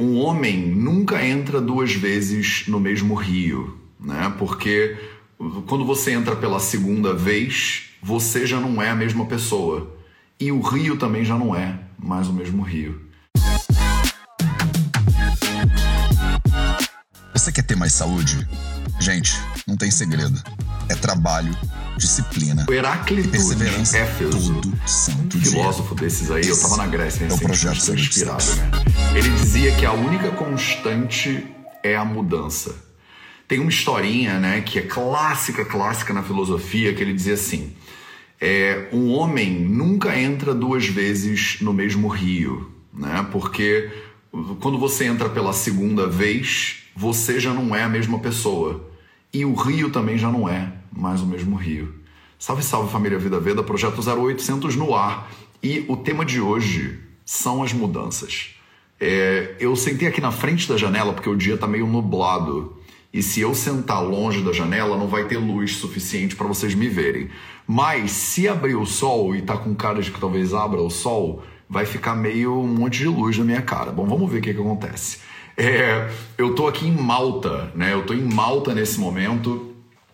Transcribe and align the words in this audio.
Um 0.00 0.16
homem 0.16 0.58
nunca 0.74 1.24
entra 1.24 1.60
duas 1.60 1.92
vezes 1.92 2.64
no 2.66 2.80
mesmo 2.80 3.14
rio, 3.14 3.78
né? 4.00 4.34
Porque 4.36 4.96
quando 5.68 5.84
você 5.84 6.10
entra 6.10 6.34
pela 6.34 6.58
segunda 6.58 7.14
vez, 7.14 7.90
você 8.02 8.44
já 8.44 8.58
não 8.58 8.82
é 8.82 8.90
a 8.90 8.94
mesma 8.96 9.24
pessoa. 9.26 9.96
E 10.40 10.50
o 10.50 10.60
rio 10.60 10.96
também 10.96 11.24
já 11.24 11.38
não 11.38 11.54
é 11.54 11.78
mais 11.96 12.26
o 12.26 12.32
mesmo 12.32 12.64
rio. 12.64 13.00
Você 17.32 17.52
quer 17.52 17.62
ter 17.62 17.76
mais 17.76 17.92
saúde? 17.92 18.48
Gente, 18.98 19.34
não 19.66 19.76
tem 19.76 19.90
segredo. 19.90 20.42
É 20.88 20.94
trabalho, 20.94 21.56
disciplina 21.96 22.66
o 22.68 22.72
Heráclito 22.72 23.28
e 23.28 23.30
perseverança 23.30 23.96
Éfeso, 23.96 24.54
todo 24.54 24.88
santo 24.88 25.38
dia. 25.38 25.52
filósofo 25.52 25.94
desses 25.94 26.30
aí, 26.30 26.46
eu 26.46 26.60
tava 26.60 26.76
na 26.76 26.86
Grécia 26.86 27.24
é 27.24 27.32
o 27.32 27.38
projeto 27.38 27.74
recentemente, 27.74 28.08
inspirado, 28.08 28.42
06. 28.42 28.56
né? 28.58 28.70
Ele 29.14 29.30
dizia 29.30 29.74
que 29.74 29.86
a 29.86 29.92
única 29.92 30.30
constante 30.32 31.46
é 31.82 31.96
a 31.96 32.04
mudança. 32.04 32.74
Tem 33.48 33.60
uma 33.60 33.70
historinha, 33.70 34.38
né, 34.38 34.60
que 34.62 34.78
é 34.78 34.82
clássica, 34.82 35.64
clássica 35.64 36.12
na 36.12 36.22
filosofia, 36.22 36.94
que 36.94 37.02
ele 37.02 37.12
dizia 37.12 37.34
assim: 37.34 37.74
é, 38.40 38.88
um 38.92 39.10
homem 39.10 39.60
nunca 39.60 40.18
entra 40.18 40.54
duas 40.54 40.86
vezes 40.86 41.58
no 41.60 41.72
mesmo 41.72 42.08
rio, 42.08 42.72
né? 42.92 43.26
Porque 43.30 43.90
quando 44.60 44.78
você 44.78 45.04
entra 45.04 45.28
pela 45.28 45.52
segunda 45.52 46.06
vez, 46.06 46.76
você 46.96 47.38
já 47.38 47.52
não 47.54 47.74
é 47.74 47.84
a 47.84 47.88
mesma 47.88 48.18
pessoa. 48.18 48.92
E 49.34 49.44
o 49.44 49.52
rio 49.52 49.90
também 49.90 50.16
já 50.16 50.30
não 50.30 50.48
é 50.48 50.72
mais 50.92 51.20
o 51.20 51.26
mesmo 51.26 51.56
rio. 51.56 51.92
Salve, 52.38 52.62
salve 52.62 52.92
família 52.92 53.18
Vida 53.18 53.40
Veda, 53.40 53.64
projeto 53.64 54.00
0800 54.00 54.76
no 54.76 54.94
ar. 54.94 55.28
E 55.60 55.84
o 55.88 55.96
tema 55.96 56.24
de 56.24 56.40
hoje 56.40 57.00
são 57.24 57.60
as 57.60 57.72
mudanças. 57.72 58.54
É, 59.00 59.56
eu 59.58 59.74
sentei 59.74 60.06
aqui 60.06 60.20
na 60.20 60.30
frente 60.30 60.68
da 60.68 60.76
janela 60.76 61.12
porque 61.12 61.28
o 61.28 61.34
dia 61.34 61.56
tá 61.56 61.66
meio 61.66 61.84
nublado. 61.84 62.78
E 63.12 63.24
se 63.24 63.40
eu 63.40 63.56
sentar 63.56 64.04
longe 64.04 64.40
da 64.40 64.52
janela, 64.52 64.96
não 64.96 65.08
vai 65.08 65.24
ter 65.24 65.38
luz 65.38 65.76
suficiente 65.76 66.36
para 66.36 66.46
vocês 66.46 66.72
me 66.72 66.88
verem. 66.88 67.28
Mas 67.66 68.12
se 68.12 68.46
abrir 68.46 68.76
o 68.76 68.86
sol 68.86 69.34
e 69.34 69.42
tá 69.42 69.56
com 69.56 69.74
cara 69.74 70.00
de 70.00 70.12
que 70.12 70.20
talvez 70.20 70.54
abra 70.54 70.80
o 70.80 70.90
sol, 70.90 71.42
vai 71.68 71.86
ficar 71.86 72.14
meio 72.14 72.56
um 72.56 72.68
monte 72.68 72.98
de 72.98 73.08
luz 73.08 73.36
na 73.36 73.44
minha 73.44 73.62
cara. 73.62 73.90
Bom, 73.90 74.06
vamos 74.06 74.30
ver 74.30 74.38
o 74.38 74.42
que, 74.42 74.54
que 74.54 74.60
acontece. 74.60 75.18
É, 75.56 76.10
eu 76.36 76.54
tô 76.54 76.66
aqui 76.66 76.86
em 76.86 76.96
Malta, 76.96 77.70
né? 77.74 77.92
Eu 77.92 78.04
tô 78.04 78.12
em 78.12 78.22
Malta 78.22 78.74
nesse 78.74 78.98
momento. 78.98 79.70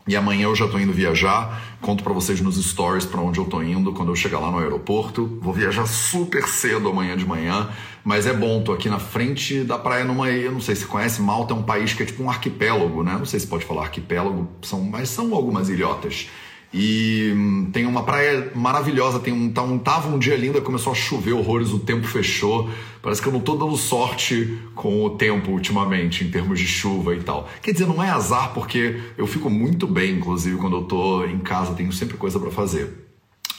E 0.06 0.16
amanhã 0.16 0.44
eu 0.44 0.56
já 0.56 0.66
tô 0.66 0.78
indo 0.78 0.92
viajar. 0.92 1.78
Conto 1.80 2.02
para 2.02 2.12
vocês 2.12 2.40
nos 2.40 2.56
stories 2.56 3.04
para 3.04 3.20
onde 3.20 3.38
eu 3.38 3.44
tô 3.44 3.62
indo 3.62 3.92
quando 3.92 4.10
eu 4.10 4.16
chegar 4.16 4.38
lá 4.38 4.50
no 4.50 4.58
aeroporto. 4.58 5.38
Vou 5.40 5.52
viajar 5.52 5.86
super 5.86 6.42
cedo 6.48 6.88
amanhã 6.88 7.16
de 7.16 7.24
manhã, 7.24 7.70
mas 8.04 8.26
é 8.26 8.32
bom, 8.32 8.62
tô 8.62 8.72
aqui 8.72 8.88
na 8.88 8.98
frente 8.98 9.62
da 9.62 9.78
praia 9.78 10.04
numa, 10.04 10.28
eu 10.30 10.52
não 10.52 10.60
sei 10.60 10.74
se 10.74 10.84
conhece, 10.86 11.22
Malta 11.22 11.54
é 11.54 11.56
um 11.56 11.62
país 11.62 11.92
que 11.92 12.02
é 12.02 12.06
tipo 12.06 12.22
um 12.22 12.30
arquipélago, 12.30 13.02
né? 13.02 13.12
Não 13.12 13.24
sei 13.24 13.38
se 13.38 13.46
pode 13.46 13.64
falar 13.64 13.82
arquipélago, 13.82 14.48
são, 14.62 14.82
mas 14.82 15.10
são 15.10 15.34
algumas 15.34 15.68
ilhotas. 15.68 16.28
E 16.72 17.32
hum, 17.34 17.70
tem 17.72 17.84
uma 17.84 18.04
praia 18.04 18.52
maravilhosa, 18.54 19.18
tem 19.18 19.32
um, 19.32 19.50
tá 19.50 19.62
um, 19.62 19.78
tava 19.78 20.08
um 20.08 20.18
dia 20.18 20.36
lindo, 20.36 20.60
começou 20.62 20.92
a 20.92 20.94
chover 20.94 21.32
horrores, 21.32 21.70
o 21.70 21.80
tempo 21.80 22.06
fechou. 22.06 22.70
Parece 23.02 23.20
que 23.20 23.26
eu 23.26 23.32
não 23.32 23.40
tô 23.40 23.56
dando 23.56 23.76
sorte 23.76 24.58
com 24.74 25.04
o 25.04 25.10
tempo 25.10 25.50
ultimamente, 25.50 26.22
em 26.22 26.30
termos 26.30 26.60
de 26.60 26.66
chuva 26.66 27.14
e 27.14 27.20
tal. 27.20 27.48
Quer 27.60 27.72
dizer, 27.72 27.86
não 27.86 28.02
é 28.02 28.10
azar, 28.10 28.52
porque 28.54 29.00
eu 29.18 29.26
fico 29.26 29.50
muito 29.50 29.86
bem, 29.86 30.16
inclusive, 30.16 30.56
quando 30.58 30.76
eu 30.76 30.82
tô 30.82 31.24
em 31.24 31.38
casa, 31.40 31.74
tenho 31.74 31.92
sempre 31.92 32.16
coisa 32.16 32.38
para 32.38 32.50
fazer. 32.50 33.10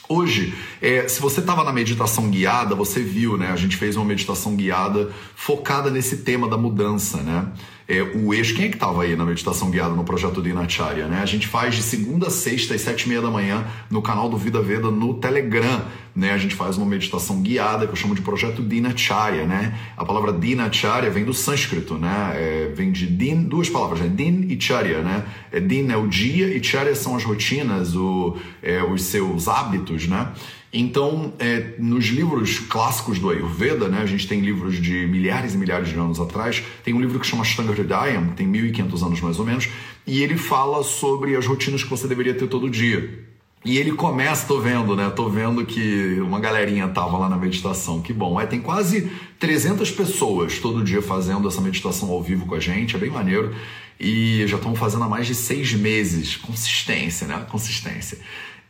Hoje, 0.07 0.53
é, 0.81 1.07
se 1.07 1.21
você 1.21 1.39
estava 1.39 1.63
na 1.63 1.71
meditação 1.71 2.29
guiada, 2.29 2.75
você 2.75 3.01
viu, 3.01 3.37
né? 3.37 3.47
A 3.47 3.55
gente 3.55 3.77
fez 3.77 3.95
uma 3.95 4.03
meditação 4.03 4.57
guiada 4.57 5.09
focada 5.35 5.89
nesse 5.89 6.17
tema 6.17 6.49
da 6.49 6.57
mudança, 6.57 7.23
né? 7.23 7.47
É, 7.91 8.01
o 8.17 8.33
eixo, 8.33 8.55
quem 8.55 8.67
é 8.67 8.69
que 8.69 8.75
estava 8.75 9.03
aí 9.03 9.17
na 9.17 9.25
meditação 9.25 9.69
guiada 9.69 9.93
no 9.93 10.05
projeto 10.05 10.41
Dinacharya, 10.41 11.07
né? 11.09 11.19
A 11.21 11.25
gente 11.25 11.45
faz 11.45 11.75
de 11.75 11.83
segunda 11.83 12.27
a 12.27 12.29
sexta 12.29 12.73
às 12.73 12.79
sete 12.79 13.01
e 13.01 13.09
meia 13.09 13.21
da 13.21 13.29
manhã 13.29 13.67
no 13.89 14.01
canal 14.01 14.29
do 14.29 14.37
Vida 14.37 14.61
Veda 14.61 14.89
no 14.89 15.15
Telegram, 15.15 15.83
né? 16.15 16.31
A 16.31 16.37
gente 16.37 16.55
faz 16.55 16.77
uma 16.77 16.85
meditação 16.85 17.41
guiada 17.41 17.85
que 17.85 17.91
eu 17.91 17.97
chamo 17.97 18.15
de 18.15 18.21
projeto 18.21 18.63
Dinacharya, 18.63 19.45
né? 19.45 19.77
A 19.97 20.05
palavra 20.05 20.31
Dinacharya 20.31 21.09
vem 21.09 21.25
do 21.25 21.33
sânscrito, 21.33 21.95
né? 21.95 22.31
É, 22.35 22.71
vem 22.73 22.93
de 22.93 23.07
Din, 23.07 23.43
duas 23.43 23.69
palavras, 23.69 23.99
né? 23.99 24.07
Din 24.07 24.45
e 24.47 24.57
Charya, 24.57 25.01
né? 25.01 25.25
É, 25.51 25.59
din 25.59 25.91
é 25.91 25.97
o 25.97 26.07
dia 26.07 26.47
e 26.47 26.63
Charya 26.63 26.95
são 26.95 27.17
as 27.17 27.25
rotinas, 27.25 27.93
o, 27.93 28.37
é, 28.63 28.81
os 28.81 29.03
seus 29.03 29.49
hábitos, 29.49 30.07
né? 30.07 30.29
Então, 30.73 31.33
é, 31.37 31.75
nos 31.79 32.05
livros 32.05 32.59
clássicos 32.59 33.19
do 33.19 33.29
Ayurveda, 33.29 33.89
né, 33.89 34.01
a 34.01 34.05
gente 34.05 34.25
tem 34.25 34.39
livros 34.39 34.81
de 34.81 35.05
milhares 35.05 35.53
e 35.53 35.57
milhares 35.57 35.89
de 35.89 35.95
anos 35.95 36.19
atrás, 36.19 36.63
tem 36.83 36.93
um 36.93 37.01
livro 37.01 37.19
que 37.19 37.27
chama 37.27 37.41
Ashtanga 37.41 37.73
Hridayam, 37.73 38.29
que 38.29 38.35
tem 38.35 38.47
1500 38.47 39.03
anos 39.03 39.21
mais 39.21 39.37
ou 39.37 39.45
menos, 39.45 39.67
e 40.07 40.23
ele 40.23 40.37
fala 40.37 40.81
sobre 40.81 41.35
as 41.35 41.45
rotinas 41.45 41.83
que 41.83 41.89
você 41.89 42.07
deveria 42.07 42.33
ter 42.33 42.47
todo 42.47 42.69
dia. 42.69 43.27
E 43.63 43.77
ele 43.77 43.91
começa, 43.91 44.47
tô 44.47 44.59
vendo, 44.59 44.95
né? 44.95 45.09
Tô 45.11 45.29
vendo 45.29 45.63
que 45.63 46.19
uma 46.21 46.39
galerinha 46.39 46.87
tava 46.87 47.15
lá 47.17 47.29
na 47.29 47.37
meditação. 47.37 48.01
Que 48.01 48.11
bom. 48.11 48.41
É, 48.41 48.47
tem 48.47 48.59
quase 48.59 49.11
300 49.37 49.91
pessoas 49.91 50.57
todo 50.57 50.83
dia 50.83 50.99
fazendo 50.99 51.47
essa 51.47 51.61
meditação 51.61 52.09
ao 52.09 52.23
vivo 52.23 52.47
com 52.47 52.55
a 52.55 52.59
gente. 52.59 52.95
É 52.95 52.99
bem 52.99 53.11
maneiro. 53.11 53.53
E 53.99 54.47
já 54.47 54.57
estão 54.57 54.73
fazendo 54.73 55.03
há 55.03 55.07
mais 55.07 55.27
de 55.27 55.35
seis 55.35 55.73
meses. 55.73 56.35
Consistência, 56.37 57.27
né? 57.27 57.45
Consistência. 57.51 58.17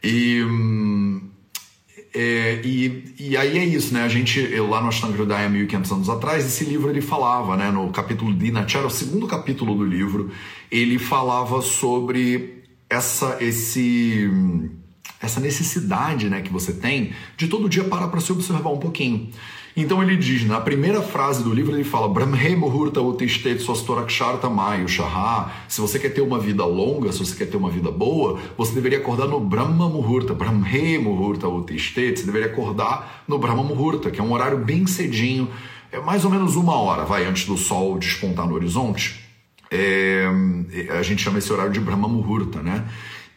E. 0.04 0.44
hum, 0.44 1.22
é, 2.14 2.62
e, 2.64 3.14
e 3.18 3.38
aí 3.38 3.58
é 3.58 3.66
isso, 3.66 3.94
né? 3.94 4.04
A 4.04 4.10
gente, 4.10 4.40
eu, 4.40 4.68
lá 4.68 4.82
no 4.82 4.90
Ashtanga 4.90 5.18
Hridaya, 5.18 5.48
1500 5.48 5.92
anos 5.92 6.10
atrás, 6.10 6.46
esse 6.46 6.66
livro 6.66 6.90
ele 6.90 7.02
falava, 7.02 7.56
né? 7.56 7.72
No 7.72 7.90
capítulo 7.90 8.34
Dinacharya, 8.34 8.88
o 8.88 8.92
segundo 8.92 9.28
capítulo 9.28 9.76
do 9.76 9.86
livro, 9.86 10.30
ele 10.70 11.00
falava 11.00 11.62
sobre 11.62 12.64
essa, 12.90 13.38
esse, 13.40 14.30
essa 15.22 15.40
necessidade 15.40 16.30
né, 16.30 16.42
que 16.42 16.52
você 16.52 16.74
tem 16.74 17.14
de 17.38 17.48
todo 17.48 17.70
dia 17.70 17.86
parar 17.86 18.10
para 18.10 18.20
se 18.20 18.32
observar 18.34 18.70
um 18.70 18.80
pouquinho. 18.80 19.30
Então 19.76 20.04
ele 20.04 20.18
diz, 20.18 20.46
na 20.46 20.60
primeira 20.60 21.02
frase 21.02 21.44
do 21.44 21.54
livro, 21.54 21.74
ele 21.74 21.84
fala 21.84 22.10
Brahme 22.10 22.56
Muhurta 22.56 23.02
Utishtet 23.02 23.62
Swastoraksharta 23.62 24.50
Mayu 24.50 24.88
Shaha. 24.88 25.52
Se 25.68 25.80
você 25.80 25.98
quer 25.98 26.10
ter 26.10 26.22
uma 26.22 26.40
vida 26.40 26.66
longa, 26.66 27.12
se 27.12 27.20
você 27.20 27.36
quer 27.36 27.46
ter 27.46 27.58
uma 27.58 27.70
vida 27.70 27.90
boa, 27.90 28.38
você 28.58 28.74
deveria 28.74 28.98
acordar 28.98 29.28
no 29.28 29.40
Brahma 29.40 29.88
Muhurta, 29.88 30.34
Brahme 30.34 30.98
Muhurta 31.00 31.48
Utishtet. 31.48 32.20
Você 32.20 32.26
deveria 32.26 32.48
acordar 32.48 33.24
no 33.28 33.38
Brahma 33.38 33.64
Muhurta, 33.64 34.12
que 34.12 34.20
é 34.20 34.24
um 34.24 34.34
horário 34.34 34.58
bem 34.58 34.86
cedinho, 34.86 35.48
é 35.92 36.00
mais 36.00 36.26
ou 36.26 36.32
menos 36.32 36.56
uma 36.56 36.76
hora, 36.76 37.04
vai, 37.04 37.26
antes 37.26 37.46
do 37.46 37.58
sol 37.58 37.98
despontar 37.98 38.48
no 38.48 38.56
horizonte. 38.56 39.20
É, 39.70 40.26
a 40.98 41.02
gente 41.02 41.22
chama 41.22 41.40
esse 41.40 41.52
horário 41.52 41.72
de 41.72 41.80
Brahma 41.80 42.08
Muhurta, 42.08 42.62
né? 42.62 42.86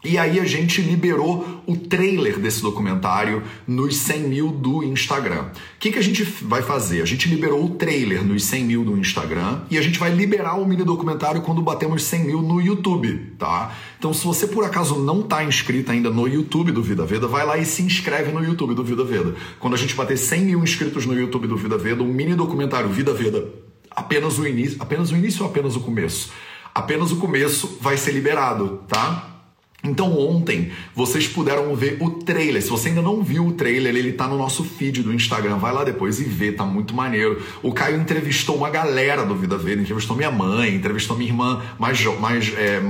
e 0.03 0.17
aí 0.17 0.37
a 0.37 0.43
gente 0.43 0.81
liberou 0.81 1.63
o 1.65 1.77
trailer 1.77 2.37
desse 2.37 2.61
documentário 2.61 3.41
nos 3.65 3.95
100 3.95 4.19
mil 4.23 4.51
do 4.51 4.83
Instagram. 4.83 5.43
O 5.43 5.79
que, 5.79 5.93
que 5.93 5.99
a 5.99 6.03
gente 6.03 6.23
vai 6.23 6.61
fazer? 6.61 7.01
A 7.01 7.05
gente 7.05 7.29
liberou 7.29 7.63
o 7.63 7.69
trailer 7.69 8.21
nos 8.21 8.43
100 8.43 8.63
mil 8.65 8.83
do 8.83 8.97
Instagram 8.97 9.61
e 9.71 9.77
a 9.77 9.81
gente 9.81 9.97
vai 9.97 10.13
liberar 10.13 10.55
o 10.55 10.65
mini 10.65 10.83
documentário 10.83 11.41
quando 11.41 11.61
batemos 11.61 12.03
100 12.03 12.25
mil 12.25 12.41
no 12.41 12.59
YouTube, 12.59 13.33
tá? 13.39 13.73
Então 13.97 14.13
se 14.13 14.25
você 14.25 14.45
por 14.45 14.65
acaso 14.65 14.99
não 14.99 15.21
está 15.21 15.41
inscrito 15.41 15.91
ainda 15.91 16.09
no 16.09 16.27
YouTube 16.27 16.73
do 16.73 16.83
Vida 16.83 17.05
Veda, 17.05 17.25
vai 17.25 17.45
lá 17.45 17.57
e 17.57 17.63
se 17.63 17.81
inscreve 17.81 18.31
no 18.33 18.43
YouTube 18.43 18.75
do 18.75 18.83
Vida 18.83 19.05
Veda. 19.05 19.35
Quando 19.57 19.73
a 19.75 19.77
gente 19.77 19.95
bater 19.95 20.17
100 20.17 20.41
mil 20.41 20.61
inscritos 20.61 21.05
no 21.05 21.17
YouTube 21.17 21.47
do 21.47 21.55
Vida 21.55 21.77
Veda, 21.77 22.03
o 22.03 22.05
um 22.05 22.13
mini 22.13 22.35
documentário 22.35 22.89
Vida 22.89 23.13
Veda, 23.13 23.47
apenas 23.89 24.37
o 24.37 24.45
início, 24.45 24.75
apenas 24.81 25.11
o 25.11 25.15
início 25.15 25.43
ou 25.43 25.49
apenas 25.49 25.77
o 25.77 25.79
começo? 25.79 26.31
Apenas 26.75 27.11
o 27.11 27.15
começo 27.17 27.77
vai 27.79 27.95
ser 27.95 28.11
liberado, 28.11 28.81
tá? 28.87 29.32
Então 29.85 30.17
ontem 30.17 30.71
vocês 30.95 31.27
puderam 31.27 31.75
ver 31.75 31.97
o 31.99 32.09
trailer. 32.09 32.61
Se 32.61 32.69
você 32.69 32.87
ainda 32.87 33.01
não 33.01 33.21
viu 33.21 33.47
o 33.47 33.51
trailer, 33.51 33.93
ele 33.93 34.13
tá 34.13 34.25
no 34.29 34.37
nosso 34.37 34.63
feed 34.63 35.03
do 35.03 35.13
Instagram. 35.13 35.57
Vai 35.57 35.73
lá 35.73 35.83
depois 35.83 36.21
e 36.21 36.23
vê, 36.23 36.53
tá 36.53 36.63
muito 36.63 36.95
maneiro. 36.95 37.41
O 37.61 37.73
Caio 37.73 37.99
entrevistou 37.99 38.55
uma 38.55 38.69
galera 38.69 39.25
do 39.25 39.35
Vida 39.35 39.57
Verde, 39.57 39.81
entrevistou 39.81 40.15
minha 40.15 40.31
mãe, 40.31 40.73
entrevistou 40.73 41.17
minha 41.17 41.29
irmã 41.29 41.61
mais, 41.77 42.01
mais 42.17 42.53
é, 42.57 42.81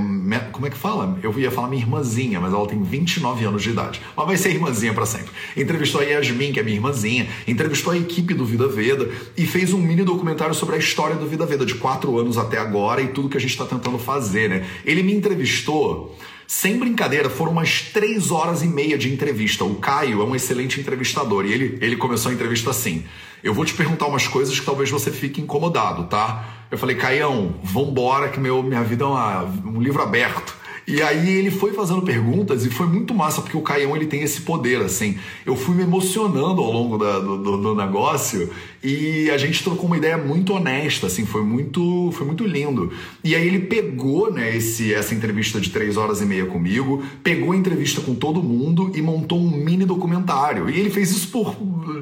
como 0.51 0.68
é 0.68 0.69
que 0.69 0.78
fala? 0.78 1.18
Eu 1.24 1.34
ia 1.40 1.50
falar 1.50 1.68
minha 1.68 1.81
irmãzinha, 1.81 2.40
mas 2.40 2.54
ela 2.54 2.68
tem 2.68 2.84
29 2.84 3.44
anos 3.44 3.63
de 3.63 3.72
idade. 3.72 4.00
Mas 4.16 4.28
vai 4.28 4.38
ser 4.38 4.51
irmãzinha 4.51 4.94
para 4.94 5.07
sempre. 5.07 5.31
Entrevistou 5.57 6.00
a 6.00 6.04
Yasmin, 6.04 6.51
que 6.51 6.60
é 6.60 6.63
minha 6.63 6.78
irmãzinha, 6.78 7.28
entrevistou 7.48 7.92
a 7.92 7.98
equipe 7.98 8.36
do 8.36 8.46
Vida 8.46 8.68
Veda 8.68 9.10
e 9.36 9.48
fez 9.48 9.74
um 9.74 9.80
mini 9.80 10.04
documentário 10.04 10.54
sobre 10.54 10.75
a 10.75 10.78
história 10.78 11.16
do 11.16 11.25
Vida 11.25 11.48
Veda, 11.48 11.66
de 11.66 11.74
quatro 11.74 12.19
anos 12.19 12.38
até 12.38 12.60
agora 12.60 13.01
e 13.01 13.07
tudo 13.07 13.30
que 13.30 13.38
a 13.38 13.42
gente 13.42 13.50
está 13.50 13.66
tentando 13.66 13.98
fazer, 13.98 14.48
né? 14.48 14.63
Ele 14.86 15.01
me 15.01 15.12
entrevistou 15.12 16.16
sem 16.53 16.77
brincadeira, 16.77 17.31
foram 17.31 17.51
umas 17.51 17.81
três 17.81 18.29
horas 18.29 18.61
e 18.61 18.67
meia 18.67 18.95
de 18.95 19.11
entrevista. 19.11 19.65
O 19.65 19.73
Caio 19.75 20.21
é 20.21 20.23
um 20.23 20.35
excelente 20.35 20.79
entrevistador 20.79 21.45
e 21.47 21.51
ele, 21.51 21.79
ele 21.81 21.95
começou 21.95 22.29
a 22.29 22.33
entrevista 22.33 22.69
assim: 22.69 23.03
Eu 23.44 23.55
vou 23.55 23.65
te 23.65 23.73
perguntar 23.73 24.05
umas 24.05 24.27
coisas 24.27 24.57
que 24.59 24.63
talvez 24.63 24.88
você 24.91 25.09
fique 25.09 25.41
incomodado, 25.41 26.03
tá? 26.03 26.45
Eu 26.69 26.77
falei, 26.77 26.95
Caião, 26.95 27.55
vambora, 27.63 28.29
que 28.29 28.39
meu, 28.39 28.61
minha 28.61 28.83
vida 28.83 29.03
é 29.03 29.07
uma, 29.07 29.44
um 29.65 29.81
livro 29.81 30.03
aberto. 30.03 30.55
E 30.85 31.01
aí 31.01 31.30
ele 31.38 31.50
foi 31.50 31.71
fazendo 31.71 32.01
perguntas 32.01 32.65
e 32.65 32.69
foi 32.69 32.85
muito 32.85 33.13
massa, 33.13 33.41
porque 33.41 33.56
o 33.56 33.62
Caião 33.62 33.95
ele 33.95 34.06
tem 34.06 34.21
esse 34.21 34.41
poder, 34.41 34.81
assim. 34.81 35.18
Eu 35.45 35.56
fui 35.56 35.75
me 35.75 35.83
emocionando 35.83 36.62
ao 36.62 36.71
longo 36.71 36.97
da, 36.97 37.19
do, 37.19 37.57
do, 37.57 37.75
negócio 37.75 38.50
e 38.83 39.30
a 39.31 39.38
gente 39.38 39.63
trocou 39.63 39.85
uma 39.85 39.95
ideia 39.95 40.18
muito 40.18 40.53
honesta, 40.53 41.07
assim, 41.07 41.25
foi 41.25 41.41
muito, 41.41 42.12
foi 42.12 42.27
muito 42.27 42.45
lindo. 42.45 42.91
E 43.24 43.33
aí 43.33 43.47
ele 43.47 43.59
pegou, 43.59 44.31
né, 44.31 44.56
esse, 44.56 44.94
essa 44.94 45.15
entrevista 45.15 45.59
de 45.59 45.69
três 45.69 45.95
horas 45.95 46.21
e 46.21 46.25
meia 46.25 46.45
comigo, 46.45 47.01
pegou 47.24 47.53
a 47.53 47.56
entrevista 47.56 48.01
com 48.01 48.13
todo 48.13 48.44
mundo 48.44 48.91
e 48.94 49.01
montou 49.01 49.39
um 49.39 49.50
mini 49.50 49.86
documentário. 49.86 50.69
E 50.69 50.77
ele 50.77 50.89
fez 50.89 51.12
isso 51.12 51.29
por 51.29 51.56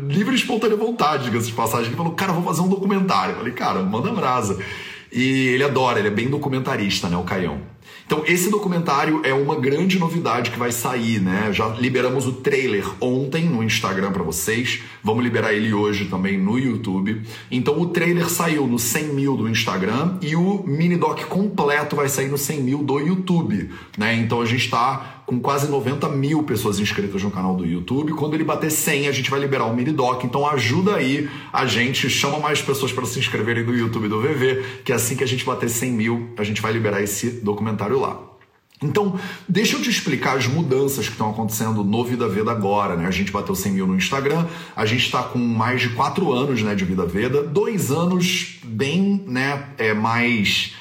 livre 0.08 0.34
e 0.34 0.38
espontânea 0.38 0.76
vontade, 0.76 1.26
diga-se 1.26 1.48
de 1.48 1.54
passagem. 1.54 1.88
Ele 1.88 1.96
falou, 1.96 2.14
cara, 2.14 2.34
vou 2.34 2.44
fazer 2.44 2.62
um 2.62 2.68
documentário. 2.68 3.34
Eu 3.34 3.38
falei, 3.38 3.54
cara, 3.54 3.84
manda 3.84 4.12
brasa. 4.12 4.58
E 5.12 5.50
ele 5.50 5.64
adora, 5.64 6.00
ele 6.00 6.08
é 6.08 6.12
bem 6.12 6.30
documentarista, 6.30 7.10
né, 7.10 7.18
o 7.18 7.24
Caião. 7.24 7.60
Então, 8.12 8.26
esse 8.28 8.50
documentário 8.50 9.22
é 9.24 9.34
uma 9.34 9.56
grande 9.56 9.98
novidade 9.98 10.52
que 10.52 10.60
vai 10.60 10.70
sair, 10.70 11.22
né? 11.22 11.48
Já 11.54 11.70
liberamos 11.70 12.28
o 12.28 12.34
trailer 12.34 12.86
ontem 13.00 13.46
no 13.46 13.64
Instagram 13.64 14.12
para 14.12 14.22
vocês. 14.22 14.82
Vamos 15.02 15.24
liberar 15.24 15.54
ele 15.54 15.74
hoje 15.74 16.04
também 16.04 16.38
no 16.38 16.60
YouTube. 16.60 17.22
Então, 17.50 17.80
o 17.80 17.88
trailer 17.88 18.30
saiu 18.30 18.68
no 18.68 18.78
100 18.78 19.14
mil 19.14 19.38
do 19.38 19.48
Instagram 19.48 20.18
e 20.22 20.36
o 20.36 20.62
mini 20.68 20.98
doc 20.98 21.24
completo 21.24 21.96
vai 21.96 22.10
sair 22.10 22.28
no 22.28 22.38
100 22.38 22.62
mil 22.62 22.84
do 22.84 23.00
YouTube, 23.00 23.70
né? 23.98 24.14
Então, 24.14 24.42
a 24.42 24.46
gente 24.46 24.66
está 24.66 25.21
com 25.26 25.40
quase 25.40 25.70
90 25.70 26.10
mil 26.10 26.44
pessoas 26.44 26.80
inscritas 26.80 27.24
no 27.24 27.32
canal 27.32 27.56
do 27.56 27.66
YouTube. 27.66 28.14
Quando 28.14 28.34
ele 28.34 28.44
bater 28.44 28.72
100, 28.72 29.08
a 29.08 29.12
gente 29.12 29.30
vai 29.30 29.40
liberar 29.40 29.66
o 29.66 29.76
mini 29.76 29.92
doc. 29.92 30.24
Então 30.24 30.48
ajuda 30.48 30.96
aí 30.96 31.30
a 31.52 31.66
gente, 31.66 32.10
chama 32.10 32.40
mais 32.40 32.62
pessoas 32.62 32.92
para 32.92 33.06
se 33.06 33.20
inscreverem 33.20 33.64
no 33.64 33.76
YouTube 33.76 34.08
do 34.08 34.22
VV, 34.22 34.82
que 34.84 34.92
assim 34.92 35.16
que 35.16 35.24
a 35.24 35.28
gente 35.28 35.46
bater 35.46 35.70
100 35.70 35.92
mil, 35.92 36.30
a 36.38 36.44
gente 36.44 36.62
vai 36.62 36.72
liberar 36.72 37.02
esse 37.02 37.30
documentário 37.42 38.00
lá. 38.00 38.32
Então, 38.84 39.20
deixa 39.48 39.78
eu 39.78 39.82
te 39.82 39.92
explicar 39.92 40.38
as 40.38 40.48
mudanças 40.48 41.06
que 41.06 41.12
estão 41.12 41.30
acontecendo 41.30 41.84
no 41.84 42.04
Vida 42.04 42.28
Veda 42.28 42.50
agora, 42.50 42.96
né? 42.96 43.06
A 43.06 43.12
gente 43.12 43.32
bateu 43.32 43.54
100 43.54 43.74
mil 43.74 43.86
no 43.86 43.96
Instagram, 43.96 44.48
a 44.76 44.88
gente 44.88 45.06
está 45.06 45.22
com 45.22 45.38
mais 45.38 45.82
de 45.82 45.90
4 45.90 46.34
anos 46.34 46.64
né, 46.64 46.74
de 46.74 46.84
Vida 46.84 47.06
Veda, 47.06 47.44
dois 47.44 47.92
anos 47.92 48.60
bem 48.64 49.24
né, 49.28 49.68
é, 49.78 49.94
mais 49.94 50.74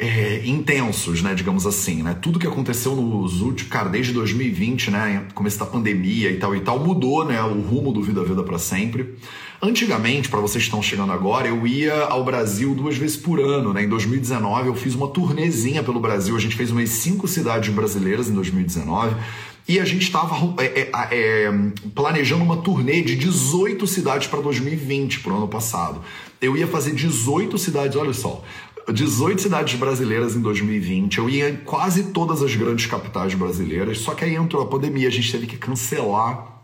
é, 0.00 0.40
intensos, 0.46 1.20
né, 1.20 1.34
digamos 1.34 1.66
assim, 1.66 2.02
né? 2.02 2.16
Tudo 2.20 2.38
que 2.38 2.46
aconteceu 2.46 2.96
nos 2.96 3.42
últimos, 3.42 3.70
cara, 3.70 3.90
desde 3.90 4.14
2020, 4.14 4.90
né, 4.90 5.26
começo 5.34 5.58
da 5.58 5.66
pandemia 5.66 6.30
e 6.30 6.38
tal 6.38 6.56
e 6.56 6.60
tal, 6.60 6.82
mudou, 6.82 7.26
né, 7.26 7.42
o 7.42 7.60
rumo 7.60 7.92
do 7.92 8.02
Vida 8.02 8.24
Vida 8.24 8.42
para 8.42 8.58
sempre. 8.58 9.14
Antigamente, 9.60 10.30
para 10.30 10.40
vocês 10.40 10.64
que 10.64 10.68
estão 10.68 10.82
chegando 10.82 11.12
agora, 11.12 11.48
eu 11.48 11.66
ia 11.66 12.04
ao 12.04 12.24
Brasil 12.24 12.74
duas 12.74 12.96
vezes 12.96 13.18
por 13.18 13.38
ano, 13.38 13.74
né? 13.74 13.84
Em 13.84 13.88
2019 13.90 14.68
eu 14.68 14.74
fiz 14.74 14.94
uma 14.94 15.08
turnezinha 15.08 15.82
pelo 15.82 16.00
Brasil, 16.00 16.34
a 16.34 16.40
gente 16.40 16.56
fez 16.56 16.70
umas 16.70 16.88
cinco 16.88 17.28
cidades 17.28 17.68
brasileiras 17.68 18.30
em 18.30 18.32
2019. 18.32 19.14
E 19.68 19.78
a 19.78 19.84
gente 19.84 20.02
estava 20.02 20.34
é, 20.58 20.64
é, 20.64 20.90
é, 21.12 21.52
planejando 21.94 22.42
uma 22.42 22.56
turnê 22.56 23.02
de 23.02 23.14
18 23.14 23.86
cidades 23.86 24.26
para 24.26 24.40
2020, 24.40 25.20
para 25.20 25.32
o 25.34 25.36
ano 25.36 25.46
passado. 25.46 26.00
Eu 26.40 26.56
ia 26.56 26.66
fazer 26.66 26.94
18 26.94 27.58
cidades, 27.58 27.96
olha 27.96 28.14
só. 28.14 28.42
18 28.92 29.42
cidades 29.42 29.78
brasileiras 29.78 30.36
em 30.36 30.40
2020. 30.40 31.18
Eu 31.18 31.28
ia 31.28 31.50
em 31.50 31.56
quase 31.56 32.04
todas 32.12 32.42
as 32.42 32.54
grandes 32.54 32.86
capitais 32.86 33.34
brasileiras, 33.34 33.98
só 33.98 34.14
que 34.14 34.24
aí 34.24 34.34
entrou 34.34 34.62
a 34.62 34.66
pandemia, 34.66 35.08
a 35.08 35.12
gente 35.12 35.30
teve 35.30 35.46
que 35.46 35.56
cancelar 35.56 36.60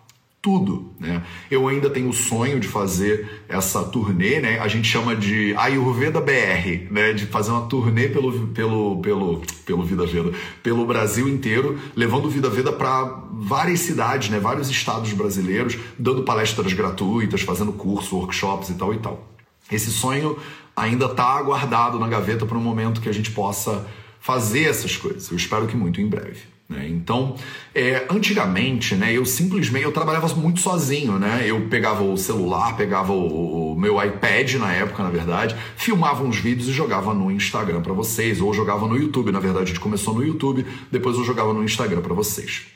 tudo, 0.46 0.92
né? 1.00 1.24
Eu 1.50 1.66
ainda 1.66 1.90
tenho 1.90 2.08
o 2.08 2.12
sonho 2.12 2.60
de 2.60 2.68
fazer 2.68 3.42
essa 3.48 3.82
turnê, 3.82 4.38
né? 4.38 4.60
A 4.60 4.68
gente 4.68 4.86
chama 4.86 5.16
de 5.16 5.52
Ayurveda 5.56 6.20
BR, 6.20 6.86
né? 6.88 7.12
De 7.12 7.26
fazer 7.26 7.50
uma 7.50 7.66
turnê 7.66 8.08
pelo 8.08 8.46
pelo 8.48 9.00
pelo 9.00 9.42
pelo 9.64 9.82
Vida 9.82 10.06
Veda, 10.06 10.30
pelo 10.62 10.86
Brasil 10.86 11.28
inteiro, 11.28 11.76
levando 11.96 12.30
Vida 12.30 12.48
Veda 12.48 12.72
para 12.72 13.24
várias 13.32 13.80
cidades, 13.80 14.30
né? 14.30 14.38
Vários 14.38 14.70
estados 14.70 15.12
brasileiros, 15.12 15.78
dando 15.98 16.22
palestras 16.22 16.72
gratuitas, 16.72 17.40
fazendo 17.40 17.72
cursos, 17.72 18.12
workshops 18.12 18.68
e 18.68 18.74
tal 18.74 18.94
e 18.94 18.98
tal. 18.98 19.26
Esse 19.68 19.90
sonho 19.90 20.38
ainda 20.76 21.06
está 21.06 21.40
guardado 21.42 21.98
na 21.98 22.06
gaveta 22.06 22.44
para 22.44 22.58
um 22.58 22.62
momento 22.62 23.00
que 23.00 23.08
a 23.08 23.14
gente 23.14 23.30
possa 23.30 23.86
fazer 24.20 24.64
essas 24.64 24.96
coisas. 24.96 25.30
Eu 25.30 25.36
espero 25.36 25.66
que 25.66 25.76
muito 25.76 26.00
em 26.00 26.06
breve. 26.06 26.56
Né? 26.68 26.88
Então, 26.88 27.36
é, 27.72 28.06
antigamente, 28.10 28.96
né, 28.96 29.12
eu 29.12 29.24
simplesmente 29.24 29.84
eu 29.84 29.92
trabalhava 29.92 30.26
muito 30.34 30.60
sozinho, 30.60 31.16
né? 31.16 31.44
Eu 31.46 31.68
pegava 31.68 32.02
o 32.02 32.16
celular, 32.16 32.76
pegava 32.76 33.12
o, 33.12 33.72
o 33.72 33.78
meu 33.78 34.02
iPad 34.02 34.54
na 34.54 34.72
época, 34.72 35.02
na 35.02 35.10
verdade, 35.10 35.54
filmava 35.76 36.24
uns 36.24 36.38
vídeos 36.38 36.68
e 36.68 36.72
jogava 36.72 37.14
no 37.14 37.30
Instagram 37.30 37.82
para 37.82 37.92
vocês, 37.92 38.40
ou 38.40 38.52
jogava 38.52 38.88
no 38.88 38.96
YouTube. 38.96 39.30
Na 39.30 39.38
verdade, 39.38 39.64
a 39.64 39.68
gente 39.68 39.80
começou 39.80 40.12
no 40.12 40.26
YouTube, 40.26 40.66
depois 40.90 41.16
eu 41.16 41.24
jogava 41.24 41.52
no 41.52 41.62
Instagram 41.62 42.00
para 42.00 42.14
vocês. 42.14 42.66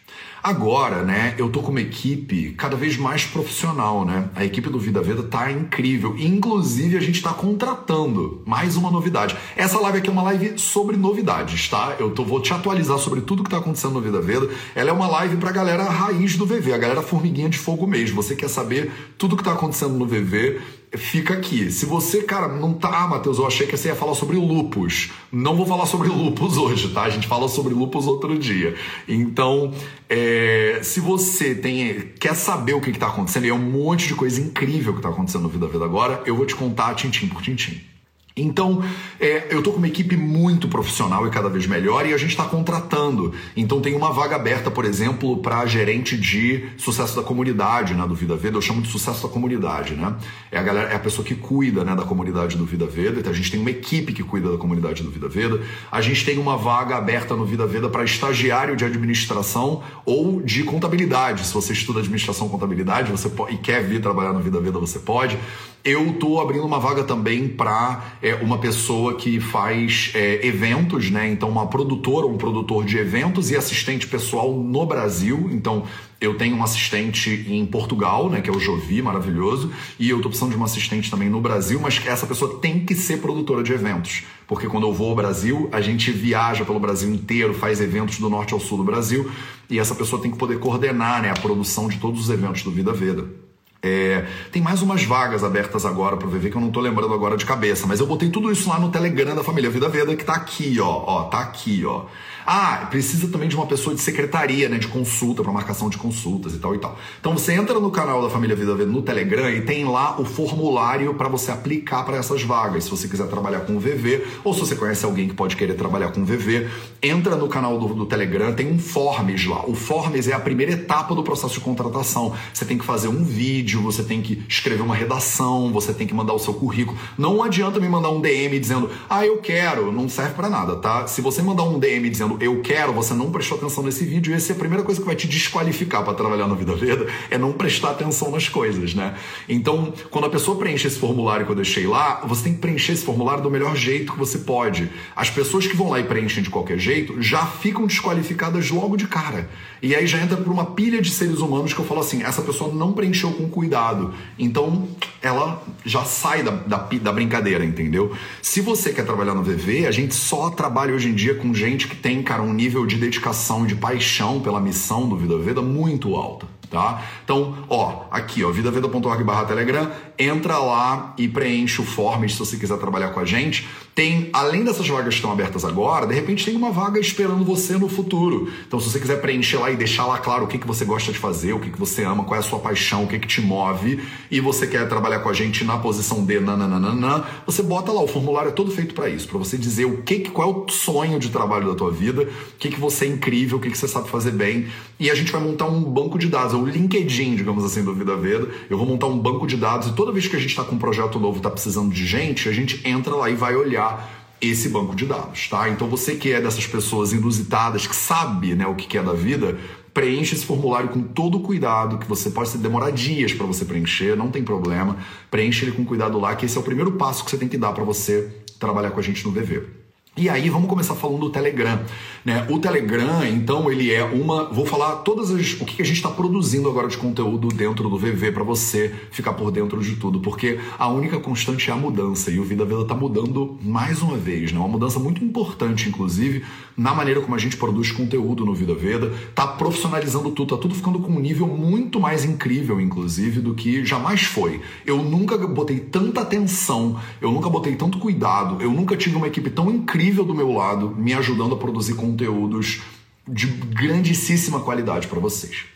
Agora, 0.43 1.03
né, 1.03 1.35
eu 1.37 1.51
tô 1.51 1.61
com 1.61 1.71
uma 1.71 1.83
equipe 1.83 2.53
cada 2.53 2.75
vez 2.75 2.97
mais 2.97 3.27
profissional, 3.27 4.07
né? 4.07 4.31
A 4.35 4.43
equipe 4.43 4.71
do 4.71 4.79
Vida 4.79 5.03
Veda 5.03 5.23
tá 5.23 5.53
incrível. 5.53 6.17
Inclusive, 6.19 6.97
a 6.97 7.01
gente 7.01 7.21
tá 7.21 7.31
contratando 7.31 8.43
mais 8.47 8.75
uma 8.75 8.91
novidade. 8.91 9.37
Essa 9.55 9.79
live 9.79 9.99
aqui 9.99 10.09
é 10.09 10.13
uma 10.13 10.23
live 10.23 10.59
sobre 10.59 10.97
novidades, 10.97 11.69
tá? 11.69 11.95
Eu 11.99 12.11
tô, 12.13 12.25
vou 12.25 12.41
te 12.41 12.55
atualizar 12.55 12.99
sobre 12.99 13.21
tudo 13.21 13.45
que 13.45 13.51
tá 13.51 13.59
acontecendo 13.59 13.93
no 13.93 14.01
Vida 14.01 14.21
Veda. 14.21 14.49
Ela 14.75 14.89
é 14.89 14.93
uma 14.93 15.07
live 15.09 15.37
pra 15.37 15.53
galera 15.53 15.85
raiz 15.85 16.37
do 16.37 16.47
VV, 16.47 16.73
a 16.73 16.79
galera 16.79 17.03
formiguinha 17.03 17.49
de 17.49 17.59
fogo 17.59 17.87
mesmo. 17.87 18.23
Você 18.23 18.35
quer 18.35 18.49
saber 18.49 18.91
tudo 19.19 19.37
que 19.37 19.45
tá 19.45 19.53
acontecendo 19.53 19.93
no 19.93 20.07
VV, 20.07 20.59
fica 20.97 21.35
aqui. 21.35 21.71
Se 21.71 21.87
você, 21.87 22.23
cara, 22.23 22.49
não 22.49 22.75
tá, 22.75 23.05
ah, 23.05 23.07
Matheus, 23.07 23.39
eu 23.39 23.47
achei 23.47 23.67
que 23.67 23.77
você 23.77 23.89
ia 23.89 23.95
falar 23.95 24.15
sobre 24.15 24.37
lupus. 24.37 25.11
Não 25.31 25.57
vou 25.57 25.67
falar 25.67 25.87
sobre 25.87 26.09
lupus 26.11 26.57
hoje, 26.57 26.89
tá? 26.89 27.03
A 27.03 27.11
gente 27.11 27.27
fala 27.27 27.49
sobre 27.49 27.75
lupus 27.75 28.07
outro 28.07 28.39
dia. 28.39 28.75
Então, 29.07 29.73
é, 30.09 30.81
se 30.83 31.01
você 31.01 31.55
tem, 31.55 32.13
quer 32.19 32.35
saber 32.35 32.75
o 32.75 32.81
que 32.81 32.91
está 32.91 33.07
acontecendo, 33.07 33.47
e 33.47 33.51
é 33.51 33.55
um 33.55 33.59
monte 33.59 34.09
de 34.09 34.15
coisa 34.15 34.41
incrível 34.41 34.93
que 34.93 34.99
está 34.99 35.09
acontecendo 35.09 35.43
no 35.43 35.49
Vida 35.49 35.67
Vida 35.67 35.85
agora, 35.85 36.23
eu 36.27 36.37
vou 36.37 36.47
te 36.47 36.57
contar 36.57 36.95
tintim 36.95 37.29
por 37.29 37.43
tintim. 37.43 37.90
Então, 38.37 38.83
é, 39.19 39.49
eu 39.51 39.59
estou 39.59 39.73
com 39.73 39.79
uma 39.79 39.89
equipe 39.89 40.17
muito 40.17 40.69
profissional 40.69 41.27
e 41.27 41.31
cada 41.31 41.49
vez 41.49 41.67
melhor 41.67 42.07
e 42.07 42.15
a 42.15 42.17
gente 42.17 42.31
está 42.31 42.45
contratando. 42.45 43.33
Então, 43.57 43.81
tem 43.81 43.95
uma 43.95 44.13
vaga 44.13 44.37
aberta, 44.37 44.71
por 44.71 44.85
exemplo, 44.85 45.39
para 45.39 45.67
gerente 45.67 46.17
de 46.17 46.65
sucesso 46.77 47.17
da 47.17 47.23
comunidade, 47.23 47.95
né, 47.95 48.07
do 48.07 48.15
Vida 48.15 48.37
Veda. 48.37 48.57
Eu 48.57 48.63
chamo 48.63 48.83
de 48.83 48.89
sucesso 48.89 49.27
da 49.27 49.33
comunidade, 49.33 49.95
né? 49.95 50.15
É 50.51 50.59
a, 50.59 50.63
galera, 50.63 50.91
é 50.91 50.97
a 50.97 51.01
pessoa 51.01 51.27
que 51.27 51.35
cuida 51.35 51.85
né, 51.85 51.95
da 51.95 52.05
comunidade 52.05 52.57
do 52.57 52.65
Vida 52.65 52.87
Veda. 52.87 53.21
Então, 53.21 53.33
a 53.33 53.35
gente 53.35 53.51
tem 53.51 53.61
uma 53.61 53.71
equipe 53.71 54.13
que 54.13 54.23
cuida 54.23 54.51
da 54.51 54.59
comunidade 54.59 55.03
do 55.03 55.11
Vida 55.11 55.29
Veda. 55.29 55.61
A 55.91 56.01
gente 56.01 56.25
tem 56.25 56.39
uma 56.39 56.57
vaga 56.57 56.97
aberta 56.97 57.35
no 57.35 57.45
Vida 57.45 57.67
Veda 57.67 57.89
para 57.89 58.05
estagiário 58.05 58.77
de 58.77 58.85
administração 58.85 59.83
ou 60.05 60.41
de 60.41 60.63
contabilidade. 60.63 61.47
Se 61.47 61.53
você 61.53 61.73
estuda 61.73 62.01
administração 62.01 62.49
contabilidade 62.49 63.11
você 63.11 63.29
pode, 63.29 63.55
e 63.55 63.59
quer 63.59 63.83
vir 63.83 64.01
trabalhar 64.01 64.33
no 64.33 64.41
Vida 64.41 64.61
Veda, 64.61 64.79
você 64.79 64.99
pode. 64.99 65.39
Eu 65.83 66.11
estou 66.11 66.39
abrindo 66.43 66.67
uma 66.67 66.79
vaga 66.79 67.03
também 67.05 67.49
para 67.49 68.05
é, 68.21 68.35
uma 68.35 68.59
pessoa 68.59 69.15
que 69.15 69.41
faz 69.41 70.11
é, 70.15 70.47
eventos, 70.47 71.11
né? 71.11 71.31
Então, 71.31 71.49
uma 71.49 71.69
produtora, 71.69 72.27
um 72.27 72.37
produtor 72.37 72.85
de 72.85 72.99
eventos 72.99 73.51
e 73.51 73.57
assistente 73.57 74.07
pessoal 74.07 74.53
no 74.53 74.85
Brasil. 74.85 75.49
Então, 75.51 75.85
eu 76.21 76.37
tenho 76.37 76.55
um 76.55 76.63
assistente 76.63 77.47
em 77.49 77.65
Portugal, 77.65 78.29
né? 78.29 78.43
Que 78.43 78.51
é 78.51 78.53
o 78.53 78.61
Jovi, 78.61 79.01
maravilhoso. 79.01 79.73
E 79.99 80.11
eu 80.11 80.17
estou 80.17 80.29
precisando 80.29 80.51
de 80.51 80.57
uma 80.59 80.67
assistente 80.67 81.11
também 81.11 81.31
no 81.31 81.41
Brasil, 81.41 81.81
mas 81.81 81.99
essa 82.07 82.27
pessoa 82.27 82.59
tem 82.59 82.85
que 82.85 82.95
ser 82.95 83.23
produtora 83.23 83.63
de 83.63 83.73
eventos. 83.73 84.25
Porque 84.47 84.67
quando 84.67 84.87
eu 84.87 84.93
vou 84.93 85.09
ao 85.09 85.17
Brasil, 85.17 85.71
a 85.73 85.81
gente 85.81 86.11
viaja 86.11 86.63
pelo 86.63 86.79
Brasil 86.79 87.09
inteiro, 87.11 87.55
faz 87.55 87.81
eventos 87.81 88.19
do 88.19 88.29
norte 88.29 88.53
ao 88.53 88.61
sul 88.61 88.77
do 88.77 88.85
Brasil. 88.85 89.31
E 89.71 89.79
essa 89.79 89.95
pessoa 89.95 90.21
tem 90.21 90.31
que 90.31 90.37
poder 90.37 90.59
coordenar 90.59 91.23
né, 91.23 91.31
a 91.31 91.41
produção 91.41 91.89
de 91.89 91.97
todos 91.97 92.21
os 92.21 92.29
eventos 92.29 92.63
do 92.63 92.71
Vida 92.71 92.93
Veda. 92.93 93.50
É, 93.83 94.27
tem 94.53 94.61
mais 94.61 94.83
umas 94.83 95.03
vagas 95.05 95.43
abertas 95.43 95.87
agora 95.87 96.17
para 96.17 96.29
VV 96.29 96.51
que 96.51 96.57
eu 96.57 96.61
não 96.61 96.71
tô 96.71 96.81
lembrando 96.81 97.15
agora 97.15 97.37
de 97.37 97.47
cabeça, 97.47 97.87
mas 97.87 97.99
eu 97.99 98.07
botei 98.07 98.29
tudo 98.29 98.53
isso 98.53 98.69
lá 98.69 98.79
no 98.79 98.91
Telegram 98.91 99.35
da 99.35 99.43
família 99.43 99.71
Vida 99.71 99.89
Veda 99.89 100.15
que 100.15 100.25
tá 100.25 100.35
aqui, 100.35 100.79
ó, 100.79 101.05
ó, 101.07 101.23
tá 101.25 101.41
aqui, 101.41 101.83
ó. 101.87 102.05
Ah, 102.47 102.87
precisa 102.91 103.29
também 103.29 103.49
de 103.49 103.57
uma 103.57 103.67
pessoa 103.67 103.95
de 103.95 104.01
secretaria, 104.01 104.69
né, 104.69 104.79
de 104.79 104.89
consulta, 104.89 105.43
para 105.43 105.53
marcação 105.53 105.89
de 105.89 105.99
consultas 105.99 106.55
e 106.55 106.59
tal 106.59 106.75
e 106.75 106.79
tal. 106.79 106.99
Então 107.21 107.33
você 107.33 107.53
entra 107.53 107.79
no 107.79 107.91
canal 107.91 108.23
da 108.23 108.31
Família 108.31 108.57
Vida 108.57 108.75
Veda 108.75 108.91
no 108.91 109.03
Telegram 109.03 109.51
e 109.51 109.63
tem 109.63 109.85
lá 109.85 110.21
o 110.21 110.25
formulário 110.25 111.15
para 111.15 111.29
você 111.29 111.51
aplicar 111.51 112.05
para 112.05 112.17
essas 112.17 112.43
vagas. 112.43 112.85
Se 112.85 112.91
você 112.91 113.09
quiser 113.09 113.27
trabalhar 113.27 113.61
com 113.61 113.77
o 113.77 113.81
VV 113.81 114.27
ou 114.45 114.55
se 114.55 114.61
você 114.61 114.75
conhece 114.75 115.05
alguém 115.05 115.29
que 115.29 115.35
pode 115.35 115.57
querer 115.57 115.75
trabalhar 115.75 116.09
com 116.13 116.23
o 116.23 116.25
VV, 116.25 116.69
entra 117.03 117.37
no 117.37 117.49
canal 117.49 117.79
do, 117.79 117.95
do 117.95 118.07
Telegram, 118.07 118.53
tem 118.53 118.71
um 118.71 118.79
Forms 118.79 119.47
lá. 119.47 119.65
O 119.67 119.75
Forms 119.75 120.29
é 120.29 120.33
a 120.33 120.41
primeira 120.41 120.73
etapa 120.73 121.15
do 121.15 121.23
processo 121.23 121.55
de 121.55 121.61
contratação. 121.61 122.35
Você 122.53 122.65
tem 122.65 122.79
que 122.79 122.85
fazer 122.85 123.09
um 123.09 123.25
vídeo, 123.25 123.81
você 123.83 124.03
tem 124.03 124.21
que 124.21 124.43
escrever 124.49 124.83
uma 124.83 124.95
redação, 124.95 125.73
você 125.73 125.93
tem 125.93 126.07
que 126.07 126.15
mandar 126.15 126.35
o 126.35 126.39
seu 126.39 126.55
currículo. 126.55 126.99
Não 127.17 127.43
adianta 127.43 127.81
me 127.81 127.89
mandar 127.89 128.11
um 128.11 128.21
DM 128.21 128.59
dizendo, 128.59 128.91
ah, 129.09 129.25
eu 129.25 129.39
quero, 129.39 129.93
não 129.93 130.09
serve 130.09 130.35
para 130.35 130.49
nada, 130.49 130.77
tá? 130.77 131.07
Se 131.07 131.21
você 131.21 131.43
mandar 131.43 131.65
um 131.65 131.79
DM 131.79 132.09
dizendo 132.09 132.30
dizendo 132.31 132.39
eu 132.41 132.61
quero, 132.61 132.93
você 132.93 133.15
não 133.15 133.31
prestou 133.31 133.59
atenção 133.59 133.83
nesse 133.83 134.05
vídeo, 134.05 134.35
essa 134.35 134.53
é 134.53 134.57
a 134.57 134.59
primeira 134.59 134.85
coisa 134.85 135.01
que 135.01 135.07
vai 135.07 135.17
te 135.17 135.27
desqualificar 135.27 136.05
para 136.05 136.15
trabalhar 136.15 136.47
na 136.47 136.55
vida 136.55 136.75
veda, 136.75 137.07
é 137.31 137.39
não 137.39 137.53
prestar 137.53 137.91
atenção 137.91 138.31
nas 138.31 138.49
coisas, 138.49 138.95
né? 138.95 139.15
Então, 139.49 139.93
quando 140.11 140.27
a 140.27 140.31
pessoa 140.31 140.57
preenche 140.57 140.87
esse 140.87 140.99
formulário 140.99 141.47
que 141.47 141.53
eu 141.53 141.57
deixei 141.57 141.87
lá, 141.87 142.23
você 142.27 142.45
tem 142.45 142.55
que 142.55 142.61
preencher 142.61 142.93
esse 142.93 143.05
formulário 143.05 143.43
do 143.43 143.51
melhor 143.51 143.75
jeito 143.75 144.13
que 144.13 144.19
você 144.19 144.39
pode. 144.39 144.91
As 145.17 145.31
pessoas 145.31 145.67
que 145.67 145.77
vão 145.77 145.91
lá 145.91 145.99
e 145.99 146.05
preenchem 146.05 146.43
de 146.43 146.51
qualquer 146.51 146.79
jeito 146.79 147.21
já 147.21 147.45
ficam 147.47 147.87
desqualificadas 147.87 148.71
logo 148.71 148.97
de 148.97 149.07
cara. 149.07 149.49
E 149.83 149.95
aí 149.95 150.07
já 150.07 150.19
entra 150.21 150.37
por 150.37 150.53
uma 150.53 150.67
pilha 150.67 151.01
de 151.01 151.11
seres 151.11 151.39
humanos 151.39 151.73
que 151.73 151.81
eu 151.81 151.85
falo 151.85 152.01
assim: 152.01 152.23
essa 152.23 152.43
pessoa 152.43 152.73
não 152.73 152.93
preencheu 152.93 153.33
com 153.33 153.49
cuidado. 153.49 154.13
Então 154.39 154.89
ela 155.23 155.63
já 155.85 156.05
sai 156.05 156.43
da, 156.43 156.51
da, 156.51 156.77
da 156.77 157.13
brincadeira, 157.13 157.65
entendeu? 157.65 158.15
Se 158.43 158.61
você 158.61 158.93
quer 158.93 159.05
trabalhar 159.05 159.35
no 159.35 159.43
VV, 159.43 159.87
a 159.87 159.91
gente 159.91 160.15
só 160.15 160.51
trabalha 160.51 160.95
hoje 160.95 161.09
em 161.09 161.15
dia 161.15 161.35
com 161.35 161.55
gente 161.55 161.89
que 161.89 161.97
tem, 161.97 162.20
cara, 162.23 162.43
um 162.43 162.53
nível 162.53 162.87
de 162.87 162.97
dedicação, 162.97 163.67
de 163.67 163.75
paixão 163.75 164.41
pela 164.41 164.61
missão 164.61 165.09
do 165.09 165.17
Vida 165.17 165.37
Veda 165.39 165.63
muito 165.63 166.15
alta 166.15 166.60
tá? 166.71 167.03
Então, 167.25 167.57
ó, 167.69 168.05
aqui, 168.11 168.45
ó, 168.45 168.51
vidaveda.org 168.51 169.25
barra 169.25 169.45
Telegram, 169.45 169.91
entra 170.19 170.57
lá 170.59 171.15
e 171.19 171.27
preenche 171.27 171.83
o 171.83 171.85
forms 171.85 172.35
se 172.35 172.39
você 172.39 172.57
quiser 172.57 172.79
trabalhar 172.79 173.09
com 173.09 173.21
a 173.21 173.25
gente. 173.25 173.69
Tem, 173.93 174.31
além 174.33 174.65
dessas 174.65 174.89
vagas 174.89 175.09
que 175.09 175.15
estão 175.15 175.33
abertas 175.33 175.65
agora, 175.65 176.07
de 176.07 176.15
repente 176.15 176.45
tem 176.45 176.57
uma 176.57 176.71
vaga 176.71 177.01
esperando 177.01 177.45
você 177.45 177.77
no 177.77 177.89
futuro. 177.89 178.51
Então, 178.67 178.79
se 178.79 178.89
você 178.89 179.01
quiser 179.01 179.21
preencher 179.21 179.59
lá 179.59 179.71
e 179.71 179.77
deixar 179.77 180.07
lá 180.07 180.19
claro 180.19 180.45
o 180.45 180.47
que, 180.47 180.59
que 180.59 180.67
você 180.67 180.85
gosta 180.85 181.13
de 181.13 181.19
fazer, 181.19 181.53
o 181.53 181.61
que, 181.61 181.71
que 181.71 181.79
você 181.79 182.05
ama, 182.05 182.25
qual 182.25 182.37
é 182.37 182.39
a 182.39 182.43
sua 182.43 182.61
paixão, 182.61 183.05
o 183.05 183.09
que, 183.09 183.19
que 183.19 183.27
te 183.27 183.41
move, 183.41 184.01
e 184.31 184.41
você 184.41 184.67
quer 184.67 184.89
trabalhar 184.89 185.19
com 185.19 185.29
a 185.29 185.33
gente 185.35 185.65
na 185.65 185.77
posição 185.77 186.25
D, 186.25 186.39
nananana, 186.39 187.25
você 187.45 187.63
bota 187.63 187.91
lá, 187.91 188.01
o 188.01 188.07
formulário 188.07 188.51
é 188.51 188.53
todo 188.53 188.71
feito 188.71 188.95
para 188.95 189.09
isso, 189.09 189.29
para 189.29 189.39
você 189.39 189.59
dizer 189.59 189.87
o 189.87 190.03
que, 190.03 190.21
qual 190.31 190.49
é 190.49 190.53
o 190.55 190.69
sonho 190.69 191.19
de 191.19 191.29
trabalho 191.29 191.69
da 191.69 191.75
tua 191.75 191.91
vida, 191.91 192.23
o 192.23 192.59
que, 192.59 192.71
que 192.71 192.81
você 192.81 193.07
é 193.07 193.09
incrível, 193.09 193.59
o 193.59 193.61
que, 193.61 193.71
que 193.71 193.77
você 193.77 193.89
sabe 193.89 194.09
fazer 194.09 194.31
bem, 194.31 194.69
e 195.01 195.11
a 195.11 195.15
gente 195.15 195.33
vai 195.33 195.41
montar 195.41 195.65
um 195.65 195.83
banco 195.83 196.19
de 196.19 196.29
dados 196.29 196.53
o 196.53 196.67
LinkedIn, 196.67 197.35
digamos 197.35 197.65
assim, 197.65 197.83
do 197.83 197.95
Vida 197.95 198.15
Veda. 198.17 198.49
Eu 198.69 198.77
vou 198.77 198.87
montar 198.87 199.07
um 199.07 199.19
banco 199.19 199.47
de 199.47 199.57
dados 199.57 199.89
e 199.89 199.93
toda 199.95 200.13
vez 200.13 200.29
que 200.29 200.37
a 200.37 200.39
gente 200.39 200.51
está 200.51 200.63
com 200.63 200.75
um 200.75 200.79
projeto 200.79 201.19
novo, 201.19 201.39
está 201.39 201.51
precisando 201.51 201.91
de 201.91 202.07
gente, 202.07 202.47
a 202.51 202.53
gente 202.53 202.87
entra 202.87 203.17
lá 203.17 203.31
e 203.31 203.35
vai 203.35 203.57
olhar 203.57 204.21
esse 204.43 204.69
banco 204.69 204.95
de 204.95 205.07
dados, 205.07 205.49
tá? 205.49 205.71
Então 205.71 205.89
você 205.89 206.17
que 206.17 206.33
é 206.33 206.41
dessas 206.41 206.67
pessoas 206.67 207.13
inusitadas, 207.13 207.87
que 207.87 207.97
sabe 207.97 208.55
né, 208.55 208.67
o 208.67 208.75
que 208.75 208.97
é 208.97 209.03
da 209.03 209.13
vida, 209.15 209.59
preenche 209.93 210.35
esse 210.35 210.45
formulário 210.45 210.91
com 210.91 211.03
todo 211.03 211.41
cuidado, 211.41 211.99
que 211.99 212.07
você 212.07 212.31
pode 212.31 212.57
demorar 212.59 212.91
dias 212.91 213.33
para 213.33 213.47
você 213.47 213.65
preencher, 213.65 214.17
não 214.17 214.31
tem 214.31 214.43
problema. 214.43 214.99
Preenche 215.31 215.65
ele 215.65 215.73
com 215.73 215.85
cuidado 215.85 216.19
lá, 216.19 216.35
que 216.37 216.45
esse 216.45 216.57
é 216.59 216.61
o 216.61 216.65
primeiro 216.65 216.93
passo 216.93 217.25
que 217.25 217.31
você 217.31 217.39
tem 217.39 217.49
que 217.49 217.57
dar 217.57 217.73
para 217.73 217.85
você 217.85 218.31
trabalhar 218.59 218.91
com 218.91 219.01
a 219.01 219.03
gente 219.03 219.25
no 219.25 219.33
VV. 219.33 219.80
E 220.17 220.29
aí 220.29 220.51
vamos 220.51 220.69
começar 220.69 220.97
falando 220.97 221.21
do 221.21 221.31
Telegram, 221.31 221.79
né? 222.25 222.45
O 222.51 222.59
Telegram, 222.59 223.25
então, 223.25 223.71
ele 223.71 223.93
é 223.93 224.03
uma, 224.03 224.53
vou 224.53 224.67
falar 224.67 224.97
todas 224.97 225.31
as 225.31 225.53
o 225.61 225.65
que 225.65 225.81
a 225.81 225.85
gente 225.85 225.97
está 225.97 226.11
produzindo 226.11 226.69
agora 226.69 226.89
de 226.89 226.97
conteúdo 226.99 227.47
dentro 227.47 227.89
do 227.89 227.97
VV 227.97 228.33
para 228.33 228.43
você 228.43 228.93
ficar 229.13 229.35
por 229.35 229.53
dentro 229.53 229.81
de 229.81 229.95
tudo, 229.95 230.19
porque 230.19 230.59
a 230.77 230.89
única 230.89 231.21
constante 231.21 231.71
é 231.71 231.73
a 231.73 231.77
mudança 231.77 232.29
e 232.29 232.41
o 232.41 232.45
Vida 232.45 232.65
Veda 232.65 232.83
está 232.83 232.95
mudando 232.95 233.57
mais 233.63 234.03
uma 234.03 234.17
vez, 234.17 234.53
né? 234.53 234.59
Uma 234.59 234.67
mudança 234.67 234.99
muito 234.99 235.25
importante, 235.25 235.89
inclusive, 235.89 236.45
na 236.77 236.93
maneira 236.93 237.21
como 237.21 237.37
a 237.37 237.39
gente 237.39 237.57
produz 237.57 237.93
conteúdo 237.93 238.45
no 238.45 238.53
Vida 238.53 238.75
Veda, 238.75 239.13
tá 239.33 239.47
profissionalizando 239.47 240.33
tudo, 240.33 240.57
tá 240.57 240.61
tudo 240.61 240.75
ficando 240.75 240.99
com 240.99 241.13
um 241.13 241.21
nível 241.21 241.47
muito 241.47 242.01
mais 242.01 242.25
incrível, 242.25 242.81
inclusive, 242.81 243.41
do 243.41 243.55
que 243.55 243.85
jamais 243.87 244.23
foi. 244.23 244.61
Eu 244.85 245.05
nunca 245.05 245.39
botei 245.39 245.79
tanta 245.79 246.21
atenção, 246.21 247.01
eu 247.23 247.31
nunca 247.31 247.49
botei 247.49 247.77
tanto 247.77 247.99
cuidado, 247.99 248.61
eu 248.61 248.73
nunca 248.73 248.97
tive 248.97 249.15
uma 249.15 249.29
equipe 249.29 249.49
tão 249.49 249.71
incrível 249.71 250.00
incrível 250.01 250.25
do 250.25 250.35
meu 250.35 250.51
lado, 250.51 250.95
me 250.97 251.13
ajudando 251.13 251.55
a 251.55 251.59
produzir 251.59 251.95
conteúdos 251.95 252.81
de 253.29 253.47
grandíssima 253.47 254.61
qualidade 254.61 255.07
para 255.07 255.21
vocês. 255.21 255.67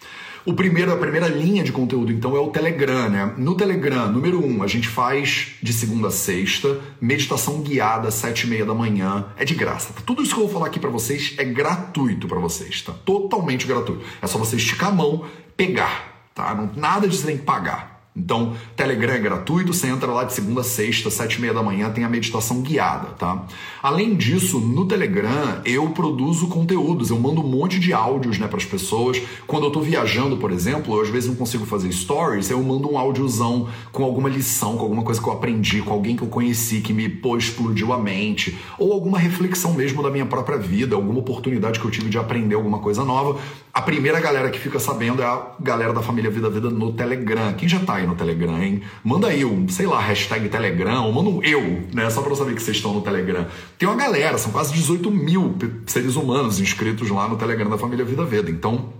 O 0.46 0.54
primeiro, 0.54 0.90
a 0.92 0.96
primeira 0.96 1.28
linha 1.28 1.62
de 1.62 1.70
conteúdo, 1.70 2.10
então, 2.10 2.34
é 2.34 2.40
o 2.40 2.48
Telegram, 2.48 3.10
né? 3.10 3.34
No 3.36 3.54
Telegram, 3.54 4.10
número 4.10 4.42
um, 4.42 4.62
a 4.62 4.66
gente 4.66 4.88
faz 4.88 5.56
de 5.62 5.72
segunda 5.74 6.08
a 6.08 6.10
sexta, 6.10 6.80
meditação 7.00 7.60
guiada, 7.60 8.10
sete 8.10 8.46
e 8.46 8.46
meia 8.46 8.64
da 8.64 8.74
manhã. 8.74 9.26
É 9.36 9.44
de 9.44 9.54
graça. 9.54 9.92
Tudo 10.06 10.22
isso 10.22 10.34
que 10.34 10.40
eu 10.40 10.44
vou 10.44 10.52
falar 10.52 10.66
aqui 10.66 10.80
para 10.80 10.90
vocês 10.90 11.34
é 11.36 11.44
gratuito 11.44 12.26
para 12.26 12.38
vocês, 12.38 12.80
tá? 12.80 12.94
Totalmente 13.04 13.66
gratuito. 13.66 14.04
É 14.22 14.26
só 14.26 14.38
você 14.38 14.56
esticar 14.56 14.88
a 14.88 14.92
mão, 14.92 15.26
pegar, 15.54 16.28
tá? 16.34 16.70
Nada 16.74 17.06
de 17.06 17.14
você 17.14 17.26
tem 17.26 17.36
que 17.36 17.44
pagar. 17.44 17.93
Então, 18.16 18.52
Telegram 18.76 19.12
é 19.12 19.18
gratuito, 19.18 19.74
você 19.74 19.88
entra 19.88 20.12
lá 20.12 20.22
de 20.22 20.32
segunda 20.32 20.60
a 20.60 20.64
sexta, 20.64 21.10
sete 21.10 21.34
e 21.34 21.40
meia 21.40 21.52
da 21.52 21.64
manhã, 21.64 21.90
tem 21.90 22.04
a 22.04 22.08
meditação 22.08 22.62
guiada, 22.62 23.08
tá? 23.18 23.44
Além 23.82 24.14
disso, 24.14 24.60
no 24.60 24.86
Telegram 24.86 25.60
eu 25.64 25.90
produzo 25.90 26.46
conteúdos, 26.46 27.10
eu 27.10 27.18
mando 27.18 27.40
um 27.40 27.48
monte 27.48 27.80
de 27.80 27.92
áudios, 27.92 28.38
né, 28.38 28.46
para 28.46 28.58
as 28.58 28.64
pessoas. 28.64 29.20
Quando 29.48 29.64
eu 29.64 29.70
tô 29.72 29.80
viajando, 29.80 30.36
por 30.36 30.52
exemplo, 30.52 30.94
eu 30.94 31.02
às 31.02 31.08
vezes 31.08 31.28
não 31.28 31.34
consigo 31.34 31.66
fazer 31.66 31.90
stories, 31.90 32.50
eu 32.50 32.62
mando 32.62 32.88
um 32.88 32.96
áudiozão 32.96 33.66
com 33.90 34.04
alguma 34.04 34.28
lição, 34.28 34.76
com 34.76 34.84
alguma 34.84 35.02
coisa 35.02 35.20
que 35.20 35.28
eu 35.28 35.32
aprendi, 35.32 35.82
com 35.82 35.92
alguém 35.92 36.14
que 36.14 36.22
eu 36.22 36.28
conheci, 36.28 36.80
que 36.80 36.92
me 36.92 37.08
pô, 37.08 37.36
explodiu 37.36 37.92
a 37.92 37.98
mente, 37.98 38.56
ou 38.78 38.92
alguma 38.92 39.18
reflexão 39.18 39.74
mesmo 39.74 40.04
da 40.04 40.10
minha 40.10 40.26
própria 40.26 40.56
vida, 40.56 40.94
alguma 40.94 41.18
oportunidade 41.18 41.80
que 41.80 41.84
eu 41.84 41.90
tive 41.90 42.08
de 42.08 42.16
aprender 42.16 42.54
alguma 42.54 42.78
coisa 42.78 43.04
nova. 43.04 43.40
A 43.74 43.82
primeira 43.82 44.20
galera 44.20 44.50
que 44.50 44.58
fica 44.60 44.78
sabendo 44.78 45.20
é 45.20 45.24
a 45.26 45.48
galera 45.58 45.92
da 45.92 46.00
família 46.00 46.30
Vida 46.30 46.48
Vida 46.48 46.70
no 46.70 46.92
Telegram. 46.92 47.52
Quem 47.54 47.68
já 47.68 47.80
tá 47.80 47.96
aí 47.96 48.06
no 48.06 48.14
Telegram, 48.14 48.62
hein? 48.62 48.82
Manda 49.02 49.26
aí 49.26 49.44
um, 49.44 49.68
sei 49.68 49.84
lá, 49.84 49.98
hashtag 49.98 50.48
Telegram, 50.48 51.04
ou 51.04 51.12
manda 51.12 51.28
um 51.28 51.42
eu, 51.42 51.82
né? 51.92 52.08
Só 52.08 52.22
pra 52.22 52.30
eu 52.30 52.36
saber 52.36 52.54
que 52.54 52.62
vocês 52.62 52.76
estão 52.76 52.94
no 52.94 53.00
Telegram. 53.00 53.48
Tem 53.76 53.88
uma 53.88 53.96
galera, 53.96 54.38
são 54.38 54.52
quase 54.52 54.72
18 54.74 55.10
mil 55.10 55.56
seres 55.88 56.14
humanos 56.14 56.60
inscritos 56.60 57.10
lá 57.10 57.26
no 57.26 57.36
Telegram 57.36 57.68
da 57.68 57.76
família 57.76 58.04
Vida 58.04 58.24
Veda. 58.24 58.48
Então, 58.48 58.92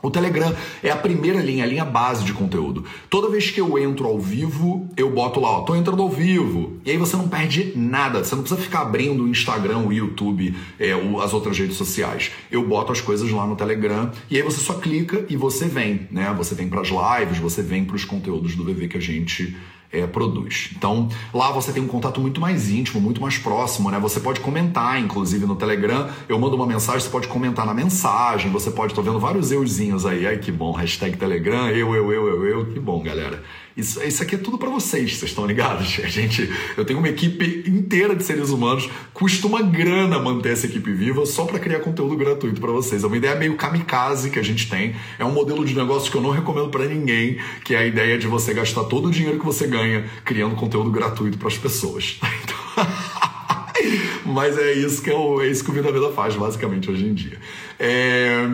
O 0.00 0.10
Telegram 0.10 0.54
é 0.80 0.90
a 0.90 0.96
primeira 0.96 1.40
linha, 1.40 1.64
a 1.64 1.66
linha 1.66 1.84
base 1.84 2.24
de 2.24 2.32
conteúdo. 2.32 2.84
Toda 3.10 3.28
vez 3.28 3.50
que 3.50 3.60
eu 3.60 3.76
entro 3.76 4.06
ao 4.06 4.18
vivo, 4.18 4.88
eu 4.96 5.10
boto 5.10 5.40
lá, 5.40 5.58
ó, 5.58 5.62
tô 5.62 5.74
entrando 5.74 6.00
ao 6.00 6.08
vivo. 6.08 6.78
E 6.84 6.90
aí 6.92 6.96
você 6.96 7.16
não 7.16 7.26
perde 7.28 7.72
nada. 7.74 8.22
Você 8.22 8.36
não 8.36 8.42
precisa 8.42 8.62
ficar 8.62 8.82
abrindo 8.82 9.24
o 9.24 9.28
Instagram, 9.28 9.78
o 9.78 9.92
YouTube, 9.92 10.54
é, 10.78 10.94
o, 10.94 11.20
as 11.20 11.34
outras 11.34 11.58
redes 11.58 11.76
sociais. 11.76 12.30
Eu 12.48 12.64
boto 12.64 12.92
as 12.92 13.00
coisas 13.00 13.28
lá 13.32 13.44
no 13.44 13.56
Telegram 13.56 14.12
e 14.30 14.36
aí 14.36 14.42
você 14.42 14.60
só 14.60 14.74
clica 14.74 15.26
e 15.28 15.36
você 15.36 15.66
vem, 15.66 16.06
né? 16.12 16.32
Você 16.38 16.54
vem 16.54 16.68
para 16.68 16.80
as 16.80 16.88
lives, 16.88 17.38
você 17.38 17.60
vem 17.60 17.84
para 17.84 17.96
os 17.96 18.04
conteúdos 18.04 18.54
do 18.54 18.62
VV 18.62 18.86
que 18.86 18.98
a 18.98 19.00
gente 19.00 19.56
é, 19.92 20.06
produz. 20.06 20.70
Então, 20.76 21.08
lá 21.32 21.50
você 21.50 21.72
tem 21.72 21.82
um 21.82 21.86
contato 21.86 22.20
muito 22.20 22.40
mais 22.40 22.70
íntimo, 22.70 23.00
muito 23.00 23.20
mais 23.20 23.38
próximo, 23.38 23.90
né? 23.90 23.98
Você 23.98 24.20
pode 24.20 24.40
comentar, 24.40 25.00
inclusive 25.00 25.46
no 25.46 25.56
Telegram, 25.56 26.08
eu 26.28 26.38
mando 26.38 26.56
uma 26.56 26.66
mensagem, 26.66 27.00
você 27.00 27.10
pode 27.10 27.28
comentar 27.28 27.66
na 27.66 27.74
mensagem, 27.74 28.50
você 28.50 28.70
pode, 28.70 28.94
tô 28.94 29.02
vendo 29.02 29.18
vários 29.18 29.50
euzinhos 29.50 30.04
aí, 30.04 30.26
ai 30.26 30.38
que 30.38 30.52
bom, 30.52 30.72
hashtag 30.72 31.16
Telegram, 31.16 31.68
eu, 31.70 31.94
eu, 31.94 32.12
eu, 32.12 32.28
eu, 32.28 32.46
eu, 32.46 32.66
que 32.66 32.78
bom, 32.78 33.02
galera. 33.02 33.42
Isso, 33.78 34.02
isso 34.02 34.20
aqui 34.24 34.34
é 34.34 34.38
tudo 34.38 34.58
para 34.58 34.68
vocês, 34.68 35.16
vocês 35.16 35.30
estão 35.30 35.46
ligados? 35.46 36.00
A 36.02 36.08
gente, 36.08 36.52
eu 36.76 36.84
tenho 36.84 36.98
uma 36.98 37.08
equipe 37.08 37.62
inteira 37.64 38.16
de 38.16 38.24
seres 38.24 38.50
humanos, 38.50 38.90
custa 39.14 39.46
uma 39.46 39.62
grana 39.62 40.18
manter 40.18 40.52
essa 40.52 40.66
equipe 40.66 40.92
viva 40.92 41.24
só 41.24 41.44
para 41.44 41.60
criar 41.60 41.78
conteúdo 41.78 42.16
gratuito 42.16 42.60
para 42.60 42.72
vocês. 42.72 43.04
É 43.04 43.06
uma 43.06 43.16
ideia 43.16 43.36
meio 43.36 43.56
kamikaze 43.56 44.30
que 44.30 44.38
a 44.40 44.42
gente 44.42 44.68
tem. 44.68 44.96
É 45.16 45.24
um 45.24 45.30
modelo 45.30 45.64
de 45.64 45.76
negócio 45.76 46.10
que 46.10 46.16
eu 46.16 46.20
não 46.20 46.30
recomendo 46.30 46.70
para 46.70 46.86
ninguém, 46.86 47.38
que 47.64 47.72
é 47.72 47.78
a 47.78 47.86
ideia 47.86 48.18
de 48.18 48.26
você 48.26 48.52
gastar 48.52 48.82
todo 48.84 49.06
o 49.06 49.10
dinheiro 49.12 49.38
que 49.38 49.46
você 49.46 49.68
ganha 49.68 50.04
criando 50.24 50.56
conteúdo 50.56 50.90
gratuito 50.90 51.38
para 51.38 51.46
as 51.46 51.56
pessoas. 51.56 52.18
Então... 52.42 52.58
Mas 54.24 54.58
é 54.58 54.72
isso 54.72 55.02
que, 55.02 55.10
eu, 55.10 55.40
é 55.40 55.48
isso 55.48 55.64
que 55.64 55.70
o 55.70 55.72
Vida 55.72 55.90
Vida 55.90 56.10
faz, 56.12 56.36
basicamente, 56.36 56.90
hoje 56.90 57.06
em 57.06 57.14
dia. 57.14 57.38
É... 57.78 58.44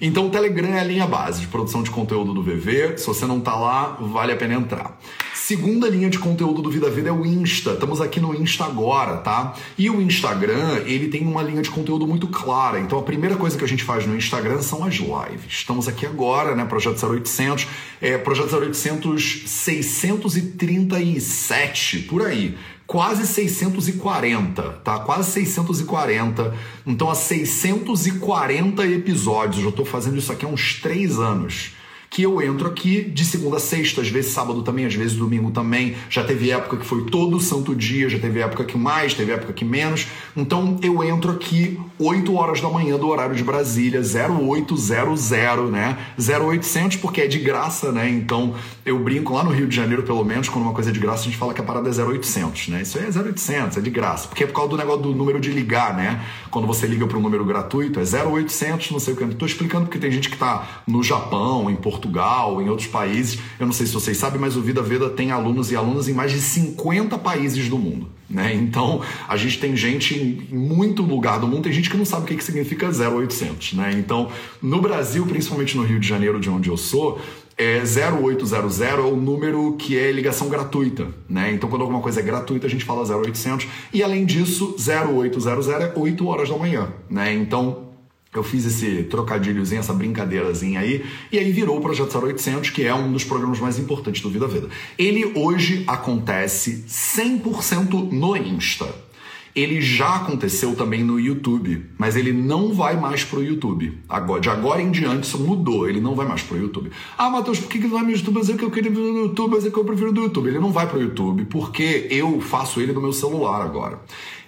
Então, 0.00 0.26
o 0.26 0.30
Telegram 0.30 0.68
é 0.68 0.80
a 0.80 0.84
linha 0.84 1.06
base 1.06 1.42
de 1.42 1.48
produção 1.48 1.82
de 1.82 1.90
conteúdo 1.90 2.32
do 2.32 2.42
VV. 2.42 2.96
Se 2.96 3.06
você 3.06 3.26
não 3.26 3.36
está 3.38 3.54
lá, 3.54 3.98
vale 4.00 4.32
a 4.32 4.36
pena 4.36 4.54
entrar. 4.54 4.98
Segunda 5.34 5.88
linha 5.88 6.08
de 6.08 6.20
conteúdo 6.20 6.62
do 6.62 6.70
Vida 6.70 6.88
Vida 6.88 7.08
é 7.08 7.12
o 7.12 7.26
Insta. 7.26 7.72
Estamos 7.72 8.00
aqui 8.00 8.20
no 8.20 8.32
Insta 8.34 8.64
agora, 8.64 9.16
tá? 9.16 9.54
E 9.76 9.90
o 9.90 10.00
Instagram, 10.00 10.82
ele 10.86 11.08
tem 11.08 11.26
uma 11.26 11.42
linha 11.42 11.60
de 11.60 11.68
conteúdo 11.68 12.06
muito 12.06 12.28
clara. 12.28 12.78
Então, 12.78 12.96
a 12.98 13.02
primeira 13.02 13.34
coisa 13.36 13.58
que 13.58 13.64
a 13.64 13.68
gente 13.68 13.82
faz 13.82 14.06
no 14.06 14.16
Instagram 14.16 14.62
são 14.62 14.84
as 14.84 14.94
lives. 14.94 15.46
Estamos 15.48 15.88
aqui 15.88 16.06
agora, 16.06 16.54
né? 16.54 16.64
Projeto 16.64 17.04
0800. 17.04 17.66
É, 18.00 18.16
Projeto 18.16 18.56
0800 18.56 19.42
637, 19.46 21.98
por 22.00 22.22
aí 22.22 22.56
quase 22.92 23.26
640, 23.26 24.62
tá? 24.84 24.98
Quase 24.98 25.30
640. 25.30 26.54
Então, 26.86 27.08
há 27.08 27.14
640 27.14 28.86
episódios. 28.86 29.64
Eu 29.64 29.70
estou 29.70 29.86
fazendo 29.86 30.18
isso 30.18 30.30
aqui 30.30 30.44
há 30.44 30.48
uns 30.48 30.74
três 30.74 31.18
anos 31.18 31.72
que 32.12 32.22
eu 32.22 32.42
entro 32.42 32.68
aqui 32.68 33.02
de 33.02 33.24
segunda 33.24 33.56
a 33.56 33.60
sexta, 33.60 34.02
às 34.02 34.08
vezes 34.08 34.32
sábado 34.32 34.62
também, 34.62 34.84
às 34.84 34.94
vezes 34.94 35.16
domingo 35.16 35.50
também. 35.50 35.96
Já 36.10 36.22
teve 36.22 36.50
época 36.50 36.76
que 36.76 36.84
foi 36.84 37.06
todo 37.06 37.40
santo 37.40 37.74
dia, 37.74 38.06
já 38.06 38.18
teve 38.18 38.40
época 38.40 38.64
que 38.64 38.76
mais, 38.76 39.14
teve 39.14 39.32
época 39.32 39.54
que 39.54 39.64
menos. 39.64 40.06
Então 40.36 40.78
eu 40.82 41.02
entro 41.02 41.32
aqui 41.32 41.80
8 41.98 42.34
horas 42.34 42.60
da 42.60 42.68
manhã 42.68 42.98
do 42.98 43.08
horário 43.08 43.34
de 43.34 43.42
Brasília, 43.42 44.02
0800, 44.02 45.70
né? 45.70 45.96
0800 46.18 46.98
porque 46.98 47.22
é 47.22 47.26
de 47.26 47.38
graça, 47.38 47.90
né? 47.90 48.10
Então 48.10 48.54
eu 48.84 48.98
brinco 48.98 49.32
lá 49.32 49.42
no 49.42 49.50
Rio 49.50 49.66
de 49.66 49.74
Janeiro, 49.74 50.02
pelo 50.02 50.22
menos, 50.22 50.50
quando 50.50 50.64
uma 50.66 50.74
coisa 50.74 50.90
é 50.90 50.92
de 50.92 51.00
graça, 51.00 51.22
a 51.22 51.24
gente 51.24 51.38
fala 51.38 51.54
que 51.54 51.62
a 51.62 51.64
parada 51.64 51.88
é 51.88 51.92
0800, 51.92 52.68
né? 52.68 52.82
Isso 52.82 52.98
aí 52.98 53.06
é 53.06 53.08
0800, 53.08 53.78
é 53.78 53.80
de 53.80 53.90
graça. 53.90 54.28
Porque 54.28 54.44
é 54.44 54.46
por 54.46 54.52
causa 54.52 54.70
do 54.70 54.76
negócio 54.76 55.02
do 55.02 55.14
número 55.14 55.40
de 55.40 55.50
ligar, 55.50 55.96
né? 55.96 56.20
Quando 56.50 56.66
você 56.66 56.86
liga 56.86 57.06
para 57.06 57.16
um 57.16 57.22
número 57.22 57.44
gratuito, 57.44 57.98
é 57.98 58.02
0800, 58.02 58.90
não 58.90 59.00
sei 59.00 59.14
o 59.14 59.16
que. 59.16 59.22
Eu 59.22 59.34
tô 59.34 59.46
explicando 59.46 59.86
porque 59.86 59.98
tem 59.98 60.10
gente 60.10 60.28
que 60.28 60.36
tá 60.36 60.82
no 60.86 61.02
Japão, 61.02 61.70
em 61.70 61.76
Portugal, 61.76 62.01
Portugal, 62.02 62.60
em 62.60 62.68
outros 62.68 62.88
países. 62.88 63.38
Eu 63.58 63.66
não 63.66 63.72
sei 63.72 63.86
se 63.86 63.92
vocês 63.92 64.16
sabem, 64.16 64.40
mas 64.40 64.56
o 64.56 64.60
Vida 64.60 64.82
Veda 64.82 65.08
tem 65.08 65.30
alunos 65.30 65.70
e 65.70 65.76
alunas 65.76 66.08
em 66.08 66.12
mais 66.12 66.32
de 66.32 66.40
50 66.40 67.16
países 67.18 67.68
do 67.68 67.78
mundo. 67.78 68.08
Né? 68.28 68.54
Então, 68.54 69.00
a 69.28 69.36
gente 69.36 69.58
tem 69.58 69.76
gente 69.76 70.14
em 70.14 70.54
muito 70.54 71.02
lugar 71.02 71.38
do 71.38 71.46
mundo, 71.46 71.62
tem 71.64 71.72
gente 71.72 71.88
que 71.88 71.96
não 71.96 72.04
sabe 72.04 72.24
o 72.24 72.26
que, 72.26 72.36
que 72.36 72.44
significa 72.44 72.88
0800. 72.88 73.74
Né? 73.74 73.92
Então, 73.92 74.30
no 74.60 74.80
Brasil, 74.80 75.24
principalmente 75.26 75.76
no 75.76 75.84
Rio 75.84 76.00
de 76.00 76.08
Janeiro, 76.08 76.40
de 76.40 76.50
onde 76.50 76.68
eu 76.68 76.76
sou, 76.76 77.20
é 77.56 77.82
0800 77.82 78.80
é 78.80 78.94
o 78.94 79.14
número 79.14 79.76
que 79.76 79.98
é 79.98 80.10
ligação 80.10 80.48
gratuita, 80.48 81.08
né? 81.28 81.52
Então 81.52 81.68
quando 81.68 81.82
alguma 81.82 82.00
coisa 82.00 82.20
é 82.20 82.22
gratuita 82.22 82.66
a 82.66 82.70
gente 82.70 82.82
fala 82.82 83.04
0800 83.04 83.68
e 83.92 84.02
além 84.02 84.24
disso 84.24 84.74
0800 84.78 85.68
é 85.68 85.92
8 85.94 86.26
horas 86.26 86.48
da 86.48 86.56
manhã, 86.56 86.88
né? 87.10 87.32
Então 87.34 87.91
eu 88.34 88.42
fiz 88.42 88.64
esse 88.64 89.04
trocadilhozinho, 89.04 89.80
essa 89.80 89.92
brincadeirazinha 89.92 90.80
aí, 90.80 91.04
e 91.30 91.38
aí 91.38 91.52
virou 91.52 91.78
o 91.78 91.80
Projeto 91.80 92.16
0800, 92.18 92.70
que 92.70 92.82
é 92.82 92.94
um 92.94 93.12
dos 93.12 93.24
programas 93.24 93.60
mais 93.60 93.78
importantes 93.78 94.22
do 94.22 94.30
Vida 94.30 94.46
Veda. 94.46 94.68
Ele 94.98 95.32
hoje 95.34 95.84
acontece 95.86 96.84
100% 96.88 98.10
no 98.10 98.36
Insta. 98.36 99.12
Ele 99.54 99.82
já 99.82 100.16
aconteceu 100.16 100.74
também 100.74 101.04
no 101.04 101.20
YouTube, 101.20 101.84
mas 101.98 102.16
ele 102.16 102.32
não 102.32 102.72
vai 102.72 102.98
mais 102.98 103.22
pro 103.22 103.44
YouTube. 103.44 103.98
Agora, 104.08 104.40
de 104.40 104.48
agora 104.48 104.80
em 104.80 104.90
diante 104.90 105.24
isso 105.24 105.38
mudou, 105.38 105.86
ele 105.86 106.00
não 106.00 106.14
vai 106.14 106.26
mais 106.26 106.40
pro 106.40 106.56
YouTube. 106.56 106.90
Ah, 107.18 107.28
Matheus, 107.28 107.58
por 107.58 107.68
que, 107.68 107.78
que 107.78 107.84
não 107.84 107.96
vai 107.96 108.02
no 108.02 108.12
YouTube? 108.12 108.36
Mas 108.38 108.48
é 108.48 108.54
que 108.54 108.64
eu 108.64 108.70
queria 108.70 108.90
no 108.90 109.24
YouTube, 109.24 109.50
mas 109.50 109.66
é 109.66 109.70
que 109.70 109.76
eu 109.76 109.84
prefiro 109.84 110.10
do 110.10 110.22
YouTube. 110.22 110.48
Ele 110.48 110.58
não 110.58 110.72
vai 110.72 110.86
pro 110.86 111.02
YouTube 111.02 111.44
porque 111.44 112.06
eu 112.10 112.40
faço 112.40 112.80
ele 112.80 112.94
no 112.94 113.02
meu 113.02 113.12
celular 113.12 113.60
agora. 113.60 114.00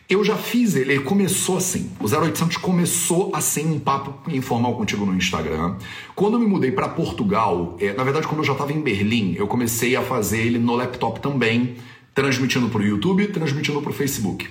Eu 0.07 0.23
já 0.23 0.37
fiz 0.37 0.77
ele, 0.77 0.93
ele 0.93 1.03
começou 1.03 1.57
assim. 1.57 1.91
O 1.99 2.05
0800 2.05 2.59
começou 2.59 3.31
assim, 3.35 3.73
um 3.73 3.79
papo 3.79 4.31
informal 4.31 4.77
contigo 4.77 5.07
no 5.07 5.15
Instagram. 5.15 5.77
Quando 6.15 6.35
eu 6.35 6.41
me 6.41 6.47
mudei 6.47 6.71
para 6.71 6.91
Portugal, 6.91 7.75
é, 7.81 7.95
na 7.95 8.05
verdade, 8.05 8.27
quando 8.27 8.41
eu 8.41 8.45
já 8.45 8.53
estava 8.53 8.71
em 8.71 8.83
Berlim, 8.83 9.35
eu 9.39 9.47
comecei 9.47 9.97
a 9.97 10.03
fazer 10.03 10.41
ele 10.41 10.59
no 10.59 10.77
laptop 10.77 11.21
também, 11.21 11.77
transmitindo 12.15 12.69
para 12.69 12.83
o 12.83 12.85
YouTube, 12.85 13.29
transmitindo 13.29 13.81
para 13.81 13.91
o 13.91 13.95
Facebook. 13.95 14.47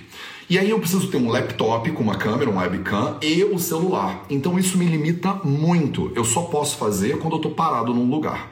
E 0.50 0.58
aí 0.58 0.70
eu 0.70 0.78
preciso 0.80 1.06
ter 1.06 1.18
um 1.18 1.30
laptop 1.30 1.88
com 1.92 2.02
uma 2.02 2.16
câmera, 2.16 2.50
um 2.50 2.58
webcam 2.58 3.16
e 3.22 3.44
o 3.44 3.58
celular. 3.58 4.26
Então 4.28 4.58
isso 4.58 4.76
me 4.76 4.86
limita 4.86 5.34
muito. 5.44 6.10
Eu 6.16 6.24
só 6.24 6.42
posso 6.42 6.76
fazer 6.76 7.18
quando 7.18 7.34
eu 7.34 7.38
estou 7.38 7.52
parado 7.52 7.94
num 7.94 8.10
lugar. 8.10 8.50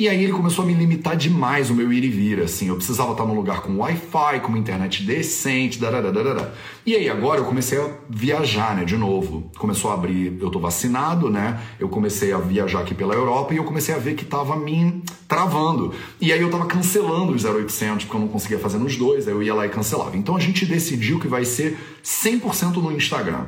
E 0.00 0.08
aí 0.08 0.24
ele 0.24 0.32
começou 0.32 0.64
a 0.64 0.66
me 0.66 0.72
limitar 0.72 1.14
demais 1.14 1.68
o 1.68 1.74
meu 1.74 1.92
ir 1.92 2.02
e 2.02 2.08
vir, 2.08 2.40
assim. 2.40 2.68
Eu 2.68 2.76
precisava 2.76 3.12
estar 3.12 3.26
num 3.26 3.34
lugar 3.34 3.60
com 3.60 3.76
Wi-Fi, 3.76 4.40
com 4.40 4.48
uma 4.48 4.58
internet 4.58 5.02
decente, 5.02 5.78
dararara. 5.78 6.54
E 6.86 6.96
aí 6.96 7.06
agora 7.06 7.40
eu 7.40 7.44
comecei 7.44 7.78
a 7.78 7.86
viajar, 8.08 8.74
né, 8.74 8.86
de 8.86 8.96
novo. 8.96 9.50
Começou 9.58 9.90
a 9.90 9.94
abrir, 9.94 10.38
eu 10.40 10.48
tô 10.48 10.58
vacinado, 10.58 11.28
né? 11.28 11.60
Eu 11.78 11.90
comecei 11.90 12.32
a 12.32 12.38
viajar 12.38 12.80
aqui 12.80 12.94
pela 12.94 13.12
Europa 13.12 13.52
e 13.52 13.58
eu 13.58 13.64
comecei 13.64 13.94
a 13.94 13.98
ver 13.98 14.14
que 14.14 14.24
tava 14.24 14.56
me 14.56 15.02
travando. 15.28 15.92
E 16.18 16.32
aí 16.32 16.40
eu 16.40 16.50
tava 16.50 16.64
cancelando 16.64 17.34
os 17.34 17.44
0800 17.44 18.06
porque 18.06 18.16
eu 18.16 18.20
não 18.22 18.28
conseguia 18.28 18.58
fazer 18.58 18.78
nos 18.78 18.96
dois, 18.96 19.28
aí 19.28 19.34
eu 19.34 19.42
ia 19.42 19.52
lá 19.52 19.66
e 19.66 19.68
cancelava. 19.68 20.16
Então 20.16 20.34
a 20.34 20.40
gente 20.40 20.64
decidiu 20.64 21.20
que 21.20 21.28
vai 21.28 21.44
ser 21.44 21.76
100% 22.02 22.76
no 22.76 22.90
Instagram. 22.90 23.44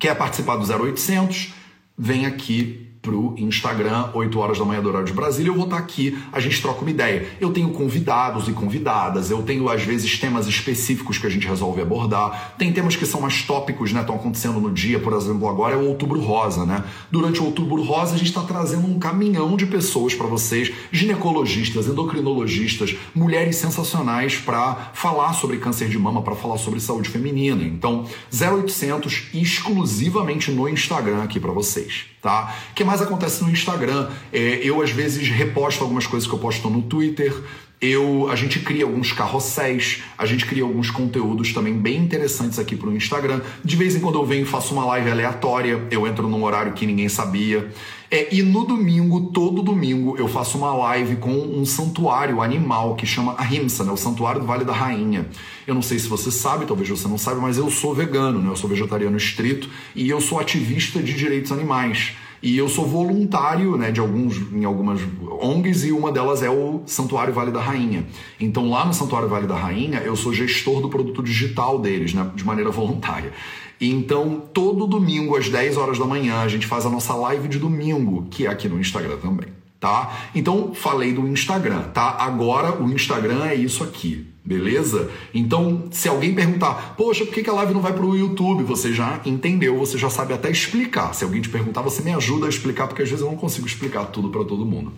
Quer 0.00 0.16
participar 0.16 0.56
do 0.56 0.64
0800? 0.64 1.54
Vem 1.96 2.26
aqui 2.26 2.81
pro 3.02 3.34
Instagram, 3.36 4.10
8 4.14 4.38
horas 4.38 4.58
da 4.58 4.64
manhã 4.64 4.80
do 4.80 4.88
horário 4.88 5.06
de 5.06 5.12
Brasília, 5.12 5.50
eu 5.50 5.56
vou 5.56 5.64
estar 5.64 5.76
aqui, 5.76 6.16
a 6.32 6.38
gente 6.38 6.62
troca 6.62 6.82
uma 6.82 6.90
ideia. 6.90 7.28
Eu 7.40 7.52
tenho 7.52 7.70
convidados 7.70 8.46
e 8.46 8.52
convidadas, 8.52 9.28
eu 9.28 9.42
tenho 9.42 9.68
às 9.68 9.82
vezes 9.82 10.18
temas 10.20 10.46
específicos 10.46 11.18
que 11.18 11.26
a 11.26 11.30
gente 11.30 11.46
resolve 11.46 11.82
abordar, 11.82 12.54
tem 12.56 12.72
temas 12.72 12.94
que 12.94 13.04
são 13.04 13.20
mais 13.20 13.42
tópicos, 13.42 13.92
né, 13.92 14.00
estão 14.00 14.14
acontecendo 14.14 14.60
no 14.60 14.70
dia, 14.70 15.00
por 15.00 15.12
exemplo, 15.14 15.48
agora 15.48 15.74
é 15.74 15.76
o 15.76 15.88
Outubro 15.88 16.20
Rosa, 16.20 16.64
né? 16.64 16.84
Durante 17.10 17.40
o 17.40 17.46
Outubro 17.46 17.82
Rosa 17.82 18.14
a 18.14 18.18
gente 18.18 18.28
está 18.28 18.42
trazendo 18.42 18.86
um 18.86 19.00
caminhão 19.00 19.56
de 19.56 19.66
pessoas 19.66 20.14
para 20.14 20.28
vocês, 20.28 20.72
ginecologistas, 20.92 21.88
endocrinologistas, 21.88 22.96
mulheres 23.12 23.56
sensacionais 23.56 24.36
para 24.36 24.92
falar 24.94 25.32
sobre 25.32 25.56
câncer 25.56 25.88
de 25.88 25.98
mama, 25.98 26.22
para 26.22 26.36
falar 26.36 26.58
sobre 26.58 26.78
saúde 26.78 27.08
feminina. 27.08 27.64
Então, 27.64 28.06
0800 28.32 29.30
exclusivamente 29.34 30.52
no 30.52 30.68
Instagram 30.68 31.24
aqui 31.24 31.40
para 31.40 31.50
vocês 31.50 32.12
tá? 32.22 32.54
Que 32.74 32.84
mais 32.92 33.00
acontece 33.00 33.42
no 33.42 33.50
Instagram? 33.50 34.10
É, 34.30 34.60
eu 34.62 34.82
às 34.82 34.90
vezes 34.90 35.26
reposto 35.28 35.82
algumas 35.82 36.06
coisas 36.06 36.28
que 36.28 36.34
eu 36.34 36.38
posto 36.38 36.68
no 36.68 36.82
Twitter. 36.82 37.34
Eu, 37.80 38.28
a 38.30 38.36
gente 38.36 38.60
cria 38.60 38.84
alguns 38.84 39.12
carrosséis, 39.12 40.02
a 40.18 40.26
gente 40.26 40.44
cria 40.44 40.62
alguns 40.62 40.90
conteúdos 40.90 41.54
também 41.54 41.72
bem 41.72 41.96
interessantes 41.96 42.58
aqui 42.58 42.76
para 42.76 42.90
o 42.90 42.94
Instagram. 42.94 43.40
De 43.64 43.76
vez 43.76 43.96
em 43.96 44.00
quando 44.00 44.18
eu 44.18 44.26
venho 44.26 44.42
e 44.42 44.44
faço 44.44 44.74
uma 44.74 44.84
live 44.84 45.10
aleatória, 45.10 45.82
eu 45.90 46.06
entro 46.06 46.28
num 46.28 46.44
horário 46.44 46.74
que 46.74 46.84
ninguém 46.84 47.08
sabia. 47.08 47.72
É, 48.10 48.28
e 48.30 48.42
no 48.42 48.66
domingo, 48.66 49.32
todo 49.32 49.62
domingo, 49.62 50.14
eu 50.18 50.28
faço 50.28 50.58
uma 50.58 50.74
live 50.74 51.16
com 51.16 51.32
um 51.32 51.64
santuário 51.64 52.42
animal 52.42 52.94
que 52.94 53.06
chama 53.06 53.34
Ahimsa, 53.38 53.84
né? 53.84 53.90
o 53.90 53.96
Santuário 53.96 54.38
do 54.38 54.46
Vale 54.46 54.66
da 54.66 54.74
Rainha. 54.74 55.26
Eu 55.66 55.74
não 55.74 55.80
sei 55.80 55.98
se 55.98 56.08
você 56.08 56.30
sabe, 56.30 56.66
talvez 56.66 56.90
você 56.90 57.08
não 57.08 57.16
saiba, 57.16 57.40
mas 57.40 57.56
eu 57.56 57.70
sou 57.70 57.94
vegano, 57.94 58.42
né? 58.42 58.50
eu 58.50 58.56
sou 58.56 58.68
vegetariano 58.68 59.16
estrito 59.16 59.70
e 59.96 60.10
eu 60.10 60.20
sou 60.20 60.38
ativista 60.38 61.02
de 61.02 61.14
direitos 61.14 61.50
animais. 61.50 62.12
E 62.42 62.58
eu 62.58 62.68
sou 62.68 62.84
voluntário 62.84 63.76
né, 63.76 63.92
de 63.92 64.00
alguns, 64.00 64.36
em 64.52 64.64
algumas 64.64 65.00
ONGs 65.40 65.84
e 65.84 65.92
uma 65.92 66.10
delas 66.10 66.42
é 66.42 66.50
o 66.50 66.82
Santuário 66.86 67.32
Vale 67.32 67.52
da 67.52 67.60
Rainha. 67.60 68.04
Então 68.40 68.68
lá 68.68 68.84
no 68.84 68.92
Santuário 68.92 69.28
Vale 69.28 69.46
da 69.46 69.54
Rainha 69.54 70.00
eu 70.00 70.16
sou 70.16 70.32
gestor 70.32 70.80
do 70.80 70.88
produto 70.88 71.22
digital 71.22 71.78
deles, 71.78 72.12
né, 72.12 72.28
de 72.34 72.44
maneira 72.44 72.70
voluntária. 72.70 73.32
Então 73.80 74.42
todo 74.52 74.88
domingo 74.88 75.36
às 75.36 75.48
10 75.48 75.76
horas 75.76 76.00
da 76.00 76.04
manhã 76.04 76.40
a 76.40 76.48
gente 76.48 76.66
faz 76.66 76.84
a 76.84 76.90
nossa 76.90 77.14
live 77.14 77.46
de 77.46 77.60
domingo, 77.60 78.26
que 78.28 78.46
é 78.46 78.50
aqui 78.50 78.68
no 78.68 78.80
Instagram 78.80 79.18
também. 79.18 79.48
Tá? 79.78 80.12
Então 80.34 80.74
falei 80.74 81.12
do 81.12 81.26
Instagram, 81.28 81.82
tá? 81.94 82.16
Agora 82.18 82.82
o 82.82 82.90
Instagram 82.90 83.44
é 83.44 83.54
isso 83.54 83.84
aqui. 83.84 84.31
Beleza? 84.44 85.08
Então, 85.32 85.84
se 85.92 86.08
alguém 86.08 86.34
perguntar, 86.34 86.94
poxa, 86.96 87.24
por 87.24 87.32
que 87.32 87.48
a 87.48 87.52
live 87.52 87.74
não 87.74 87.80
vai 87.80 87.92
para 87.92 88.04
o 88.04 88.16
YouTube? 88.16 88.64
Você 88.64 88.92
já 88.92 89.20
entendeu, 89.24 89.78
você 89.78 89.96
já 89.96 90.10
sabe 90.10 90.34
até 90.34 90.50
explicar. 90.50 91.14
Se 91.14 91.22
alguém 91.22 91.40
te 91.40 91.48
perguntar, 91.48 91.80
você 91.80 92.02
me 92.02 92.12
ajuda 92.12 92.46
a 92.46 92.48
explicar, 92.48 92.88
porque 92.88 93.02
às 93.02 93.08
vezes 93.08 93.24
eu 93.24 93.30
não 93.30 93.36
consigo 93.36 93.66
explicar 93.66 94.06
tudo 94.06 94.30
para 94.30 94.44
todo 94.44 94.66
mundo. 94.66 94.92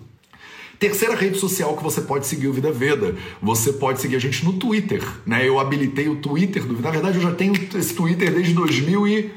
Terceira 0.78 1.14
rede 1.14 1.38
social 1.38 1.76
que 1.76 1.82
você 1.82 2.00
pode 2.00 2.26
seguir 2.26 2.48
o 2.48 2.52
Vida 2.52 2.72
Veda. 2.72 3.14
Você 3.40 3.72
pode 3.74 4.00
seguir 4.00 4.16
a 4.16 4.18
gente 4.18 4.44
no 4.44 4.54
Twitter, 4.54 5.02
né? 5.26 5.46
Eu 5.46 5.60
habilitei 5.60 6.08
o 6.08 6.16
Twitter 6.16 6.64
do 6.64 6.80
Na 6.80 6.90
verdade, 6.90 7.18
eu 7.18 7.22
já 7.22 7.32
tenho 7.32 7.52
esse 7.76 7.94
Twitter 7.94 8.32
desde 8.32 8.54
2000 8.54 9.08
e 9.08 9.30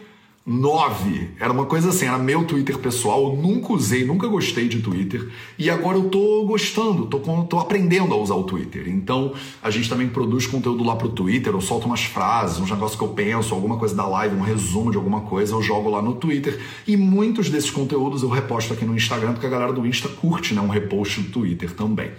9. 0.49 1.31
Era 1.41 1.51
uma 1.51 1.65
coisa 1.65 1.89
assim, 1.89 2.05
era 2.05 2.17
meu 2.17 2.45
Twitter 2.45 2.77
pessoal, 2.77 3.31
eu 3.31 3.35
nunca 3.35 3.73
usei, 3.73 4.05
nunca 4.05 4.29
gostei 4.29 4.69
de 4.69 4.79
Twitter. 4.79 5.27
E 5.59 5.69
agora 5.69 5.97
eu 5.97 6.07
tô 6.07 6.45
gostando, 6.45 7.05
tô, 7.05 7.19
tô 7.19 7.59
aprendendo 7.59 8.13
a 8.13 8.17
usar 8.17 8.35
o 8.35 8.43
Twitter. 8.45 8.87
Então, 8.87 9.33
a 9.61 9.69
gente 9.69 9.89
também 9.89 10.07
produz 10.07 10.47
conteúdo 10.47 10.85
lá 10.85 10.95
pro 10.95 11.09
Twitter, 11.09 11.51
eu 11.51 11.59
solto 11.59 11.87
umas 11.87 12.05
frases, 12.05 12.59
uns 12.59 12.71
negócios 12.71 12.97
que 12.97 13.03
eu 13.03 13.09
penso, 13.09 13.53
alguma 13.53 13.75
coisa 13.75 13.93
da 13.93 14.07
live, 14.07 14.35
um 14.37 14.41
resumo 14.41 14.89
de 14.89 14.95
alguma 14.95 15.19
coisa, 15.19 15.53
eu 15.53 15.61
jogo 15.61 15.89
lá 15.89 16.01
no 16.01 16.15
Twitter. 16.15 16.57
E 16.87 16.95
muitos 16.95 17.49
desses 17.49 17.69
conteúdos 17.69 18.23
eu 18.23 18.29
reposto 18.29 18.71
aqui 18.71 18.85
no 18.85 18.95
Instagram, 18.95 19.33
porque 19.33 19.47
a 19.47 19.49
galera 19.49 19.73
do 19.73 19.85
Insta 19.85 20.07
curte, 20.07 20.53
né? 20.53 20.61
Um 20.61 20.69
repost 20.69 21.19
do 21.19 21.29
Twitter 21.29 21.73
também. 21.73 22.11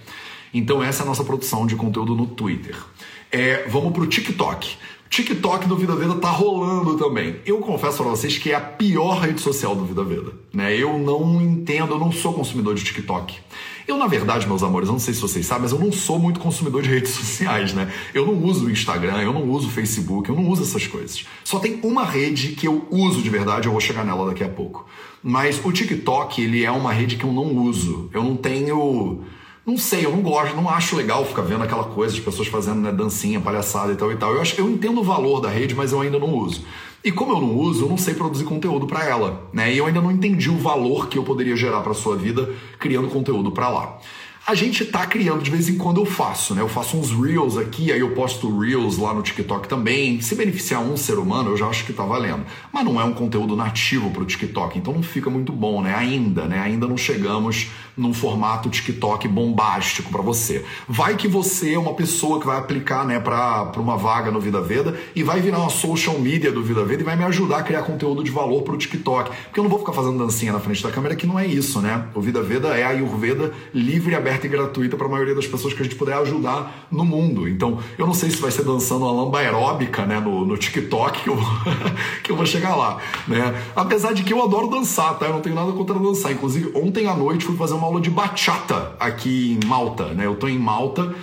Então, 0.52 0.82
essa 0.82 1.02
é 1.02 1.04
a 1.04 1.06
nossa 1.06 1.24
produção 1.24 1.66
de 1.66 1.76
conteúdo 1.76 2.14
no 2.14 2.26
Twitter. 2.26 2.76
É, 3.30 3.66
vamos 3.68 3.92
pro 3.92 4.06
TikTok. 4.06 4.76
TikTok 5.10 5.66
do 5.66 5.76
Vida 5.76 5.94
Veda 5.96 6.14
tá 6.16 6.30
rolando 6.30 6.96
também. 6.96 7.36
Eu 7.46 7.58
confesso 7.58 7.98
para 7.98 8.10
vocês 8.10 8.36
que 8.36 8.50
é 8.50 8.54
a 8.54 8.60
pior 8.60 9.20
rede 9.20 9.40
social 9.40 9.74
do 9.74 9.84
Vida 9.84 10.04
Veda. 10.04 10.32
Né? 10.52 10.76
Eu 10.76 10.98
não 10.98 11.40
entendo, 11.40 11.94
eu 11.94 11.98
não 11.98 12.12
sou 12.12 12.32
consumidor 12.32 12.74
de 12.74 12.84
TikTok. 12.84 13.36
Eu, 13.86 13.96
na 13.96 14.06
verdade, 14.06 14.46
meus 14.46 14.62
amores, 14.62 14.86
eu 14.86 14.92
não 14.92 14.98
sei 14.98 15.14
se 15.14 15.20
vocês 15.20 15.46
sabem, 15.46 15.62
mas 15.62 15.72
eu 15.72 15.78
não 15.78 15.90
sou 15.90 16.18
muito 16.18 16.38
consumidor 16.40 16.82
de 16.82 16.90
redes 16.90 17.10
sociais, 17.16 17.72
né? 17.72 17.90
Eu 18.12 18.26
não 18.26 18.34
uso 18.44 18.66
o 18.66 18.70
Instagram, 18.70 19.22
eu 19.22 19.32
não 19.32 19.48
uso 19.48 19.68
o 19.68 19.70
Facebook, 19.70 20.28
eu 20.28 20.36
não 20.36 20.46
uso 20.46 20.62
essas 20.62 20.86
coisas. 20.86 21.24
Só 21.42 21.58
tem 21.58 21.80
uma 21.82 22.04
rede 22.04 22.48
que 22.48 22.68
eu 22.68 22.86
uso 22.90 23.22
de 23.22 23.30
verdade, 23.30 23.66
eu 23.66 23.72
vou 23.72 23.80
chegar 23.80 24.04
nela 24.04 24.26
daqui 24.26 24.44
a 24.44 24.48
pouco. 24.48 24.86
Mas 25.22 25.58
o 25.64 25.72
TikTok, 25.72 26.42
ele 26.42 26.64
é 26.64 26.70
uma 26.70 26.92
rede 26.92 27.16
que 27.16 27.24
eu 27.24 27.32
não 27.32 27.56
uso. 27.64 28.10
Eu 28.12 28.22
não 28.22 28.36
tenho 28.36 29.24
não 29.68 29.76
sei, 29.76 30.06
eu 30.06 30.10
não 30.10 30.22
gosto, 30.22 30.56
não 30.56 30.66
acho 30.66 30.96
legal 30.96 31.26
ficar 31.26 31.42
vendo 31.42 31.62
aquela 31.62 31.84
coisa 31.84 32.14
de 32.14 32.22
pessoas 32.22 32.48
fazendo 32.48 32.80
né, 32.80 32.90
dancinha, 32.90 33.38
palhaçada 33.38 33.92
e 33.92 33.96
tal 33.96 34.10
e 34.10 34.16
tal. 34.16 34.32
Eu, 34.32 34.40
acho, 34.40 34.58
eu 34.58 34.66
entendo 34.66 34.98
o 34.98 35.04
valor 35.04 35.40
da 35.40 35.50
rede, 35.50 35.74
mas 35.74 35.92
eu 35.92 36.00
ainda 36.00 36.18
não 36.18 36.32
uso. 36.32 36.64
E 37.04 37.12
como 37.12 37.32
eu 37.32 37.40
não 37.40 37.54
uso, 37.54 37.84
eu 37.84 37.88
não 37.90 37.98
sei 37.98 38.14
produzir 38.14 38.44
conteúdo 38.44 38.86
para 38.86 39.04
ela, 39.04 39.46
né? 39.52 39.70
E 39.70 39.76
eu 39.76 39.84
ainda 39.84 40.00
não 40.00 40.10
entendi 40.10 40.48
o 40.48 40.56
valor 40.56 41.08
que 41.08 41.18
eu 41.18 41.22
poderia 41.22 41.54
gerar 41.54 41.82
para 41.82 41.92
sua 41.92 42.16
vida 42.16 42.48
criando 42.78 43.08
conteúdo 43.08 43.52
para 43.52 43.68
lá. 43.68 43.98
A 44.46 44.54
gente 44.54 44.86
tá 44.86 45.06
criando 45.06 45.42
de 45.42 45.50
vez 45.50 45.68
em 45.68 45.76
quando 45.76 46.00
eu 46.00 46.06
faço, 46.06 46.54
né? 46.54 46.62
Eu 46.62 46.68
faço 46.70 46.96
uns 46.96 47.10
reels 47.10 47.58
aqui, 47.58 47.92
aí 47.92 48.00
eu 48.00 48.14
posto 48.14 48.58
reels 48.58 48.96
lá 48.96 49.12
no 49.12 49.20
TikTok 49.20 49.68
também. 49.68 50.22
Se 50.22 50.34
beneficiar 50.34 50.80
um 50.80 50.96
ser 50.96 51.18
humano, 51.18 51.50
eu 51.50 51.56
já 51.58 51.66
acho 51.66 51.84
que 51.84 51.92
tá 51.92 52.06
valendo. 52.06 52.46
Mas 52.72 52.82
não 52.86 52.98
é 52.98 53.04
um 53.04 53.12
conteúdo 53.12 53.54
nativo 53.54 54.10
pro 54.10 54.24
TikTok, 54.24 54.78
então 54.78 54.94
não 54.94 55.02
fica 55.02 55.28
muito 55.28 55.52
bom, 55.52 55.82
né? 55.82 55.94
Ainda, 55.94 56.46
né? 56.46 56.58
Ainda 56.60 56.88
não 56.88 56.96
chegamos 56.96 57.68
num 57.98 58.14
formato 58.14 58.70
TikTok 58.70 59.26
bombástico 59.26 60.10
para 60.10 60.22
você. 60.22 60.64
Vai 60.88 61.16
que 61.16 61.26
você 61.26 61.74
é 61.74 61.78
uma 61.78 61.94
pessoa 61.94 62.38
que 62.38 62.46
vai 62.46 62.56
aplicar, 62.56 63.04
né, 63.04 63.18
para 63.18 63.72
uma 63.76 63.96
vaga 63.96 64.30
no 64.30 64.40
Vida 64.40 64.60
Veda 64.60 64.98
e 65.14 65.22
vai 65.22 65.40
virar 65.40 65.58
uma 65.58 65.68
social 65.68 66.18
media 66.18 66.52
do 66.52 66.62
Vida 66.62 66.84
Veda 66.84 67.02
e 67.02 67.04
vai 67.04 67.16
me 67.16 67.24
ajudar 67.24 67.58
a 67.58 67.62
criar 67.62 67.82
conteúdo 67.82 68.22
de 68.22 68.30
valor 68.30 68.62
pro 68.62 68.78
TikTok. 68.78 69.30
Porque 69.44 69.58
eu 69.58 69.64
não 69.64 69.70
vou 69.70 69.80
ficar 69.80 69.92
fazendo 69.92 70.16
dancinha 70.16 70.52
na 70.52 70.60
frente 70.60 70.82
da 70.82 70.90
câmera, 70.90 71.16
que 71.16 71.26
não 71.26 71.38
é 71.38 71.46
isso, 71.46 71.80
né? 71.80 72.06
O 72.14 72.20
Vida 72.20 72.40
Veda 72.40 72.68
é 72.68 72.84
a 72.84 72.90
Ayurveda 72.90 73.52
livre, 73.74 74.14
aberta 74.14 74.46
e 74.46 74.48
gratuita 74.48 74.96
para 74.96 75.06
a 75.06 75.10
maioria 75.10 75.34
das 75.34 75.46
pessoas 75.46 75.74
que 75.74 75.80
a 75.80 75.84
gente 75.84 75.96
puder 75.96 76.14
ajudar 76.18 76.86
no 76.90 77.04
mundo. 77.04 77.48
Então, 77.48 77.78
eu 77.98 78.06
não 78.06 78.14
sei 78.14 78.30
se 78.30 78.36
vai 78.36 78.50
ser 78.52 78.62
dançando 78.62 79.04
uma 79.04 79.12
lamba 79.12 79.40
aeróbica, 79.40 80.06
né, 80.06 80.20
no, 80.20 80.44
no 80.44 80.56
TikTok 80.56 81.22
que 81.22 81.28
eu, 81.28 81.38
que 82.22 82.30
eu 82.30 82.36
vou 82.36 82.46
chegar 82.46 82.76
lá, 82.76 82.98
né? 83.26 83.54
Apesar 83.74 84.12
de 84.12 84.22
que 84.22 84.32
eu 84.32 84.42
adoro 84.42 84.68
dançar, 84.68 85.18
tá? 85.18 85.26
Eu 85.26 85.32
não 85.32 85.40
tenho 85.40 85.56
nada 85.56 85.72
contra 85.72 85.98
dançar. 85.98 86.30
Inclusive, 86.30 86.70
ontem 86.74 87.06
à 87.08 87.14
noite 87.14 87.44
fui 87.44 87.56
fazer 87.56 87.74
uma 87.74 87.87
aula 87.88 88.00
de 88.00 88.10
bachata 88.10 88.92
aqui 89.00 89.58
em 89.60 89.66
Malta, 89.66 90.06
né? 90.12 90.26
Eu 90.26 90.36
tô 90.36 90.46
em 90.46 90.58
Malta 90.58 91.14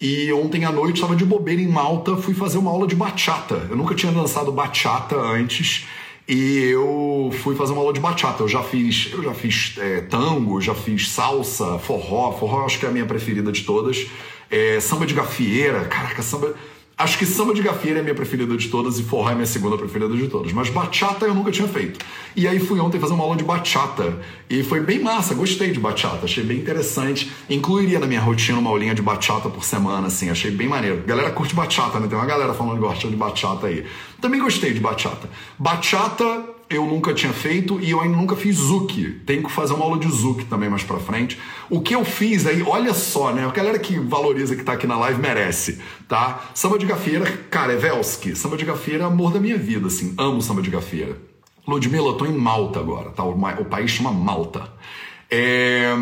e 0.00 0.32
ontem 0.32 0.64
à 0.64 0.72
noite 0.72 0.96
estava 0.96 1.14
de 1.14 1.24
bobeira 1.24 1.60
em 1.60 1.68
Malta, 1.68 2.16
fui 2.16 2.34
fazer 2.34 2.58
uma 2.58 2.70
aula 2.70 2.86
de 2.86 2.94
bachata. 2.94 3.66
Eu 3.68 3.76
nunca 3.76 3.94
tinha 3.94 4.10
dançado 4.10 4.50
bachata 4.50 5.16
antes 5.16 5.86
e 6.28 6.70
eu 6.72 7.30
fui 7.42 7.54
fazer 7.54 7.72
uma 7.72 7.82
aula 7.82 7.92
de 7.92 8.00
bachata. 8.00 8.42
Eu 8.42 8.48
já 8.48 8.62
fiz, 8.62 9.10
eu 9.12 9.22
já 9.22 9.34
fiz 9.34 9.74
é, 9.78 10.00
tango, 10.02 10.60
já 10.60 10.74
fiz 10.74 11.08
salsa, 11.10 11.78
forró. 11.78 12.32
Forró 12.32 12.64
acho 12.64 12.78
que 12.78 12.86
é 12.86 12.88
a 12.88 12.92
minha 12.92 13.06
preferida 13.06 13.50
de 13.50 13.62
todas. 13.62 14.06
É, 14.50 14.78
samba 14.80 15.06
de 15.06 15.14
gafieira, 15.14 15.84
caraca, 15.86 16.22
samba 16.22 16.54
Acho 17.02 17.18
que 17.18 17.26
samba 17.26 17.52
de 17.52 17.60
gafieira 17.62 17.98
é 17.98 18.02
minha 18.02 18.14
preferida 18.14 18.56
de 18.56 18.68
todas 18.68 18.96
e 18.96 19.02
forró 19.02 19.28
é 19.28 19.34
minha 19.34 19.44
segunda 19.44 19.76
preferida 19.76 20.14
de 20.16 20.28
todas. 20.28 20.52
Mas 20.52 20.70
bachata 20.70 21.26
eu 21.26 21.34
nunca 21.34 21.50
tinha 21.50 21.66
feito. 21.66 21.98
E 22.36 22.46
aí 22.46 22.60
fui 22.60 22.78
ontem 22.78 23.00
fazer 23.00 23.12
uma 23.12 23.24
aula 23.24 23.34
de 23.34 23.42
bachata. 23.42 24.20
E 24.48 24.62
foi 24.62 24.78
bem 24.78 25.00
massa, 25.00 25.34
gostei 25.34 25.72
de 25.72 25.80
bachata, 25.80 26.26
achei 26.26 26.44
bem 26.44 26.58
interessante. 26.58 27.32
Incluiria 27.50 27.98
na 27.98 28.06
minha 28.06 28.20
rotina 28.20 28.56
uma 28.56 28.70
aulinha 28.70 28.94
de 28.94 29.02
bachata 29.02 29.50
por 29.50 29.64
semana, 29.64 30.06
assim, 30.06 30.30
achei 30.30 30.52
bem 30.52 30.68
maneiro. 30.68 31.02
Galera 31.04 31.32
curte 31.32 31.56
bachata, 31.56 31.98
né? 31.98 32.06
Tem 32.06 32.16
uma 32.16 32.24
galera 32.24 32.54
falando 32.54 32.74
que 32.74 32.80
gosta 32.82 33.08
de 33.08 33.16
bachata 33.16 33.66
aí. 33.66 33.84
Também 34.20 34.40
gostei 34.40 34.72
de 34.72 34.78
bachata. 34.78 35.28
Bachata 35.58 36.51
eu 36.72 36.86
nunca 36.86 37.12
tinha 37.12 37.32
feito 37.32 37.80
e 37.80 37.90
eu 37.90 38.00
ainda 38.00 38.16
nunca 38.16 38.34
fiz 38.34 38.56
Zuki. 38.56 39.20
Tenho 39.26 39.42
que 39.42 39.50
fazer 39.50 39.74
uma 39.74 39.84
aula 39.84 39.98
de 39.98 40.08
Zuki 40.10 40.44
também 40.44 40.68
mais 40.68 40.82
pra 40.82 40.98
frente. 40.98 41.38
O 41.70 41.80
que 41.80 41.94
eu 41.94 42.04
fiz 42.04 42.46
aí, 42.46 42.62
olha 42.62 42.94
só, 42.94 43.32
né? 43.32 43.46
A 43.46 43.50
galera 43.50 43.78
que 43.78 43.98
valoriza 43.98 44.56
que 44.56 44.64
tá 44.64 44.72
aqui 44.72 44.86
na 44.86 44.96
live 44.98 45.20
merece, 45.20 45.80
tá? 46.08 46.50
Samba 46.54 46.78
de 46.78 46.86
gafieira, 46.86 47.26
cara, 47.50 47.72
é. 47.72 48.02
Samba 48.34 48.56
de 48.56 48.64
gafieira 48.64 49.04
é 49.04 49.06
amor 49.06 49.32
da 49.32 49.40
minha 49.40 49.56
vida, 49.56 49.86
assim. 49.86 50.14
Amo 50.18 50.42
samba 50.42 50.62
de 50.62 50.70
gafieira. 50.70 51.16
Ludmilla, 51.66 52.08
eu 52.08 52.14
tô 52.14 52.26
em 52.26 52.36
Malta 52.36 52.80
agora, 52.80 53.10
tá? 53.10 53.22
O, 53.24 53.32
o 53.32 53.64
país 53.64 53.90
chama 53.90 54.10
Malta. 54.10 54.68
É... 55.30 55.94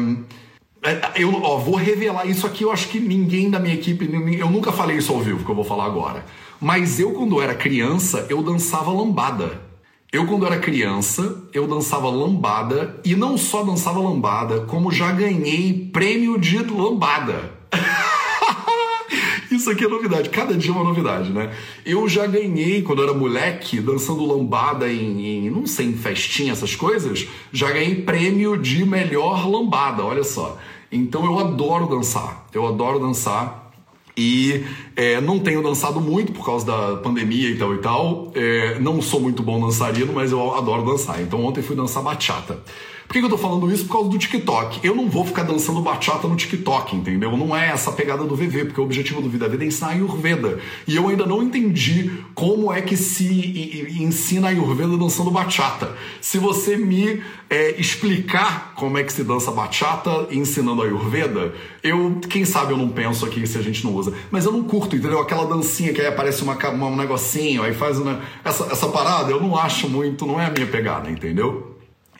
é 0.83 1.23
eu 1.23 1.35
ó, 1.43 1.59
vou 1.59 1.77
revelar 1.77 2.27
isso 2.27 2.47
aqui, 2.47 2.65
eu 2.65 2.73
acho 2.73 2.89
que 2.89 2.99
ninguém 2.99 3.51
da 3.51 3.59
minha 3.59 3.75
equipe, 3.75 4.09
eu 4.39 4.51
nunca 4.51 4.73
falei 4.73 4.97
isso 4.97 5.13
ao 5.13 5.21
vivo, 5.21 5.45
que 5.45 5.51
eu 5.51 5.55
vou 5.55 5.65
falar 5.65 5.85
agora. 5.87 6.25
Mas 6.61 7.01
eu, 7.01 7.13
quando 7.13 7.41
era 7.41 7.55
criança, 7.55 8.27
eu 8.29 8.43
dançava 8.43 8.91
lambada. 8.91 9.70
Eu, 10.13 10.27
quando 10.27 10.45
era 10.45 10.59
criança, 10.59 11.41
eu 11.55 11.69
dançava 11.69 12.11
lambada 12.11 13.01
e 13.05 13.15
não 13.15 13.39
só 13.39 13.63
dançava 13.63 14.01
lambada, 14.01 14.63
como 14.63 14.91
já 14.91 15.13
ganhei 15.13 15.89
prêmio 15.93 16.37
de 16.37 16.59
lambada. 16.59 17.53
Isso 19.53 19.71
aqui 19.71 19.85
é 19.85 19.89
novidade, 19.89 20.29
cada 20.31 20.55
dia 20.55 20.73
é 20.73 20.75
uma 20.75 20.83
novidade, 20.83 21.31
né? 21.31 21.55
Eu 21.87 22.09
já 22.09 22.27
ganhei, 22.27 22.83
quando 22.83 23.03
eu 23.03 23.09
era 23.09 23.17
moleque, 23.17 23.81
dançando 23.81 24.27
lambada 24.27 24.93
em, 24.93 25.47
em, 25.47 25.51
não 25.51 25.65
sei, 25.65 25.87
em 25.87 25.93
festinha, 25.93 26.51
essas 26.51 26.75
coisas, 26.75 27.29
já 27.53 27.71
ganhei 27.71 28.03
prêmio 28.03 28.57
de 28.57 28.85
melhor 28.85 29.49
lambada, 29.49 30.05
olha 30.05 30.25
só. 30.25 30.59
Então 30.91 31.25
eu 31.25 31.39
adoro 31.39 31.87
dançar, 31.87 32.49
eu 32.53 32.67
adoro 32.67 32.99
dançar. 32.99 33.60
E 34.17 34.65
é, 34.97 35.21
não 35.21 35.39
tenho 35.39 35.63
dançado 35.63 36.01
muito 36.01 36.33
por 36.33 36.45
causa 36.45 36.67
da 36.67 36.97
pandemia 36.97 37.49
e 37.49 37.57
tal 37.57 37.75
e 37.75 37.79
tal. 37.79 38.33
É, 38.35 38.79
não 38.79 39.01
sou 39.01 39.21
muito 39.21 39.43
bom 39.43 39.61
dançarino, 39.61 40.13
mas 40.13 40.33
eu 40.33 40.55
adoro 40.55 40.85
dançar. 40.85 41.21
Então 41.21 41.45
ontem 41.45 41.63
fui 41.63 41.77
dançar 41.77 42.03
bachata. 42.03 42.59
Por 43.11 43.15
que, 43.15 43.25
eu 43.25 43.29
tô 43.29 43.37
falando 43.37 43.69
isso? 43.73 43.87
Por 43.87 43.95
causa 43.95 44.09
do 44.09 44.17
TikTok. 44.17 44.87
Eu 44.87 44.95
não 44.95 45.09
vou 45.09 45.27
ficar 45.27 45.43
dançando 45.43 45.83
bachata 45.83 46.29
no 46.29 46.37
TikTok, 46.37 46.95
entendeu? 46.95 47.37
Não 47.37 47.57
é 47.57 47.71
essa 47.71 47.91
pegada 47.91 48.23
do 48.23 48.37
VV, 48.37 48.67
porque 48.67 48.81
o 48.81 48.85
objetivo 48.85 49.21
do 49.21 49.29
Vida 49.29 49.49
Vida 49.49 49.65
é 49.65 49.67
ensinar 49.67 49.89
Ayurveda. 49.89 50.61
E 50.87 50.95
eu 50.95 51.09
ainda 51.09 51.27
não 51.27 51.43
entendi 51.43 52.09
como 52.37 52.73
é 52.73 52.81
que 52.81 52.97
se 52.97 53.91
ensina 53.99 54.51
Ayurveda 54.51 54.97
dançando 54.97 55.29
bachata. 55.29 55.93
Se 56.21 56.39
você 56.39 56.77
me 56.77 57.21
é, 57.51 57.81
explicar 57.81 58.75
como 58.77 58.97
é 58.97 59.03
que 59.03 59.13
se 59.13 59.25
dança 59.25 59.51
bachata 59.51 60.29
ensinando 60.31 60.81
Ayurveda, 60.81 61.53
eu, 61.83 62.21
quem 62.29 62.45
sabe 62.45 62.75
eu 62.75 62.77
não 62.77 62.91
penso 62.91 63.27
aqui 63.27 63.45
se 63.45 63.59
a 63.59 63.63
gente 63.63 63.83
não 63.83 63.93
usa. 63.93 64.15
Mas 64.31 64.45
eu 64.45 64.53
não 64.53 64.63
curto, 64.63 64.95
entendeu? 64.95 65.19
Aquela 65.19 65.47
dancinha 65.47 65.93
que 65.93 66.01
aí 66.01 66.07
aparece 66.07 66.45
uma, 66.45 66.55
uma 66.55 66.87
um 66.87 66.97
negocinho, 66.97 67.65
aí 67.65 67.75
faz 67.75 67.99
uma, 67.99 68.21
essa, 68.45 68.67
essa 68.67 68.87
parada, 68.87 69.33
eu 69.33 69.41
não 69.41 69.57
acho 69.57 69.89
muito, 69.89 70.25
não 70.25 70.41
é 70.41 70.47
a 70.47 70.51
minha 70.51 70.69
pegada, 70.69 71.11
entendeu? 71.11 71.70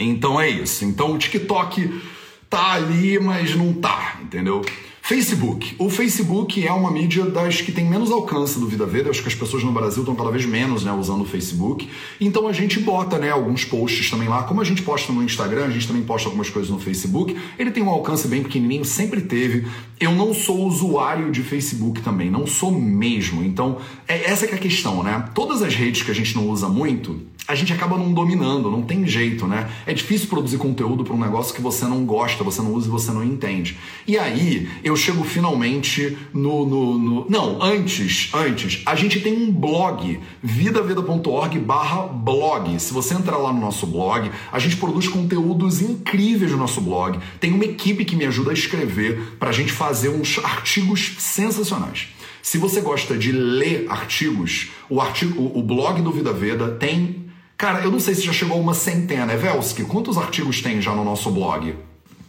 Então 0.01 0.41
é 0.41 0.49
isso. 0.49 0.85
Então 0.85 1.13
o 1.13 1.19
TikTok 1.19 2.03
tá 2.49 2.73
ali, 2.73 3.19
mas 3.19 3.55
não 3.55 3.73
tá, 3.73 4.19
entendeu? 4.23 4.63
Facebook. 5.11 5.75
O 5.77 5.91
Facebook 5.91 6.65
é 6.65 6.71
uma 6.71 6.89
mídia 6.89 7.25
das 7.25 7.61
que 7.61 7.73
tem 7.73 7.85
menos 7.85 8.13
alcance 8.13 8.61
do 8.61 8.69
Vida 8.69 8.87
Veda. 8.87 9.09
Eu 9.09 9.11
acho 9.11 9.21
que 9.21 9.27
as 9.27 9.35
pessoas 9.35 9.65
no 9.65 9.73
Brasil 9.73 10.05
estão 10.05 10.15
cada 10.15 10.31
vez 10.31 10.47
menos 10.47 10.85
né, 10.85 10.93
usando 10.93 11.23
o 11.23 11.25
Facebook. 11.25 11.89
Então 12.21 12.47
a 12.47 12.53
gente 12.53 12.79
bota 12.79 13.19
né, 13.19 13.29
alguns 13.29 13.65
posts 13.65 14.09
também 14.09 14.29
lá. 14.29 14.45
Como 14.45 14.61
a 14.61 14.65
gente 14.65 14.83
posta 14.83 15.13
no 15.13 15.21
Instagram, 15.25 15.65
a 15.65 15.71
gente 15.71 15.89
também 15.89 16.05
posta 16.05 16.29
algumas 16.29 16.49
coisas 16.49 16.71
no 16.71 16.79
Facebook. 16.79 17.37
Ele 17.59 17.73
tem 17.73 17.83
um 17.83 17.89
alcance 17.89 18.29
bem 18.29 18.45
pequenininho, 18.45 18.85
sempre 18.85 19.23
teve. 19.23 19.67
Eu 19.99 20.13
não 20.13 20.33
sou 20.33 20.65
usuário 20.65 21.33
de 21.33 21.43
Facebook 21.43 22.03
também, 22.03 22.31
não 22.31 22.47
sou 22.47 22.71
mesmo. 22.71 23.43
Então, 23.43 23.79
é 24.07 24.31
essa 24.31 24.47
que 24.47 24.55
é 24.55 24.59
a 24.59 24.61
questão, 24.61 25.03
né? 25.03 25.25
Todas 25.35 25.61
as 25.61 25.75
redes 25.75 26.05
que 26.05 26.13
a 26.13 26.15
gente 26.15 26.37
não 26.37 26.49
usa 26.49 26.69
muito, 26.69 27.21
a 27.51 27.55
gente 27.57 27.73
acaba 27.73 27.99
não 27.99 28.13
dominando, 28.13 28.71
não 28.71 28.83
tem 28.83 29.05
jeito, 29.07 29.45
né? 29.47 29.69
É 29.85 29.93
difícil 29.93 30.29
produzir 30.29 30.57
conteúdo 30.57 31.03
para 31.03 31.15
um 31.15 31.19
negócio 31.19 31.53
que 31.53 31.61
você 31.61 31.85
não 31.85 32.05
gosta, 32.05 32.45
você 32.45 32.63
não 32.63 32.73
usa 32.73 32.87
e 32.87 32.91
você 32.91 33.11
não 33.11 33.25
entende. 33.25 33.77
E 34.07 34.17
aí, 34.17 34.69
eu 34.85 34.97
chego 35.01 35.25
finalmente 35.25 36.17
no, 36.33 36.67
no, 36.67 36.99
no... 36.99 37.27
Não, 37.29 37.63
antes, 37.63 38.31
antes, 38.35 38.83
a 38.85 38.95
gente 38.95 39.21
tem 39.21 39.33
um 39.33 39.51
blog, 39.51 40.21
vidaveda.org 40.43 41.59
barra 41.59 42.03
blog. 42.07 42.79
Se 42.79 42.93
você 42.93 43.15
entrar 43.15 43.39
lá 43.39 43.53
no 43.53 43.61
nosso 43.61 43.87
blog, 43.87 44.31
a 44.53 44.59
gente 44.59 44.77
produz 44.77 45.09
conteúdos 45.09 45.81
incríveis 45.81 46.53
no 46.53 46.59
nosso 46.59 46.81
blog. 46.81 47.19
Tem 47.41 47.53
uma 47.53 47.65
equipe 47.65 48.05
que 48.05 48.17
me 48.17 48.27
ajuda 48.27 48.51
a 48.51 48.55
escrever 48.55 49.37
para 49.39 49.51
a 49.51 49.53
gente 49.53 49.73
fazer 49.73 50.11
uns 50.11 50.39
artigos 50.39 51.17
sensacionais. 51.19 52.09
Se 52.43 52.59
você 52.59 52.81
gosta 52.81 53.17
de 53.17 53.33
ler 53.33 53.87
artigos, 53.89 54.71
o, 54.89 55.01
artigo, 55.01 55.53
o 55.55 55.63
blog 55.63 56.01
do 56.01 56.13
Vida 56.13 56.33
Veda 56.33 56.69
tem 56.69 57.31
Cara, 57.61 57.81
eu 57.81 57.91
não 57.91 58.01
sei 58.01 58.15
se 58.15 58.23
já 58.23 58.33
chegou 58.33 58.57
a 58.57 58.61
uma 58.61 58.73
centena. 58.73 59.35
Evelski, 59.35 59.85
quantos 59.85 60.17
artigos 60.17 60.63
tem 60.63 60.81
já 60.81 60.95
no 60.95 61.05
nosso 61.05 61.31
blog? 61.31 61.77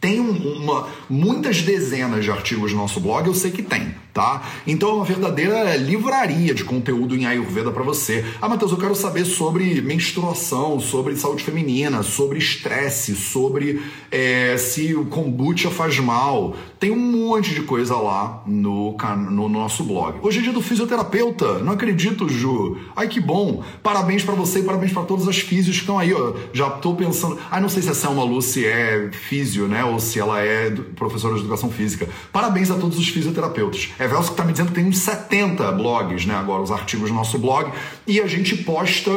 Tem 0.02 0.20
uma, 0.20 0.88
muitas 1.08 1.62
dezenas 1.62 2.24
de 2.24 2.32
artigos 2.32 2.74
no 2.74 2.80
nosso 2.80 3.00
blog, 3.00 3.28
eu 3.28 3.36
sei 3.36 3.52
que 3.52 3.62
tem 3.62 3.94
tá? 4.14 4.42
Então 4.68 4.90
é 4.90 4.94
uma 4.94 5.06
verdadeira 5.06 5.76
livraria 5.78 6.54
de 6.54 6.64
conteúdo 6.64 7.16
em 7.16 7.26
Ayurveda 7.26 7.72
para 7.72 7.84
você. 7.84 8.26
Ah, 8.42 8.50
Matheus, 8.50 8.72
eu 8.72 8.78
quero 8.78 8.96
saber 8.96 9.26
sobre 9.26 9.82
menstruação, 9.82 10.80
sobre 10.80 11.16
saúde 11.16 11.44
feminina, 11.44 12.04
sobre 12.04 12.38
estresse, 12.38 13.16
sobre 13.16 13.82
é, 14.10 14.58
se 14.58 14.94
o 14.96 15.06
kombucha 15.06 15.70
faz 15.70 16.00
mal. 16.00 16.56
Tem 16.80 16.92
um 16.92 16.98
monte 16.98 17.54
de 17.54 17.62
coisa 17.62 17.96
lá 17.96 18.42
no, 18.46 18.96
no 19.30 19.48
nosso 19.48 19.84
blog. 19.84 20.20
Hoje 20.22 20.40
é 20.40 20.42
dia 20.42 20.54
do 20.54 20.62
fisioterapeuta, 20.62 21.60
não 21.60 21.74
acredito, 21.74 22.28
Ju. 22.28 22.78
Ai, 22.96 23.08
que 23.08 23.20
bom. 23.20 23.64
Parabéns 23.84 24.24
para 24.24 24.34
você 24.34 24.60
e 24.60 24.64
parabéns 24.64 24.92
para 24.92 25.04
todas 25.04 25.28
as 25.28 25.38
físios 25.38 25.76
que 25.76 25.84
estão 25.84 26.00
aí, 26.00 26.14
ó. 26.14 26.34
Já 26.54 26.70
tô 26.70 26.96
pensando. 26.96 27.38
Ah, 27.50 27.60
não 27.62 27.70
sei 27.70 27.82
se 27.82 27.90
a 27.90 27.94
Selma 27.94 28.24
Lucy 28.24 28.66
é 28.66 29.10
físio, 29.12 29.68
né? 29.68 29.86
Ou 29.86 30.00
se 30.00 30.20
ela 30.20 30.42
é 30.42 30.72
professora 30.96 31.36
de 31.36 31.42
educação 31.42 31.70
física. 31.70 32.10
Parabéns 32.32 32.72
a 32.72 32.76
todos 32.76 32.98
os 32.98 33.08
fisioterapeutas. 33.08 33.90
É 34.02 34.08
Velso 34.08 34.30
que 34.30 34.34
está 34.34 34.44
me 34.44 34.52
dizendo 34.52 34.70
que 34.70 34.74
tem 34.74 34.88
uns 34.88 34.98
70 34.98 35.72
blogs, 35.74 36.26
né? 36.26 36.34
Agora, 36.34 36.64
os 36.64 36.72
artigos 36.72 37.12
no 37.12 37.18
nosso 37.18 37.38
blog. 37.38 37.72
E 38.08 38.20
a 38.20 38.26
gente 38.26 38.58
posta 38.58 39.12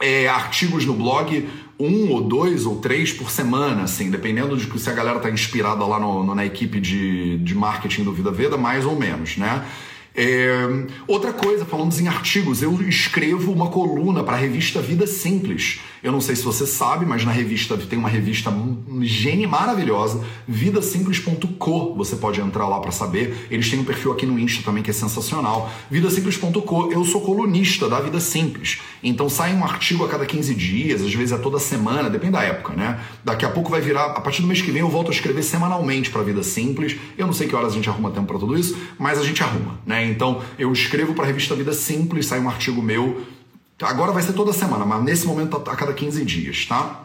é, 0.00 0.28
artigos 0.28 0.86
no 0.86 0.94
blog 0.94 1.48
um 1.80 2.12
ou 2.12 2.20
dois 2.20 2.64
ou 2.64 2.76
três 2.76 3.12
por 3.12 3.28
semana, 3.28 3.82
assim, 3.82 4.12
dependendo 4.12 4.56
de 4.56 4.78
se 4.78 4.88
a 4.88 4.92
galera 4.92 5.18
tá 5.18 5.28
inspirada 5.28 5.84
lá 5.84 5.98
no, 5.98 6.22
no, 6.22 6.32
na 6.32 6.46
equipe 6.46 6.78
de, 6.78 7.38
de 7.38 7.56
marketing 7.56 8.04
do 8.04 8.12
Vida 8.12 8.30
Veda, 8.30 8.56
mais 8.56 8.86
ou 8.86 8.96
menos, 8.96 9.36
né? 9.36 9.64
É, 10.16 10.86
outra 11.08 11.32
coisa, 11.32 11.64
falando 11.64 11.92
em 11.98 12.06
artigos, 12.06 12.62
eu 12.62 12.80
escrevo 12.88 13.50
uma 13.50 13.68
coluna 13.68 14.22
para 14.22 14.34
a 14.34 14.38
revista 14.38 14.80
Vida 14.80 15.06
Simples. 15.06 15.80
Eu 16.04 16.12
não 16.12 16.20
sei 16.20 16.36
se 16.36 16.44
você 16.44 16.66
sabe, 16.66 17.06
mas 17.06 17.24
na 17.24 17.32
revista 17.32 17.76
tem 17.78 17.98
uma 17.98 18.10
revista 18.10 18.52
gene 19.00 19.46
maravilhosa, 19.46 20.22
vidasimples.co. 20.46 21.94
Você 21.94 22.16
pode 22.16 22.40
entrar 22.42 22.68
lá 22.68 22.78
para 22.78 22.92
saber. 22.92 23.48
Eles 23.50 23.70
têm 23.70 23.80
um 23.80 23.84
perfil 23.84 24.12
aqui 24.12 24.26
no 24.26 24.38
Insta 24.38 24.62
também 24.62 24.82
que 24.82 24.90
é 24.90 24.92
sensacional. 24.92 25.72
Vidasimples.co. 25.90 26.92
Eu 26.92 27.04
sou 27.06 27.22
colunista 27.22 27.88
da 27.88 28.00
Vida 28.00 28.20
Simples. 28.20 28.82
Então 29.02 29.30
sai 29.30 29.54
um 29.54 29.64
artigo 29.64 30.04
a 30.04 30.08
cada 30.08 30.26
15 30.26 30.54
dias, 30.54 31.00
às 31.00 31.14
vezes 31.14 31.32
é 31.32 31.38
toda 31.38 31.58
semana, 31.58 32.10
depende 32.10 32.32
da 32.32 32.42
época, 32.42 32.74
né? 32.74 33.00
Daqui 33.24 33.46
a 33.46 33.50
pouco 33.50 33.70
vai 33.70 33.80
virar, 33.80 34.04
a 34.04 34.20
partir 34.20 34.42
do 34.42 34.48
mês 34.48 34.60
que 34.60 34.70
vem 34.70 34.82
eu 34.82 34.90
volto 34.90 35.08
a 35.08 35.14
escrever 35.14 35.42
semanalmente 35.42 36.10
para 36.10 36.22
Vida 36.22 36.42
Simples. 36.42 36.96
Eu 37.16 37.26
não 37.26 37.32
sei 37.32 37.48
que 37.48 37.56
horas 37.56 37.72
a 37.72 37.76
gente 37.76 37.88
arruma 37.88 38.10
tempo 38.10 38.26
para 38.26 38.38
tudo 38.38 38.58
isso, 38.58 38.76
mas 38.98 39.18
a 39.18 39.24
gente 39.24 39.42
arruma, 39.42 39.80
né? 39.86 40.03
Então 40.04 40.42
eu 40.58 40.72
escrevo 40.72 41.14
para 41.14 41.24
a 41.24 41.26
revista 41.26 41.54
Vida 41.54 41.72
Simples, 41.72 42.26
sai 42.26 42.40
um 42.40 42.48
artigo 42.48 42.82
meu 42.82 43.24
Agora 43.82 44.12
vai 44.12 44.22
ser 44.22 44.34
toda 44.34 44.52
semana, 44.52 44.86
mas 44.86 45.02
nesse 45.02 45.26
momento 45.26 45.56
a 45.56 45.76
cada 45.76 45.92
15 45.92 46.24
dias, 46.24 46.64
tá? 46.66 47.00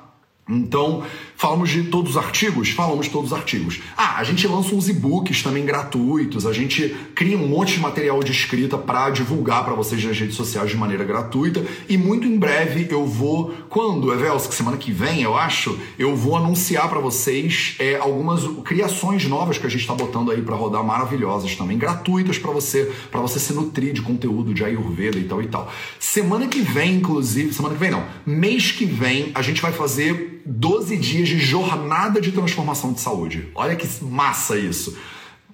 Então, 0.47 1.03
falamos 1.39 1.69
de 1.69 1.84
todos 1.84 2.12
os 2.12 2.17
artigos? 2.17 2.69
Falamos 2.71 3.06
de 3.06 3.13
todos 3.13 3.32
os 3.32 3.38
artigos. 3.38 3.80
Ah, 3.95 4.17
a 4.17 4.23
gente 4.25 4.45
lança 4.45 4.75
uns 4.75 4.89
e-books 4.89 5.41
também 5.41 5.63
gratuitos, 5.63 6.45
a 6.45 6.52
gente 6.52 6.93
cria 7.15 7.38
um 7.38 7.47
monte 7.47 7.75
de 7.75 7.80
material 7.80 8.21
de 8.21 8.34
escrita 8.34 8.78
para 8.78 9.10
divulgar 9.10 9.63
para 9.63 9.73
vocês 9.73 10.04
nas 10.04 10.19
redes 10.19 10.36
sociais 10.36 10.69
de 10.69 10.75
maneira 10.75 11.06
gratuita 11.06 11.65
e 11.88 11.97
muito 11.97 12.28
em 12.28 12.38
breve 12.38 12.88
eu 12.89 13.06
vou, 13.06 13.54
quando, 13.69 14.12
Evelsk, 14.12 14.54
semana 14.54 14.75
que 14.75 14.91
vem, 14.91 15.21
eu 15.21 15.38
acho, 15.38 15.80
eu 15.97 16.13
vou 16.13 16.36
anunciar 16.36 16.89
para 16.89 16.99
vocês 16.99 17.75
é, 17.80 17.95
algumas 17.95 18.45
criações 18.65 19.25
novas 19.25 19.58
que 19.58 19.65
a 19.65 19.69
gente 19.69 19.82
está 19.82 19.93
botando 19.93 20.32
aí 20.32 20.41
para 20.41 20.58
rodar 20.58 20.84
maravilhosas 20.84 21.56
também, 21.56 21.78
gratuitas 21.78 22.38
para 22.38 22.52
você, 22.52 22.91
para 23.10 23.21
você 23.21 23.39
se 23.39 23.54
nutrir 23.54 23.93
de 23.93 24.02
conteúdo 24.02 24.54
de 24.54 24.65
Ayurveda 24.65 25.17
e 25.17 25.23
tal 25.23 25.41
e 25.41 25.47
tal. 25.47 25.71
Semana 25.97 26.47
que 26.47 26.60
vem, 26.60 26.95
inclusive, 26.95 27.54
semana 27.54 27.75
que 27.75 27.80
vem 27.80 27.91
não, 27.91 28.04
mês 28.25 28.73
que 28.73 28.84
vem 28.84 29.32
a 29.34 29.41
gente 29.41 29.62
vai 29.62 29.71
fazer 29.71 30.38
12 30.45 30.97
dias 30.97 31.28
de 31.28 31.39
jornada 31.39 32.19
de 32.21 32.32
transformação 32.32 32.93
de 32.93 33.02
saúde. 33.02 33.49
Olha 33.56 33.75
que 33.75 33.88
massa 34.04 34.58
isso. 34.58 34.97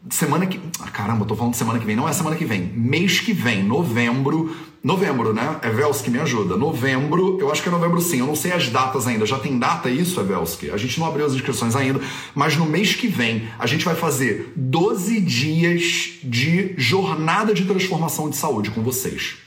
Semana 0.09 0.45
que. 0.45 0.59
Ah, 0.79 0.89
caramba, 0.89 1.23
eu 1.23 1.27
tô 1.27 1.35
falando 1.35 1.55
semana 1.55 1.79
que 1.79 1.85
vem. 1.85 1.95
Não 1.95 2.07
é 2.07 2.13
semana 2.13 2.35
que 2.35 2.45
vem. 2.45 2.61
Mês 2.61 3.19
que 3.19 3.33
vem, 3.33 3.63
novembro. 3.63 4.55
Novembro, 4.83 5.33
né? 5.33 5.59
Evelski 5.63 6.11
me 6.11 6.19
ajuda. 6.19 6.55
Novembro, 6.55 7.39
eu 7.39 7.51
acho 7.51 7.63
que 7.63 7.69
é 7.69 7.71
novembro 7.71 7.99
sim. 7.99 8.19
Eu 8.19 8.27
não 8.27 8.35
sei 8.35 8.51
as 8.51 8.69
datas 8.69 9.07
ainda. 9.07 9.25
Já 9.25 9.39
tem 9.39 9.57
data 9.57 9.89
isso, 9.89 10.19
Evelski? 10.19 10.69
A 10.69 10.77
gente 10.77 10.99
não 10.99 11.07
abriu 11.07 11.25
as 11.25 11.33
inscrições 11.33 11.75
ainda. 11.75 11.99
Mas 12.35 12.55
no 12.55 12.65
mês 12.65 12.93
que 12.93 13.07
vem, 13.07 13.47
a 13.57 13.65
gente 13.65 13.83
vai 13.83 13.95
fazer 13.95 14.53
12 14.55 15.19
dias 15.21 16.19
de 16.23 16.75
jornada 16.77 17.51
de 17.51 17.65
transformação 17.65 18.29
de 18.29 18.37
saúde 18.37 18.69
com 18.69 18.83
vocês. 18.83 19.37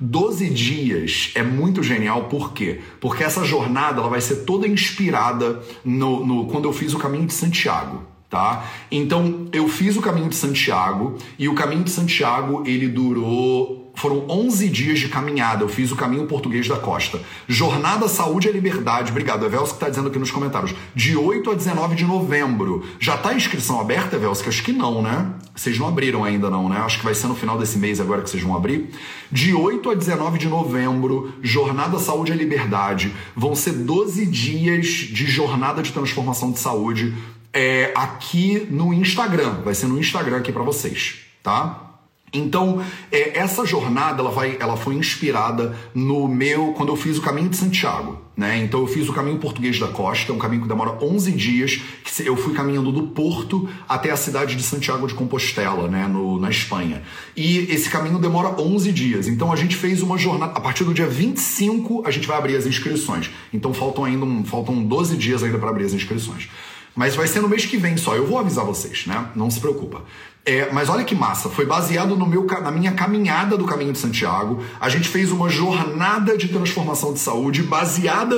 12 0.00 0.48
dias 0.48 1.30
é 1.34 1.42
muito 1.42 1.82
genial, 1.82 2.24
por 2.24 2.52
quê? 2.52 2.80
Porque 3.00 3.22
essa 3.22 3.44
jornada 3.44 4.00
ela 4.00 4.08
vai 4.08 4.20
ser 4.20 4.44
toda 4.44 4.66
inspirada 4.66 5.60
no, 5.84 6.24
no 6.24 6.46
quando 6.46 6.64
eu 6.64 6.72
fiz 6.72 6.94
o 6.94 6.98
caminho 6.98 7.26
de 7.26 7.34
Santiago. 7.34 8.08
Tá? 8.30 8.64
Então 8.90 9.48
eu 9.52 9.68
fiz 9.68 9.96
o 9.96 10.00
caminho 10.00 10.28
de 10.28 10.36
Santiago 10.36 11.18
e 11.36 11.48
o 11.48 11.54
caminho 11.54 11.82
de 11.82 11.90
Santiago 11.90 12.62
ele 12.64 12.86
durou 12.86 13.89
foram 14.00 14.24
11 14.28 14.68
dias 14.68 14.98
de 14.98 15.08
caminhada. 15.08 15.62
Eu 15.62 15.68
fiz 15.68 15.92
o 15.92 15.96
caminho 15.96 16.26
português 16.26 16.66
da 16.66 16.76
costa. 16.76 17.20
Jornada 17.46 18.08
Saúde 18.08 18.48
e 18.48 18.52
Liberdade. 18.52 19.10
Obrigado, 19.10 19.44
Evelso, 19.44 19.72
que 19.72 19.76
está 19.76 19.88
dizendo 19.88 20.08
aqui 20.08 20.18
nos 20.18 20.30
comentários. 20.30 20.74
De 20.94 21.16
8 21.16 21.50
a 21.50 21.54
19 21.54 21.94
de 21.94 22.04
novembro. 22.04 22.84
Já 22.98 23.16
está 23.16 23.30
a 23.30 23.34
inscrição 23.34 23.80
aberta, 23.80 24.16
Evelso? 24.16 24.48
Acho 24.48 24.62
que 24.62 24.72
não, 24.72 25.02
né? 25.02 25.32
Vocês 25.54 25.78
não 25.78 25.86
abriram 25.86 26.24
ainda, 26.24 26.48
não, 26.48 26.68
né? 26.68 26.78
Acho 26.78 26.98
que 26.98 27.04
vai 27.04 27.14
ser 27.14 27.26
no 27.26 27.34
final 27.34 27.58
desse 27.58 27.78
mês 27.78 28.00
agora 28.00 28.22
que 28.22 28.30
vocês 28.30 28.42
vão 28.42 28.56
abrir. 28.56 28.90
De 29.30 29.54
8 29.54 29.90
a 29.90 29.94
19 29.94 30.38
de 30.38 30.48
novembro, 30.48 31.34
Jornada 31.42 31.98
Saúde 31.98 32.32
e 32.32 32.34
Liberdade. 32.34 33.12
Vão 33.36 33.54
ser 33.54 33.72
12 33.72 34.24
dias 34.26 34.86
de 34.86 35.26
jornada 35.26 35.82
de 35.82 35.92
transformação 35.92 36.50
de 36.50 36.58
saúde 36.58 37.14
é, 37.52 37.92
aqui 37.94 38.66
no 38.70 38.94
Instagram. 38.94 39.60
Vai 39.62 39.74
ser 39.74 39.86
no 39.86 39.98
Instagram 39.98 40.38
aqui 40.38 40.52
para 40.52 40.62
vocês, 40.62 41.16
tá? 41.42 41.89
Então, 42.32 42.82
é, 43.10 43.38
essa 43.38 43.64
jornada 43.66 44.20
ela, 44.20 44.30
vai, 44.30 44.56
ela 44.60 44.76
foi 44.76 44.94
inspirada 44.94 45.76
no 45.94 46.28
meu 46.28 46.72
quando 46.74 46.90
eu 46.90 46.96
fiz 46.96 47.18
o 47.18 47.22
caminho 47.22 47.48
de 47.48 47.56
Santiago. 47.56 48.20
Né? 48.36 48.58
Então, 48.58 48.80
eu 48.80 48.86
fiz 48.86 49.08
o 49.08 49.12
caminho 49.12 49.38
português 49.38 49.78
da 49.78 49.88
costa, 49.88 50.32
um 50.32 50.38
caminho 50.38 50.62
que 50.62 50.68
demora 50.68 50.96
11 51.04 51.32
dias. 51.32 51.82
Que 52.04 52.26
eu 52.26 52.36
fui 52.36 52.54
caminhando 52.54 52.92
do 52.92 53.08
Porto 53.08 53.68
até 53.88 54.10
a 54.10 54.16
cidade 54.16 54.54
de 54.54 54.62
Santiago 54.62 55.06
de 55.06 55.14
Compostela, 55.14 55.88
né? 55.88 56.06
no, 56.06 56.40
na 56.40 56.48
Espanha. 56.48 57.02
E 57.36 57.58
esse 57.70 57.90
caminho 57.90 58.18
demora 58.18 58.48
11 58.60 58.92
dias. 58.92 59.28
Então, 59.28 59.52
a 59.52 59.56
gente 59.56 59.76
fez 59.76 60.00
uma 60.00 60.16
jornada. 60.16 60.52
A 60.52 60.60
partir 60.60 60.84
do 60.84 60.94
dia 60.94 61.06
25, 61.06 62.04
a 62.06 62.10
gente 62.10 62.26
vai 62.26 62.38
abrir 62.38 62.56
as 62.56 62.64
inscrições. 62.64 63.30
Então, 63.52 63.74
faltam 63.74 64.04
ainda 64.04 64.24
um, 64.24 64.44
faltam 64.44 64.82
12 64.82 65.16
dias 65.16 65.42
ainda 65.42 65.58
para 65.58 65.68
abrir 65.68 65.84
as 65.84 65.92
inscrições. 65.92 66.48
Mas 66.94 67.14
vai 67.14 67.26
ser 67.26 67.40
no 67.40 67.48
mês 67.48 67.64
que 67.66 67.76
vem 67.76 67.96
só. 67.96 68.14
Eu 68.14 68.26
vou 68.26 68.38
avisar 68.38 68.64
vocês, 68.64 69.06
né? 69.06 69.28
Não 69.34 69.50
se 69.50 69.60
preocupa. 69.60 70.02
É, 70.44 70.72
mas 70.72 70.88
olha 70.88 71.04
que 71.04 71.14
massa, 71.14 71.48
foi 71.48 71.66
baseado 71.66 72.16
no 72.16 72.26
meu, 72.26 72.44
na 72.44 72.70
minha 72.70 72.92
caminhada 72.92 73.56
do 73.56 73.64
Caminho 73.64 73.92
de 73.92 73.98
Santiago. 73.98 74.62
A 74.80 74.88
gente 74.88 75.08
fez 75.08 75.30
uma 75.30 75.48
jornada 75.48 76.36
de 76.36 76.48
transformação 76.48 77.12
de 77.12 77.18
saúde 77.18 77.62
baseada 77.62 78.34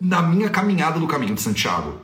na 0.00 0.22
minha 0.22 0.48
caminhada 0.48 0.98
do 0.98 1.06
Caminho 1.06 1.34
de 1.34 1.42
Santiago. 1.42 1.94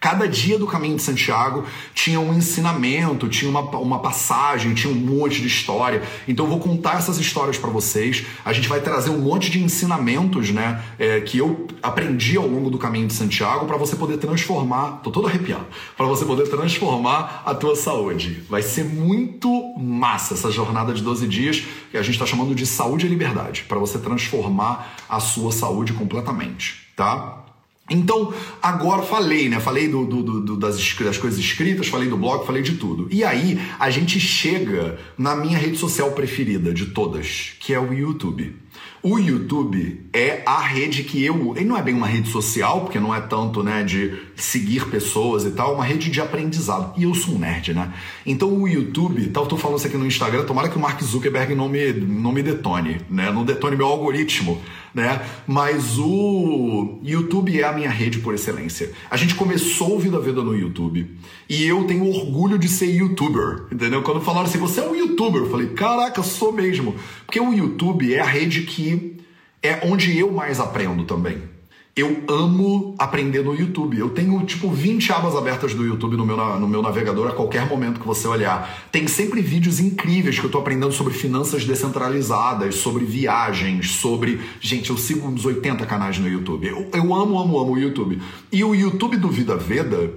Cada 0.00 0.28
dia 0.28 0.58
do 0.58 0.66
caminho 0.66 0.96
de 0.96 1.02
Santiago 1.02 1.64
tinha 1.92 2.20
um 2.20 2.32
ensinamento, 2.32 3.28
tinha 3.28 3.50
uma, 3.50 3.62
uma 3.78 3.98
passagem, 3.98 4.72
tinha 4.72 4.92
um 4.92 4.96
monte 4.96 5.40
de 5.40 5.48
história. 5.48 6.02
Então 6.26 6.44
eu 6.44 6.50
vou 6.50 6.60
contar 6.60 6.98
essas 6.98 7.18
histórias 7.18 7.58
para 7.58 7.68
vocês. 7.70 8.24
A 8.44 8.52
gente 8.52 8.68
vai 8.68 8.80
trazer 8.80 9.10
um 9.10 9.18
monte 9.18 9.50
de 9.50 9.60
ensinamentos, 9.60 10.50
né, 10.50 10.82
é, 10.98 11.20
que 11.20 11.38
eu 11.38 11.66
aprendi 11.82 12.36
ao 12.36 12.46
longo 12.46 12.70
do 12.70 12.78
caminho 12.78 13.08
de 13.08 13.14
Santiago 13.14 13.66
para 13.66 13.76
você 13.76 13.96
poder 13.96 14.18
transformar. 14.18 15.00
Tô 15.02 15.10
todo 15.10 15.26
arrepiado. 15.26 15.66
Para 15.96 16.06
você 16.06 16.24
poder 16.24 16.48
transformar 16.48 17.42
a 17.44 17.54
tua 17.54 17.74
saúde. 17.74 18.44
Vai 18.48 18.62
ser 18.62 18.84
muito 18.84 19.74
massa 19.76 20.34
essa 20.34 20.50
jornada 20.50 20.94
de 20.94 21.02
12 21.02 21.26
dias 21.26 21.64
que 21.90 21.96
a 21.96 22.02
gente 22.02 22.14
está 22.14 22.26
chamando 22.26 22.54
de 22.54 22.66
saúde 22.66 23.06
e 23.06 23.08
liberdade, 23.08 23.64
para 23.66 23.78
você 23.78 23.98
transformar 23.98 24.96
a 25.08 25.18
sua 25.18 25.50
saúde 25.50 25.92
completamente, 25.92 26.88
tá? 26.94 27.47
Então, 27.90 28.32
agora 28.62 29.02
falei, 29.02 29.48
né? 29.48 29.60
Falei 29.60 29.88
do, 29.88 30.04
do, 30.04 30.40
do, 30.40 30.56
das, 30.56 30.76
das 30.94 31.18
coisas 31.18 31.38
escritas, 31.38 31.88
falei 31.88 32.08
do 32.08 32.16
blog, 32.16 32.46
falei 32.46 32.62
de 32.62 32.76
tudo. 32.76 33.08
E 33.10 33.24
aí, 33.24 33.60
a 33.78 33.90
gente 33.90 34.20
chega 34.20 34.98
na 35.16 35.34
minha 35.34 35.58
rede 35.58 35.78
social 35.78 36.12
preferida 36.12 36.72
de 36.72 36.86
todas, 36.86 37.54
que 37.60 37.72
é 37.72 37.80
o 37.80 37.92
YouTube. 37.92 38.54
O 39.02 39.18
YouTube 39.18 40.06
é 40.12 40.42
a 40.44 40.60
rede 40.60 41.04
que 41.04 41.24
eu. 41.24 41.54
Ele 41.56 41.66
não 41.66 41.76
é 41.76 41.82
bem 41.82 41.94
uma 41.94 42.06
rede 42.06 42.28
social, 42.28 42.80
porque 42.80 42.98
não 42.98 43.14
é 43.14 43.20
tanto 43.20 43.62
né, 43.62 43.84
de 43.84 44.18
seguir 44.34 44.86
pessoas 44.86 45.44
e 45.44 45.52
tal, 45.52 45.72
é 45.72 45.74
uma 45.76 45.84
rede 45.84 46.10
de 46.10 46.20
aprendizado. 46.20 46.92
E 46.96 47.04
eu 47.04 47.14
sou 47.14 47.36
um 47.36 47.38
nerd, 47.38 47.72
né? 47.74 47.92
Então 48.26 48.52
o 48.52 48.66
YouTube, 48.66 49.24
tal, 49.28 49.46
tô 49.46 49.56
falando 49.56 49.78
isso 49.78 49.86
aqui 49.86 49.96
no 49.96 50.06
Instagram, 50.06 50.44
tomara 50.44 50.68
que 50.68 50.76
o 50.76 50.80
Mark 50.80 51.00
Zuckerberg 51.00 51.54
não 51.54 51.68
me, 51.68 51.92
não 51.92 52.32
me 52.32 52.42
detone, 52.42 53.00
né? 53.08 53.30
Não 53.30 53.44
detone 53.44 53.76
meu 53.76 53.86
algoritmo 53.86 54.60
né? 54.94 55.20
Mas 55.46 55.98
o 55.98 56.98
YouTube 57.02 57.58
é 57.58 57.64
a 57.64 57.72
minha 57.72 57.90
rede 57.90 58.18
por 58.18 58.34
excelência. 58.34 58.92
A 59.10 59.16
gente 59.16 59.34
começou 59.34 59.96
o 59.96 59.98
Vida 59.98 60.18
Vida 60.20 60.42
no 60.42 60.56
YouTube 60.56 61.18
e 61.48 61.64
eu 61.64 61.84
tenho 61.84 62.08
orgulho 62.08 62.58
de 62.58 62.68
ser 62.68 62.90
youtuber, 62.90 63.66
entendeu? 63.72 64.02
Quando 64.02 64.20
falaram 64.20 64.46
assim, 64.46 64.58
você 64.58 64.80
é 64.80 64.88
um 64.88 64.94
youtuber, 64.94 65.42
eu 65.42 65.50
falei, 65.50 65.68
caraca, 65.68 66.22
sou 66.22 66.52
mesmo. 66.52 66.94
Porque 67.24 67.40
o 67.40 67.52
YouTube 67.52 68.14
é 68.14 68.20
a 68.20 68.26
rede 68.26 68.62
que 68.62 69.18
é 69.62 69.80
onde 69.84 70.16
eu 70.16 70.32
mais 70.32 70.60
aprendo 70.60 71.04
também. 71.04 71.57
Eu 71.98 72.22
amo 72.28 72.94
aprender 72.96 73.42
no 73.42 73.52
YouTube. 73.52 73.98
Eu 73.98 74.10
tenho 74.10 74.40
tipo 74.46 74.70
20 74.70 75.10
abas 75.10 75.34
abertas 75.34 75.74
do 75.74 75.84
YouTube 75.84 76.16
no 76.16 76.24
meu, 76.24 76.36
no 76.36 76.68
meu 76.68 76.80
navegador 76.80 77.26
a 77.26 77.32
qualquer 77.32 77.68
momento 77.68 77.98
que 77.98 78.06
você 78.06 78.28
olhar. 78.28 78.86
Tem 78.92 79.08
sempre 79.08 79.42
vídeos 79.42 79.80
incríveis 79.80 80.38
que 80.38 80.46
eu 80.46 80.50
tô 80.50 80.58
aprendendo 80.58 80.92
sobre 80.92 81.12
finanças 81.12 81.64
descentralizadas, 81.64 82.76
sobre 82.76 83.04
viagens, 83.04 83.96
sobre. 83.96 84.38
Gente, 84.60 84.90
eu 84.90 84.96
sigo 84.96 85.26
uns 85.26 85.44
80 85.44 85.84
canais 85.86 86.20
no 86.20 86.28
YouTube. 86.28 86.68
Eu, 86.68 86.88
eu 86.94 87.12
amo, 87.12 87.36
amo, 87.36 87.58
amo 87.58 87.72
o 87.72 87.78
YouTube. 87.78 88.22
E 88.52 88.62
o 88.62 88.76
YouTube 88.76 89.16
do 89.16 89.28
Vida 89.28 89.56
Veda, 89.56 90.08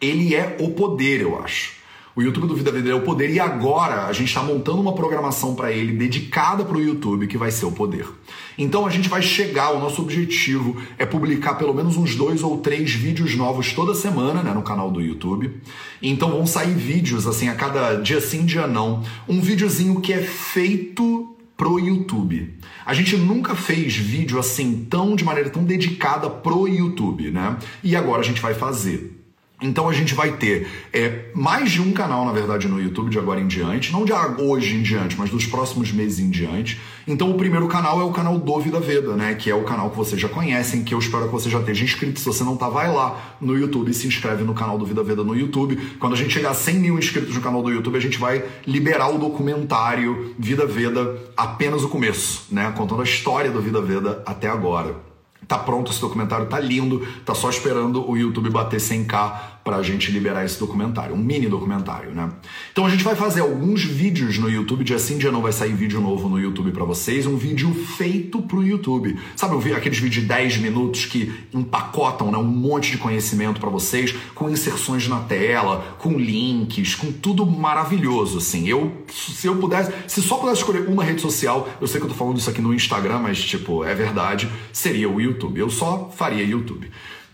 ele 0.00 0.32
é 0.32 0.56
o 0.60 0.70
poder, 0.70 1.22
eu 1.22 1.42
acho. 1.42 1.75
O 2.16 2.22
YouTube 2.22 2.46
do 2.46 2.56
Vida 2.56 2.72
Veda 2.72 2.88
é 2.88 2.94
o 2.94 3.02
poder 3.02 3.28
e 3.28 3.38
agora 3.38 4.06
a 4.06 4.12
gente 4.14 4.28
está 4.28 4.42
montando 4.42 4.80
uma 4.80 4.94
programação 4.94 5.54
para 5.54 5.70
ele 5.70 5.92
dedicada 5.92 6.64
para 6.64 6.78
o 6.78 6.80
YouTube 6.80 7.26
que 7.26 7.36
vai 7.36 7.50
ser 7.50 7.66
o 7.66 7.70
poder. 7.72 8.08
Então 8.56 8.86
a 8.86 8.90
gente 8.90 9.06
vai 9.06 9.20
chegar, 9.20 9.72
o 9.72 9.78
nosso 9.78 10.00
objetivo 10.00 10.80
é 10.96 11.04
publicar 11.04 11.56
pelo 11.56 11.74
menos 11.74 11.94
uns 11.98 12.14
dois 12.14 12.42
ou 12.42 12.56
três 12.56 12.90
vídeos 12.90 13.34
novos 13.36 13.74
toda 13.74 13.94
semana 13.94 14.42
né, 14.42 14.54
no 14.54 14.62
canal 14.62 14.90
do 14.90 15.02
YouTube. 15.02 15.60
Então 16.00 16.30
vão 16.30 16.46
sair 16.46 16.72
vídeos 16.72 17.26
assim 17.26 17.50
a 17.50 17.54
cada 17.54 17.96
dia 17.96 18.18
sim, 18.18 18.46
dia 18.46 18.66
não. 18.66 19.02
Um 19.28 19.42
videozinho 19.42 20.00
que 20.00 20.14
é 20.14 20.22
feito 20.22 21.36
pro 21.54 21.78
YouTube. 21.78 22.54
A 22.86 22.94
gente 22.94 23.14
nunca 23.18 23.54
fez 23.54 23.94
vídeo 23.94 24.38
assim 24.38 24.86
tão 24.88 25.14
de 25.14 25.22
maneira 25.22 25.50
tão 25.50 25.64
dedicada 25.64 26.30
pro 26.30 26.66
YouTube, 26.66 27.30
né? 27.30 27.58
E 27.84 27.94
agora 27.94 28.22
a 28.22 28.24
gente 28.24 28.40
vai 28.40 28.54
fazer. 28.54 29.25
Então 29.60 29.88
a 29.88 29.92
gente 29.92 30.14
vai 30.14 30.32
ter 30.32 30.68
é, 30.92 31.30
mais 31.34 31.70
de 31.70 31.80
um 31.80 31.90
canal, 31.92 32.26
na 32.26 32.32
verdade, 32.32 32.68
no 32.68 32.78
YouTube 32.78 33.08
de 33.08 33.18
agora 33.18 33.40
em 33.40 33.46
diante, 33.46 33.90
não 33.90 34.04
de 34.04 34.12
hoje 34.12 34.76
em 34.76 34.82
diante, 34.82 35.16
mas 35.16 35.30
dos 35.30 35.46
próximos 35.46 35.90
meses 35.90 36.18
em 36.18 36.28
diante. 36.28 36.78
Então 37.08 37.30
o 37.30 37.34
primeiro 37.34 37.66
canal 37.66 37.98
é 37.98 38.04
o 38.04 38.10
canal 38.10 38.38
do 38.38 38.60
Vida 38.60 38.78
Veda, 38.80 39.16
né? 39.16 39.34
Que 39.34 39.50
é 39.50 39.54
o 39.54 39.64
canal 39.64 39.88
que 39.88 39.96
vocês 39.96 40.20
já 40.20 40.28
conhecem, 40.28 40.84
que 40.84 40.92
eu 40.92 40.98
espero 40.98 41.24
que 41.24 41.32
você 41.32 41.48
já 41.48 41.58
esteja 41.58 41.84
inscrito. 41.84 42.20
Se 42.20 42.26
você 42.26 42.44
não 42.44 42.54
tá, 42.54 42.68
vai 42.68 42.92
lá 42.92 43.36
no 43.40 43.56
YouTube 43.56 43.90
e 43.90 43.94
se 43.94 44.06
inscreve 44.06 44.44
no 44.44 44.52
canal 44.52 44.76
do 44.76 44.84
Vida 44.84 45.02
Veda 45.02 45.24
no 45.24 45.34
YouTube. 45.34 45.76
Quando 45.98 46.12
a 46.12 46.16
gente 46.16 46.34
chegar 46.34 46.50
a 46.50 46.54
100 46.54 46.74
mil 46.74 46.98
inscritos 46.98 47.34
no 47.34 47.40
canal 47.40 47.62
do 47.62 47.70
YouTube, 47.70 47.96
a 47.96 48.00
gente 48.00 48.18
vai 48.18 48.44
liberar 48.66 49.08
o 49.08 49.18
documentário 49.18 50.34
Vida 50.38 50.66
Veda, 50.66 51.18
apenas 51.34 51.82
o 51.82 51.88
começo, 51.88 52.44
né? 52.50 52.74
Contando 52.76 53.00
a 53.00 53.04
história 53.04 53.50
do 53.50 53.62
Vida 53.62 53.80
Veda 53.80 54.22
até 54.26 54.48
agora. 54.48 55.05
Tá 55.46 55.58
pronto 55.58 55.92
esse 55.92 56.00
documentário, 56.00 56.46
tá 56.46 56.58
lindo, 56.58 57.06
tá 57.24 57.34
só 57.34 57.48
esperando 57.48 58.08
o 58.08 58.16
YouTube 58.16 58.50
bater 58.50 58.80
100k 58.80 59.55
para 59.66 59.78
a 59.78 59.82
gente 59.82 60.12
liberar 60.12 60.44
esse 60.44 60.60
documentário, 60.60 61.12
um 61.12 61.18
mini 61.18 61.48
documentário, 61.48 62.12
né? 62.12 62.30
Então 62.70 62.86
a 62.86 62.88
gente 62.88 63.02
vai 63.02 63.16
fazer 63.16 63.40
alguns 63.40 63.82
vídeos 63.82 64.38
no 64.38 64.48
YouTube, 64.48 64.84
dia 64.84 64.96
sim, 64.96 65.18
dia 65.18 65.32
não 65.32 65.42
vai 65.42 65.50
sair 65.50 65.72
vídeo 65.72 66.00
novo 66.00 66.28
no 66.28 66.38
YouTube 66.38 66.70
para 66.70 66.84
vocês, 66.84 67.26
um 67.26 67.36
vídeo 67.36 67.74
feito 67.74 68.40
pro 68.42 68.62
YouTube. 68.62 69.18
Sabe, 69.34 69.72
aqueles 69.72 69.98
vídeos 69.98 70.22
de 70.22 70.28
10 70.28 70.58
minutos 70.58 71.06
que 71.06 71.34
empacotam 71.52 72.30
né, 72.30 72.38
um 72.38 72.44
monte 72.44 72.92
de 72.92 72.98
conhecimento 72.98 73.60
para 73.60 73.68
vocês, 73.68 74.14
com 74.36 74.48
inserções 74.48 75.08
na 75.08 75.18
tela, 75.18 75.96
com 75.98 76.16
links, 76.16 76.94
com 76.94 77.10
tudo 77.10 77.44
maravilhoso, 77.44 78.38
assim. 78.38 78.68
Eu, 78.68 78.92
se 79.10 79.48
eu 79.48 79.56
pudesse, 79.56 79.92
se 80.06 80.22
só 80.22 80.36
pudesse 80.36 80.60
escolher 80.60 80.88
uma 80.88 81.02
rede 81.02 81.20
social, 81.20 81.68
eu 81.80 81.88
sei 81.88 81.98
que 81.98 82.06
eu 82.06 82.10
tô 82.10 82.14
falando 82.14 82.38
isso 82.38 82.48
aqui 82.48 82.62
no 82.62 82.72
Instagram, 82.72 83.18
mas, 83.18 83.42
tipo, 83.42 83.82
é 83.84 83.96
verdade, 83.96 84.48
seria 84.72 85.10
o 85.10 85.20
YouTube. 85.20 85.58
Eu 85.58 85.68
só 85.68 86.08
faria 86.14 86.44
YouTube. 86.44 86.88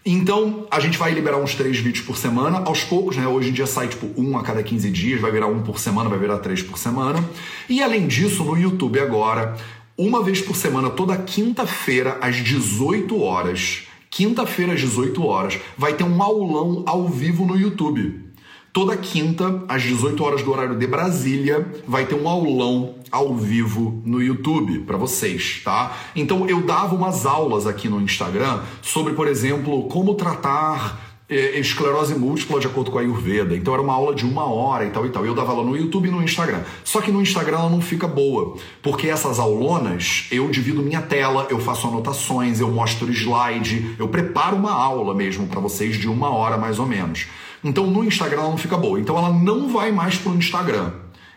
Então, 0.05 0.67
a 0.69 0.81
gente 0.81 0.99
vai 0.99 1.13
liberar 1.13 1.39
uns 1.39 1.55
três 1.55 1.79
vídeos 1.79 2.05
por 2.05 2.17
semana, 2.17 2.59
aos 2.65 2.83
poucos, 2.83 3.17
né? 3.17 3.27
Hoje 3.29 3.51
em 3.51 3.53
dia 3.53 3.67
sai 3.67 3.87
tipo 3.87 4.11
um 4.21 4.37
a 4.37 4.43
cada 4.43 4.61
15 4.61 4.91
dias, 4.91 5.21
vai 5.21 5.31
virar 5.31 5.47
um 5.47 5.63
por 5.63 5.79
semana, 5.79 6.11
vai 6.11 6.19
virar 6.19 6.39
três 6.39 6.61
por 6.61 6.77
semana. 6.77 7.25
E 7.69 7.81
além 7.81 8.09
disso, 8.09 8.43
no 8.43 8.59
YouTube 8.59 8.99
agora, 8.99 9.57
uma 9.97 10.23
vez 10.25 10.41
por 10.41 10.57
semana, 10.57 10.91
toda 10.91 11.17
quinta-feira, 11.17 12.19
às 12.21 12.35
18 12.37 13.21
horas, 13.23 13.83
quinta-feira 14.11 14.73
às 14.73 14.81
18 14.81 15.25
horas, 15.25 15.61
vai 15.79 15.95
ter 15.95 16.03
um 16.03 16.21
aulão 16.21 16.83
ao 16.85 17.09
vivo 17.09 17.47
no 17.47 17.57
YouTube. 17.57 18.32
Toda 18.73 18.97
quinta, 18.97 19.63
às 19.69 19.83
18 19.83 20.25
horas 20.25 20.43
do 20.43 20.51
horário 20.51 20.79
de 20.79 20.87
Brasília, 20.87 21.71
vai 21.87 22.07
ter 22.07 22.15
um 22.15 22.27
aulão 22.27 22.95
ao 23.11 23.35
vivo 23.35 24.01
no 24.03 24.23
YouTube 24.23 24.79
para 24.87 24.97
vocês, 24.97 25.61
tá? 25.63 25.95
Então 26.17 26.49
eu 26.49 26.63
dava 26.63 26.95
umas 26.95 27.27
aulas 27.27 27.67
aqui 27.67 27.87
no 27.87 28.01
Instagram 28.01 28.63
sobre, 28.81 29.13
por 29.13 29.29
exemplo, 29.29 29.83
como 29.89 30.15
tratar 30.15 30.99
é, 31.29 31.59
esclerose 31.61 32.15
múltipla 32.15 32.59
de 32.59 32.67
acordo 32.67 32.91
com 32.91 32.97
a 32.97 33.03
Ayurveda. 33.03 33.55
Então 33.55 33.75
era 33.75 33.83
uma 33.83 33.93
aula 33.93 34.15
de 34.15 34.25
uma 34.25 34.47
hora 34.47 34.87
e 34.87 34.91
tal 34.91 35.05
e 35.05 35.11
tal. 35.11 35.27
Eu 35.27 35.35
dava 35.35 35.53
ela 35.53 35.65
no 35.65 35.77
YouTube 35.77 36.09
e 36.09 36.11
no 36.11 36.23
Instagram. 36.23 36.63
Só 36.83 37.03
que 37.03 37.13
no 37.13 37.21
Instagram 37.21 37.59
ela 37.59 37.69
não 37.69 37.83
fica 37.83 38.09
boa, 38.09 38.57
porque 38.81 39.09
essas 39.09 39.39
aulonas 39.39 40.29
eu 40.31 40.49
divido 40.49 40.83
minha 40.83 41.03
tela, 41.03 41.47
eu 41.51 41.61
faço 41.61 41.87
anotações, 41.89 42.59
eu 42.59 42.71
mostro 42.71 43.13
slide, 43.13 43.97
eu 43.99 44.09
preparo 44.09 44.57
uma 44.57 44.73
aula 44.73 45.15
mesmo 45.15 45.47
para 45.47 45.61
vocês 45.61 45.97
de 45.97 46.09
uma 46.09 46.31
hora 46.31 46.57
mais 46.57 46.79
ou 46.79 46.87
menos. 46.87 47.27
Então 47.63 47.87
no 47.87 48.05
Instagram 48.05 48.41
ela 48.41 48.51
não 48.51 48.59
fica 48.59 48.77
boa. 48.77 48.99
Então 49.01 49.17
ela 49.17 49.33
não 49.33 49.69
vai 49.69 49.93
mais 49.93 50.17
pro 50.17 50.35
Instagram. 50.35 50.93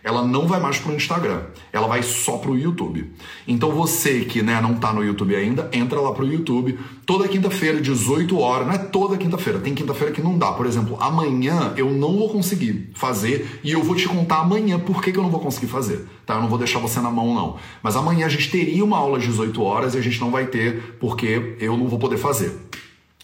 Ela 0.06 0.24
não 0.24 0.46
vai 0.46 0.60
mais 0.60 0.78
pro 0.78 0.94
Instagram. 0.94 1.42
Ela 1.74 1.88
vai 1.88 2.04
só 2.04 2.38
pro 2.38 2.56
YouTube. 2.56 3.12
Então 3.48 3.72
você 3.72 4.20
que 4.24 4.44
né, 4.44 4.62
não 4.62 4.76
tá 4.76 4.94
no 4.94 5.04
YouTube 5.04 5.36
ainda, 5.36 5.68
entra 5.74 6.00
lá 6.00 6.12
pro 6.12 6.28
YouTube. 6.28 6.78
Toda 7.08 7.28
quinta-feira, 7.28 7.82
18 7.82 8.38
horas. 8.38 8.68
Não 8.68 8.74
é 8.76 8.78
toda 8.78 9.18
quinta-feira. 9.18 9.58
Tem 9.58 9.74
quinta-feira 9.74 10.14
que 10.14 10.22
não 10.22 10.38
dá. 10.38 10.52
Por 10.52 10.68
exemplo, 10.68 10.96
amanhã 11.02 11.74
eu 11.76 11.90
não 11.90 12.20
vou 12.20 12.30
conseguir 12.30 12.92
fazer. 12.94 13.60
E 13.64 13.72
eu 13.72 13.82
vou 13.82 13.96
te 13.96 14.08
contar 14.08 14.42
amanhã 14.42 14.78
por 14.78 15.02
que, 15.02 15.12
que 15.12 15.18
eu 15.18 15.24
não 15.24 15.32
vou 15.32 15.40
conseguir 15.40 15.66
fazer. 15.66 16.08
Tá? 16.24 16.36
Eu 16.36 16.42
não 16.42 16.50
vou 16.50 16.60
deixar 16.60 16.78
você 16.78 17.02
na 17.02 17.10
mão, 17.10 17.34
não. 17.34 17.56
Mas 17.82 17.96
amanhã 17.96 18.28
a 18.28 18.30
gente 18.30 18.52
teria 18.52 18.86
uma 18.86 18.98
aula 18.98 19.18
às 19.18 19.24
18 19.24 19.60
horas 19.64 19.96
e 19.96 19.98
a 19.98 20.02
gente 20.02 20.22
não 20.22 20.30
vai 20.30 20.46
ter 20.46 20.98
porque 21.00 21.56
eu 21.60 21.76
não 21.76 21.88
vou 21.88 21.98
poder 21.98 22.18
fazer. 22.18 22.56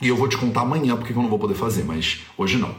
E 0.01 0.07
eu 0.07 0.15
vou 0.15 0.27
te 0.27 0.37
contar 0.37 0.61
amanhã 0.61 0.95
porque 0.97 1.13
eu 1.13 1.17
não 1.17 1.29
vou 1.29 1.39
poder 1.39 1.55
fazer, 1.55 1.83
mas 1.83 2.21
hoje 2.37 2.57
não. 2.57 2.75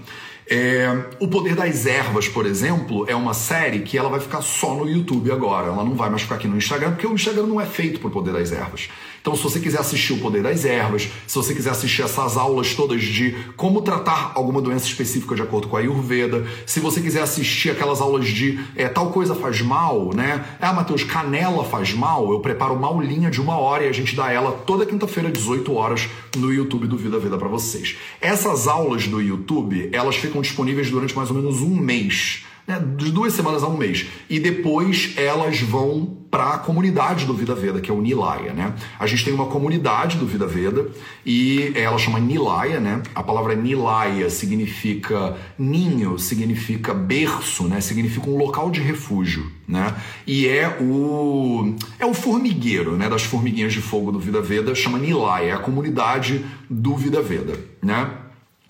É, 0.51 1.07
o 1.21 1.29
Poder 1.29 1.55
das 1.55 1.87
Ervas, 1.87 2.29
por 2.29 2.45
exemplo, 2.45 3.07
é 3.09 3.15
uma 3.15 3.33
série 3.33 3.81
que 3.81 3.97
ela 3.97 4.09
vai 4.09 4.21
ficar 4.21 4.43
só 4.43 4.75
no 4.75 4.89
YouTube 4.89 5.31
agora. 5.31 5.69
Ela 5.69 5.85
não 5.85 5.95
vai 5.95 6.11
mais 6.11 6.23
ficar 6.23 6.35
aqui 6.35 6.49
no 6.49 6.57
Instagram, 6.57 6.91
porque 6.91 7.07
o 7.07 7.15
Instagram 7.15 7.47
não 7.47 7.61
é 7.61 7.65
feito 7.65 8.01
para 8.01 8.09
o 8.09 8.11
Poder 8.11 8.35
das 8.35 8.51
Ervas. 8.53 8.89
Então, 9.23 9.37
se 9.37 9.43
você 9.45 9.61
quiser 9.61 9.79
assistir 9.79 10.15
o 10.15 10.19
Poder 10.19 10.43
das 10.43 10.65
Ervas, 10.65 11.09
se 11.29 11.37
você 11.37 11.55
quiser 11.55 11.71
assistir 11.71 12.03
essas 12.03 12.37
aulas 12.37 12.75
todas 12.75 13.01
de 13.01 13.37
como 13.57 13.81
tratar 13.81 14.33
alguma 14.35 14.61
doença 14.61 14.85
específica 14.85 15.37
de 15.37 15.43
acordo 15.43 15.69
com 15.69 15.77
a 15.77 15.79
Ayurveda, 15.79 16.45
se 16.67 16.81
você 16.81 17.01
quiser 17.01 17.23
assistir 17.23 17.71
aquelas 17.71 18.01
aulas 18.01 18.27
de 18.27 18.59
é, 18.75 18.89
tal 18.89 19.13
coisa 19.13 19.37
faz 19.37 19.63
mal, 19.63 20.13
né? 20.13 20.45
Ah, 20.61 20.73
Matheus, 20.73 21.05
canela 21.05 21.65
faz 21.65 21.95
mal, 21.95 22.33
eu 22.33 22.41
preparo 22.41 22.75
uma 22.75 22.89
aulinha 22.89 23.31
de 23.31 23.41
uma 23.41 23.57
hora 23.57 23.85
e 23.85 23.89
a 23.89 23.93
gente 23.93 24.17
dá 24.17 24.33
ela 24.33 24.51
toda 24.51 24.85
quinta-feira, 24.85 25.31
18 25.31 25.73
horas, 25.73 26.09
no 26.37 26.53
YouTube 26.53 26.89
do 26.89 26.97
Vida 26.97 27.17
Vida 27.21 27.39
para 27.39 27.47
vocês. 27.47 27.97
Essas 28.21 28.67
aulas 28.67 29.07
do 29.07 29.21
YouTube, 29.21 29.89
elas 29.93 30.17
ficam 30.17 30.43
disponíveis 30.43 30.91
durante 30.91 31.15
mais 31.15 31.31
ou 31.31 31.37
menos 31.37 31.61
um 31.61 31.77
mês 31.77 32.43
né, 32.67 32.81
de 32.97 33.11
duas 33.11 33.33
semanas 33.33 33.63
a 33.63 33.69
um 33.69 33.77
mês. 33.77 34.07
E 34.29 34.39
depois 34.39 35.15
elas 35.17 35.61
vão 35.61 36.23
para 36.33 36.55
a 36.55 36.59
comunidade 36.59 37.27
do 37.27 37.35
Vida 37.35 37.55
Veda, 37.55 37.79
que 37.79 37.91
é 37.91 37.95
o 37.95 38.01
Nilaya, 38.01 38.55
né? 38.55 38.73
A 38.99 39.07
gente 39.07 39.23
tem 39.23 39.35
uma 39.35 39.49
comunidade 39.49 40.17
do 40.17 40.27
Vida 40.27 40.47
Veda 40.47 40.89
e 41.27 41.73
ela 41.75 41.99
chama 41.99 42.19
Nilaya, 42.19 42.81
né? 42.81 43.03
A 43.15 43.23
palavra 43.23 43.55
Nilaya 43.55 44.31
significa 44.31 45.37
ninho, 45.59 46.19
significa 46.19 46.95
berço, 46.95 47.65
né? 47.65 47.83
Significa 47.83 48.31
um 48.31 48.39
local 48.39 48.71
de 48.71 48.81
refúgio, 48.81 49.53
né? 49.69 49.95
E 50.27 50.49
é 50.49 50.79
o 50.81 51.75
é 51.99 52.07
o 52.07 52.15
formigueiro, 52.15 52.97
né, 52.97 53.11
das 53.11 53.25
formiguinhas 53.25 53.75
de 53.75 53.83
fogo 53.83 54.11
do 54.11 54.19
Vida 54.19 54.41
Veda, 54.41 54.75
chama 54.75 54.99
Nilaya, 54.99 55.49
é 55.49 55.53
a 55.53 55.59
comunidade 55.59 56.43
do 56.71 56.97
Vida 56.97 57.21
Veda, 57.21 57.59
né? 57.83 58.22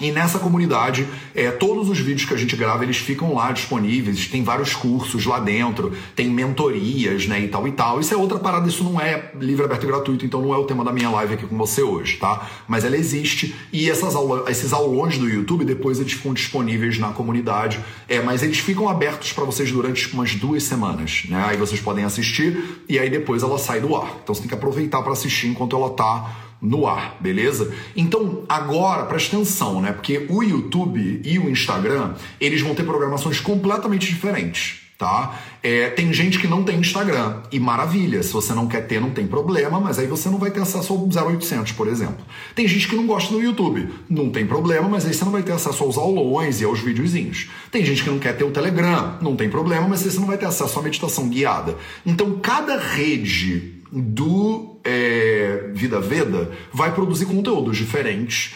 E 0.02 0.10
nessa 0.10 0.40
comunidade, 0.40 1.06
é, 1.32 1.48
todos 1.52 1.88
os 1.88 1.96
vídeos 1.96 2.28
que 2.28 2.34
a 2.34 2.36
gente 2.36 2.56
grava, 2.56 2.82
eles 2.82 2.96
ficam 2.96 3.32
lá 3.34 3.52
disponíveis, 3.52 4.26
tem 4.26 4.42
vários 4.42 4.74
cursos 4.74 5.24
lá 5.24 5.38
dentro, 5.38 5.92
tem 6.16 6.28
mentorias, 6.28 7.28
né, 7.28 7.40
e 7.40 7.46
tal 7.46 7.68
e 7.68 7.70
tal. 7.70 8.00
Isso 8.00 8.12
é 8.12 8.16
outra 8.16 8.40
parada, 8.40 8.68
isso 8.68 8.82
não 8.82 9.00
é 9.00 9.30
livre, 9.38 9.64
aberto 9.64 9.84
e 9.84 9.86
gratuito, 9.86 10.26
então 10.26 10.42
não 10.42 10.52
é 10.52 10.58
o 10.58 10.64
tema 10.64 10.84
da 10.84 10.92
minha 10.92 11.08
live 11.08 11.34
aqui 11.34 11.46
com 11.46 11.56
você 11.56 11.82
hoje, 11.82 12.16
tá? 12.16 12.50
Mas 12.66 12.84
ela 12.84 12.96
existe 12.96 13.54
e 13.72 13.88
essas 13.88 14.16
aulas, 14.16 14.48
esses 14.48 14.72
aulões 14.72 15.16
do 15.18 15.28
YouTube, 15.28 15.64
depois 15.64 16.00
eles 16.00 16.14
ficam 16.14 16.34
disponíveis 16.34 16.98
na 16.98 17.12
comunidade, 17.12 17.78
é, 18.08 18.20
mas 18.20 18.42
eles 18.42 18.58
ficam 18.58 18.88
abertos 18.88 19.32
para 19.32 19.44
vocês 19.44 19.70
durante 19.70 20.12
umas 20.12 20.34
duas 20.34 20.64
semanas, 20.64 21.26
né? 21.28 21.44
Aí 21.46 21.56
vocês 21.56 21.80
podem 21.80 22.02
assistir 22.02 22.82
e 22.88 22.98
aí 22.98 23.08
depois 23.08 23.44
ela 23.44 23.56
sai 23.56 23.80
do 23.80 23.94
ar. 23.94 24.16
Então 24.20 24.34
você 24.34 24.40
tem 24.40 24.48
que 24.48 24.54
aproveitar 24.54 25.00
para 25.00 25.12
assistir 25.12 25.46
enquanto 25.46 25.76
ela 25.76 25.90
tá 25.90 26.51
no 26.62 26.86
ar, 26.86 27.16
beleza? 27.18 27.74
Então, 27.96 28.44
agora, 28.48 29.04
presta 29.04 29.36
atenção, 29.36 29.82
né? 29.82 29.90
Porque 29.90 30.26
o 30.30 30.42
YouTube 30.42 31.20
e 31.24 31.38
o 31.38 31.50
Instagram, 31.50 32.14
eles 32.40 32.60
vão 32.60 32.72
ter 32.72 32.84
programações 32.84 33.40
completamente 33.40 34.06
diferentes, 34.06 34.80
tá? 34.96 35.40
É, 35.60 35.90
tem 35.90 36.12
gente 36.12 36.38
que 36.38 36.46
não 36.46 36.62
tem 36.62 36.78
Instagram, 36.78 37.42
e 37.50 37.58
maravilha, 37.58 38.22
se 38.22 38.32
você 38.32 38.54
não 38.54 38.68
quer 38.68 38.86
ter, 38.86 39.00
não 39.00 39.10
tem 39.10 39.26
problema, 39.26 39.80
mas 39.80 39.98
aí 39.98 40.06
você 40.06 40.28
não 40.28 40.38
vai 40.38 40.52
ter 40.52 40.60
acesso 40.60 40.92
ao 40.92 41.26
0800, 41.28 41.72
por 41.72 41.88
exemplo. 41.88 42.24
Tem 42.54 42.68
gente 42.68 42.86
que 42.86 42.94
não 42.94 43.06
gosta 43.06 43.34
do 43.34 43.42
YouTube, 43.42 43.88
não 44.08 44.30
tem 44.30 44.46
problema, 44.46 44.88
mas 44.88 45.04
aí 45.04 45.12
você 45.12 45.24
não 45.24 45.32
vai 45.32 45.42
ter 45.42 45.52
acesso 45.52 45.82
aos 45.82 45.98
aulões 45.98 46.60
e 46.60 46.64
aos 46.64 46.78
videozinhos. 46.78 47.50
Tem 47.72 47.84
gente 47.84 48.04
que 48.04 48.10
não 48.10 48.20
quer 48.20 48.36
ter 48.36 48.44
o 48.44 48.52
Telegram, 48.52 49.18
não 49.20 49.34
tem 49.34 49.50
problema, 49.50 49.88
mas 49.88 50.04
aí 50.04 50.10
você 50.12 50.20
não 50.20 50.28
vai 50.28 50.38
ter 50.38 50.46
acesso 50.46 50.78
à 50.78 50.82
meditação 50.82 51.28
guiada. 51.28 51.76
Então, 52.06 52.38
cada 52.40 52.78
rede 52.78 53.81
do 53.92 54.80
é, 54.82 55.70
Vida 55.74 56.00
Veda 56.00 56.50
vai 56.72 56.94
produzir 56.94 57.26
conteúdos 57.26 57.76
diferentes, 57.76 58.54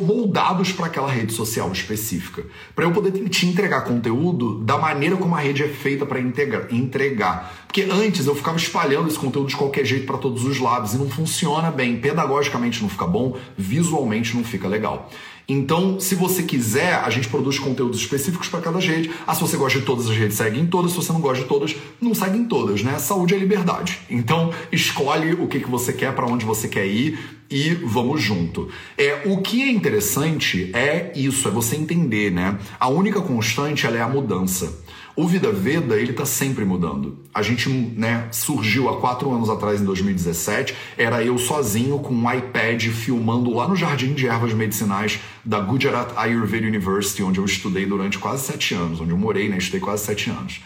moldados 0.00 0.72
para 0.72 0.86
aquela 0.86 1.10
rede 1.10 1.32
social 1.32 1.70
específica. 1.70 2.44
Para 2.74 2.84
eu 2.84 2.90
poder 2.90 3.12
te 3.28 3.46
entregar 3.46 3.82
conteúdo 3.82 4.58
da 4.58 4.76
maneira 4.76 5.16
como 5.16 5.36
a 5.36 5.38
rede 5.38 5.62
é 5.62 5.68
feita 5.68 6.04
para 6.04 6.20
entregar. 6.20 7.64
Porque 7.66 7.82
antes 7.82 8.26
eu 8.26 8.34
ficava 8.34 8.56
espalhando 8.56 9.08
esse 9.08 9.18
conteúdo 9.18 9.48
de 9.48 9.56
qualquer 9.56 9.84
jeito 9.84 10.04
para 10.04 10.18
todos 10.18 10.44
os 10.44 10.58
lados 10.58 10.94
e 10.94 10.98
não 10.98 11.08
funciona 11.08 11.70
bem. 11.70 11.96
Pedagogicamente 11.96 12.82
não 12.82 12.88
fica 12.88 13.06
bom, 13.06 13.36
visualmente 13.56 14.36
não 14.36 14.42
fica 14.42 14.66
legal. 14.66 15.08
Então, 15.48 15.98
se 15.98 16.14
você 16.14 16.42
quiser, 16.42 16.94
a 16.94 17.10
gente 17.10 17.28
produz 17.28 17.58
conteúdos 17.58 18.00
específicos 18.00 18.48
para 18.48 18.60
cada 18.60 18.78
rede. 18.78 19.10
Ah, 19.26 19.34
se 19.34 19.40
você 19.40 19.56
gosta 19.56 19.78
de 19.78 19.84
todas 19.84 20.08
as 20.08 20.16
redes, 20.16 20.36
segue 20.36 20.58
em 20.58 20.66
todas. 20.66 20.92
Se 20.92 20.96
você 20.96 21.12
não 21.12 21.20
gosta 21.20 21.42
de 21.42 21.48
todas, 21.48 21.74
não 22.00 22.14
segue 22.14 22.38
em 22.38 22.44
todas, 22.44 22.82
né? 22.82 22.98
Saúde 22.98 23.34
é 23.34 23.38
liberdade. 23.38 23.98
Então, 24.08 24.52
escolhe 24.70 25.34
o 25.34 25.46
que, 25.46 25.60
que 25.60 25.68
você 25.68 25.92
quer, 25.92 26.14
para 26.14 26.26
onde 26.26 26.44
você 26.44 26.68
quer 26.68 26.86
ir 26.86 27.18
e 27.50 27.74
vamos 27.74 28.22
junto. 28.22 28.68
É, 28.96 29.22
o 29.26 29.42
que 29.42 29.62
é 29.62 29.70
interessante 29.70 30.70
é 30.72 31.12
isso, 31.14 31.46
é 31.46 31.50
você 31.50 31.76
entender, 31.76 32.32
né? 32.32 32.58
A 32.80 32.88
única 32.88 33.20
constante 33.20 33.86
ela 33.86 33.98
é 33.98 34.00
a 34.00 34.08
mudança. 34.08 34.82
O 35.14 35.28
Vida 35.28 35.52
Veda, 35.52 35.96
ele 35.96 36.12
está 36.12 36.24
sempre 36.24 36.64
mudando. 36.64 37.18
A 37.34 37.42
gente 37.42 37.68
né, 37.68 38.28
surgiu 38.32 38.88
há 38.88 38.98
quatro 38.98 39.30
anos 39.30 39.50
atrás, 39.50 39.78
em 39.78 39.84
2017, 39.84 40.74
era 40.96 41.22
eu 41.22 41.36
sozinho 41.36 41.98
com 41.98 42.14
um 42.14 42.32
iPad 42.32 42.82
filmando 42.86 43.52
lá 43.52 43.68
no 43.68 43.76
Jardim 43.76 44.14
de 44.14 44.26
Ervas 44.26 44.54
Medicinais 44.54 45.20
da 45.44 45.60
Gujarat 45.60 46.12
Ayurveda 46.16 46.66
University, 46.66 47.22
onde 47.22 47.38
eu 47.38 47.44
estudei 47.44 47.84
durante 47.84 48.18
quase 48.18 48.44
sete 48.44 48.74
anos, 48.74 49.02
onde 49.02 49.10
eu 49.10 49.18
morei, 49.18 49.50
né, 49.50 49.58
estudei 49.58 49.80
quase 49.80 50.02
sete 50.02 50.30
anos. 50.30 50.62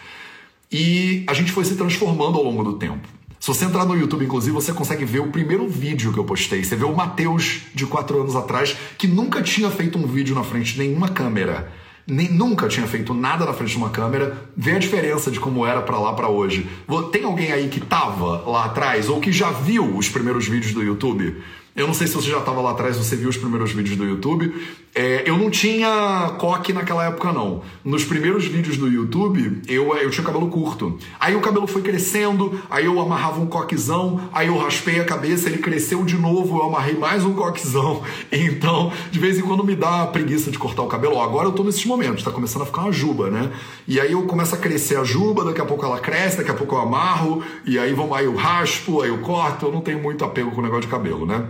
E 0.71 1.25
a 1.27 1.33
gente 1.33 1.51
foi 1.51 1.65
se 1.65 1.75
transformando 1.75 2.37
ao 2.37 2.43
longo 2.45 2.63
do 2.63 2.73
tempo. 2.73 3.05
Se 3.41 3.47
você 3.49 3.65
entrar 3.65 3.85
no 3.85 3.97
YouTube, 3.97 4.23
inclusive, 4.23 4.53
você 4.53 4.71
consegue 4.71 5.03
ver 5.03 5.19
o 5.19 5.27
primeiro 5.27 5.67
vídeo 5.67 6.13
que 6.13 6.19
eu 6.19 6.23
postei. 6.23 6.63
Você 6.63 6.75
vê 6.75 6.85
o 6.85 6.95
Matheus 6.95 7.63
de 7.75 7.85
quatro 7.85 8.21
anos 8.21 8.35
atrás, 8.35 8.75
que 8.97 9.07
nunca 9.07 9.41
tinha 9.41 9.69
feito 9.69 9.97
um 9.97 10.07
vídeo 10.07 10.33
na 10.33 10.43
frente 10.43 10.73
de 10.73 10.79
nenhuma 10.79 11.09
câmera 11.09 11.71
nem, 12.07 12.31
nunca 12.31 12.67
tinha 12.67 12.87
feito 12.87 13.13
nada 13.13 13.45
na 13.45 13.53
frente 13.53 13.71
de 13.71 13.77
uma 13.77 13.89
câmera, 13.89 14.49
vê 14.55 14.71
a 14.71 14.79
diferença 14.79 15.29
de 15.29 15.39
como 15.39 15.65
era 15.65 15.81
para 15.81 15.99
lá 15.99 16.13
para 16.13 16.29
hoje. 16.29 16.67
Tem 17.11 17.25
alguém 17.25 17.51
aí 17.51 17.67
que 17.67 17.81
tava 17.81 18.49
lá 18.49 18.65
atrás 18.65 19.09
ou 19.09 19.19
que 19.19 19.31
já 19.31 19.51
viu 19.51 19.97
os 19.97 20.07
primeiros 20.07 20.47
vídeos 20.47 20.73
do 20.73 20.81
YouTube? 20.81 21.35
Eu 21.75 21.85
não 21.85 21.93
sei 21.93 22.07
se 22.07 22.15
você 22.15 22.31
já 22.31 22.39
estava 22.39 22.59
lá 22.59 22.71
atrás, 22.71 22.97
você 22.97 23.15
viu 23.15 23.29
os 23.29 23.37
primeiros 23.37 23.71
vídeos 23.71 23.95
do 23.95 24.03
YouTube. 24.03 24.51
É, 24.99 25.21
eu 25.27 25.37
não 25.37 25.51
tinha 25.51 26.33
coque 26.39 26.73
naquela 26.73 27.05
época, 27.05 27.31
não. 27.31 27.61
Nos 27.85 28.03
primeiros 28.03 28.45
vídeos 28.45 28.77
do 28.77 28.87
YouTube, 28.87 29.61
eu, 29.67 29.95
eu 29.95 30.09
tinha 30.09 30.25
cabelo 30.25 30.49
curto. 30.49 30.97
Aí 31.19 31.35
o 31.35 31.39
cabelo 31.39 31.67
foi 31.67 31.83
crescendo, 31.83 32.59
aí 32.67 32.85
eu 32.85 32.99
amarrava 32.99 33.39
um 33.39 33.45
coquezão, 33.45 34.19
aí 34.33 34.47
eu 34.47 34.57
raspei 34.57 34.99
a 34.99 35.05
cabeça, 35.05 35.49
ele 35.49 35.59
cresceu 35.59 36.03
de 36.03 36.17
novo, 36.17 36.57
eu 36.57 36.63
amarrei 36.63 36.95
mais 36.97 37.23
um 37.23 37.35
coquezão. 37.35 38.01
Então, 38.31 38.91
de 39.11 39.19
vez 39.19 39.37
em 39.37 39.41
quando 39.41 39.63
me 39.63 39.75
dá 39.75 40.07
preguiça 40.07 40.49
de 40.49 40.57
cortar 40.57 40.81
o 40.81 40.87
cabelo. 40.87 41.19
agora 41.21 41.47
eu 41.47 41.51
tô 41.51 41.63
nesses 41.63 41.85
momentos, 41.85 42.23
tá 42.23 42.31
começando 42.31 42.63
a 42.63 42.65
ficar 42.65 42.81
uma 42.81 42.91
juba, 42.91 43.29
né? 43.29 43.51
E 43.87 43.99
aí 43.99 44.13
eu 44.13 44.23
começo 44.23 44.55
a 44.55 44.57
crescer 44.57 44.97
a 44.97 45.03
juba, 45.03 45.43
daqui 45.43 45.61
a 45.61 45.65
pouco 45.65 45.85
ela 45.85 45.99
cresce, 45.99 46.37
daqui 46.37 46.49
a 46.49 46.55
pouco 46.55 46.75
eu 46.75 46.79
amarro, 46.79 47.43
e 47.65 47.77
aí, 47.77 47.93
vamos, 47.93 48.17
aí 48.17 48.25
eu 48.25 48.35
raspo, 48.35 49.01
aí 49.01 49.09
eu 49.09 49.19
corto. 49.19 49.67
Eu 49.67 49.71
não 49.71 49.81
tenho 49.81 50.01
muito 50.01 50.25
apego 50.25 50.49
com 50.51 50.59
o 50.59 50.63
negócio 50.63 50.83
de 50.83 50.87
cabelo, 50.87 51.25
né? 51.25 51.45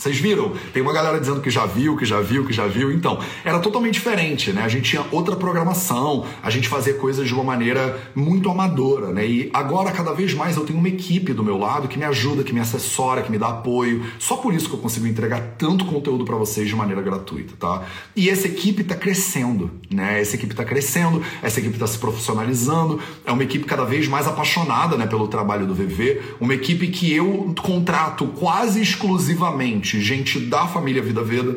Vocês 0.00 0.18
viram? 0.18 0.54
Tem 0.72 0.80
uma 0.80 0.94
galera 0.94 1.20
dizendo 1.20 1.42
que 1.42 1.50
já 1.50 1.66
viu, 1.66 1.94
que 1.94 2.06
já 2.06 2.22
viu, 2.22 2.46
que 2.46 2.54
já 2.54 2.66
viu. 2.66 2.90
Então, 2.90 3.18
era 3.44 3.58
totalmente 3.58 3.92
diferente, 3.94 4.50
né? 4.50 4.62
A 4.62 4.68
gente 4.68 4.88
tinha 4.88 5.04
outra 5.12 5.36
programação, 5.36 6.24
a 6.42 6.48
gente 6.48 6.70
fazia 6.70 6.94
coisas 6.94 7.28
de 7.28 7.34
uma 7.34 7.44
maneira 7.44 8.00
muito 8.14 8.48
amadora, 8.48 9.12
né? 9.12 9.26
E 9.26 9.50
agora, 9.52 9.92
cada 9.92 10.14
vez 10.14 10.32
mais, 10.32 10.56
eu 10.56 10.64
tenho 10.64 10.78
uma 10.78 10.88
equipe 10.88 11.34
do 11.34 11.44
meu 11.44 11.58
lado 11.58 11.86
que 11.86 11.98
me 11.98 12.06
ajuda, 12.06 12.42
que 12.42 12.54
me 12.54 12.60
assessora, 12.60 13.20
que 13.20 13.30
me 13.30 13.36
dá 13.36 13.48
apoio. 13.48 14.02
Só 14.18 14.38
por 14.38 14.54
isso 14.54 14.70
que 14.70 14.74
eu 14.74 14.78
consigo 14.78 15.06
entregar 15.06 15.56
tanto 15.58 15.84
conteúdo 15.84 16.24
para 16.24 16.36
vocês 16.36 16.66
de 16.66 16.74
maneira 16.74 17.02
gratuita, 17.02 17.52
tá? 17.60 17.82
E 18.16 18.30
essa 18.30 18.46
equipe 18.46 18.82
tá 18.82 18.94
crescendo, 18.94 19.70
né? 19.90 20.18
Essa 20.18 20.34
equipe 20.34 20.54
tá 20.54 20.64
crescendo, 20.64 21.22
essa 21.42 21.60
equipe 21.60 21.78
tá 21.78 21.86
se 21.86 21.98
profissionalizando. 21.98 22.98
É 23.22 23.30
uma 23.32 23.42
equipe 23.42 23.66
cada 23.66 23.84
vez 23.84 24.08
mais 24.08 24.26
apaixonada, 24.26 24.96
né, 24.96 25.06
pelo 25.06 25.28
trabalho 25.28 25.66
do 25.66 25.74
VV. 25.74 26.22
Uma 26.40 26.54
equipe 26.54 26.88
que 26.88 27.12
eu 27.12 27.54
contrato 27.62 28.28
quase 28.28 28.80
exclusivamente 28.80 29.89
gente, 29.98 30.20
gente 30.20 30.40
da 30.40 30.66
família 30.66 31.02
Vida 31.02 31.22
Veda. 31.22 31.56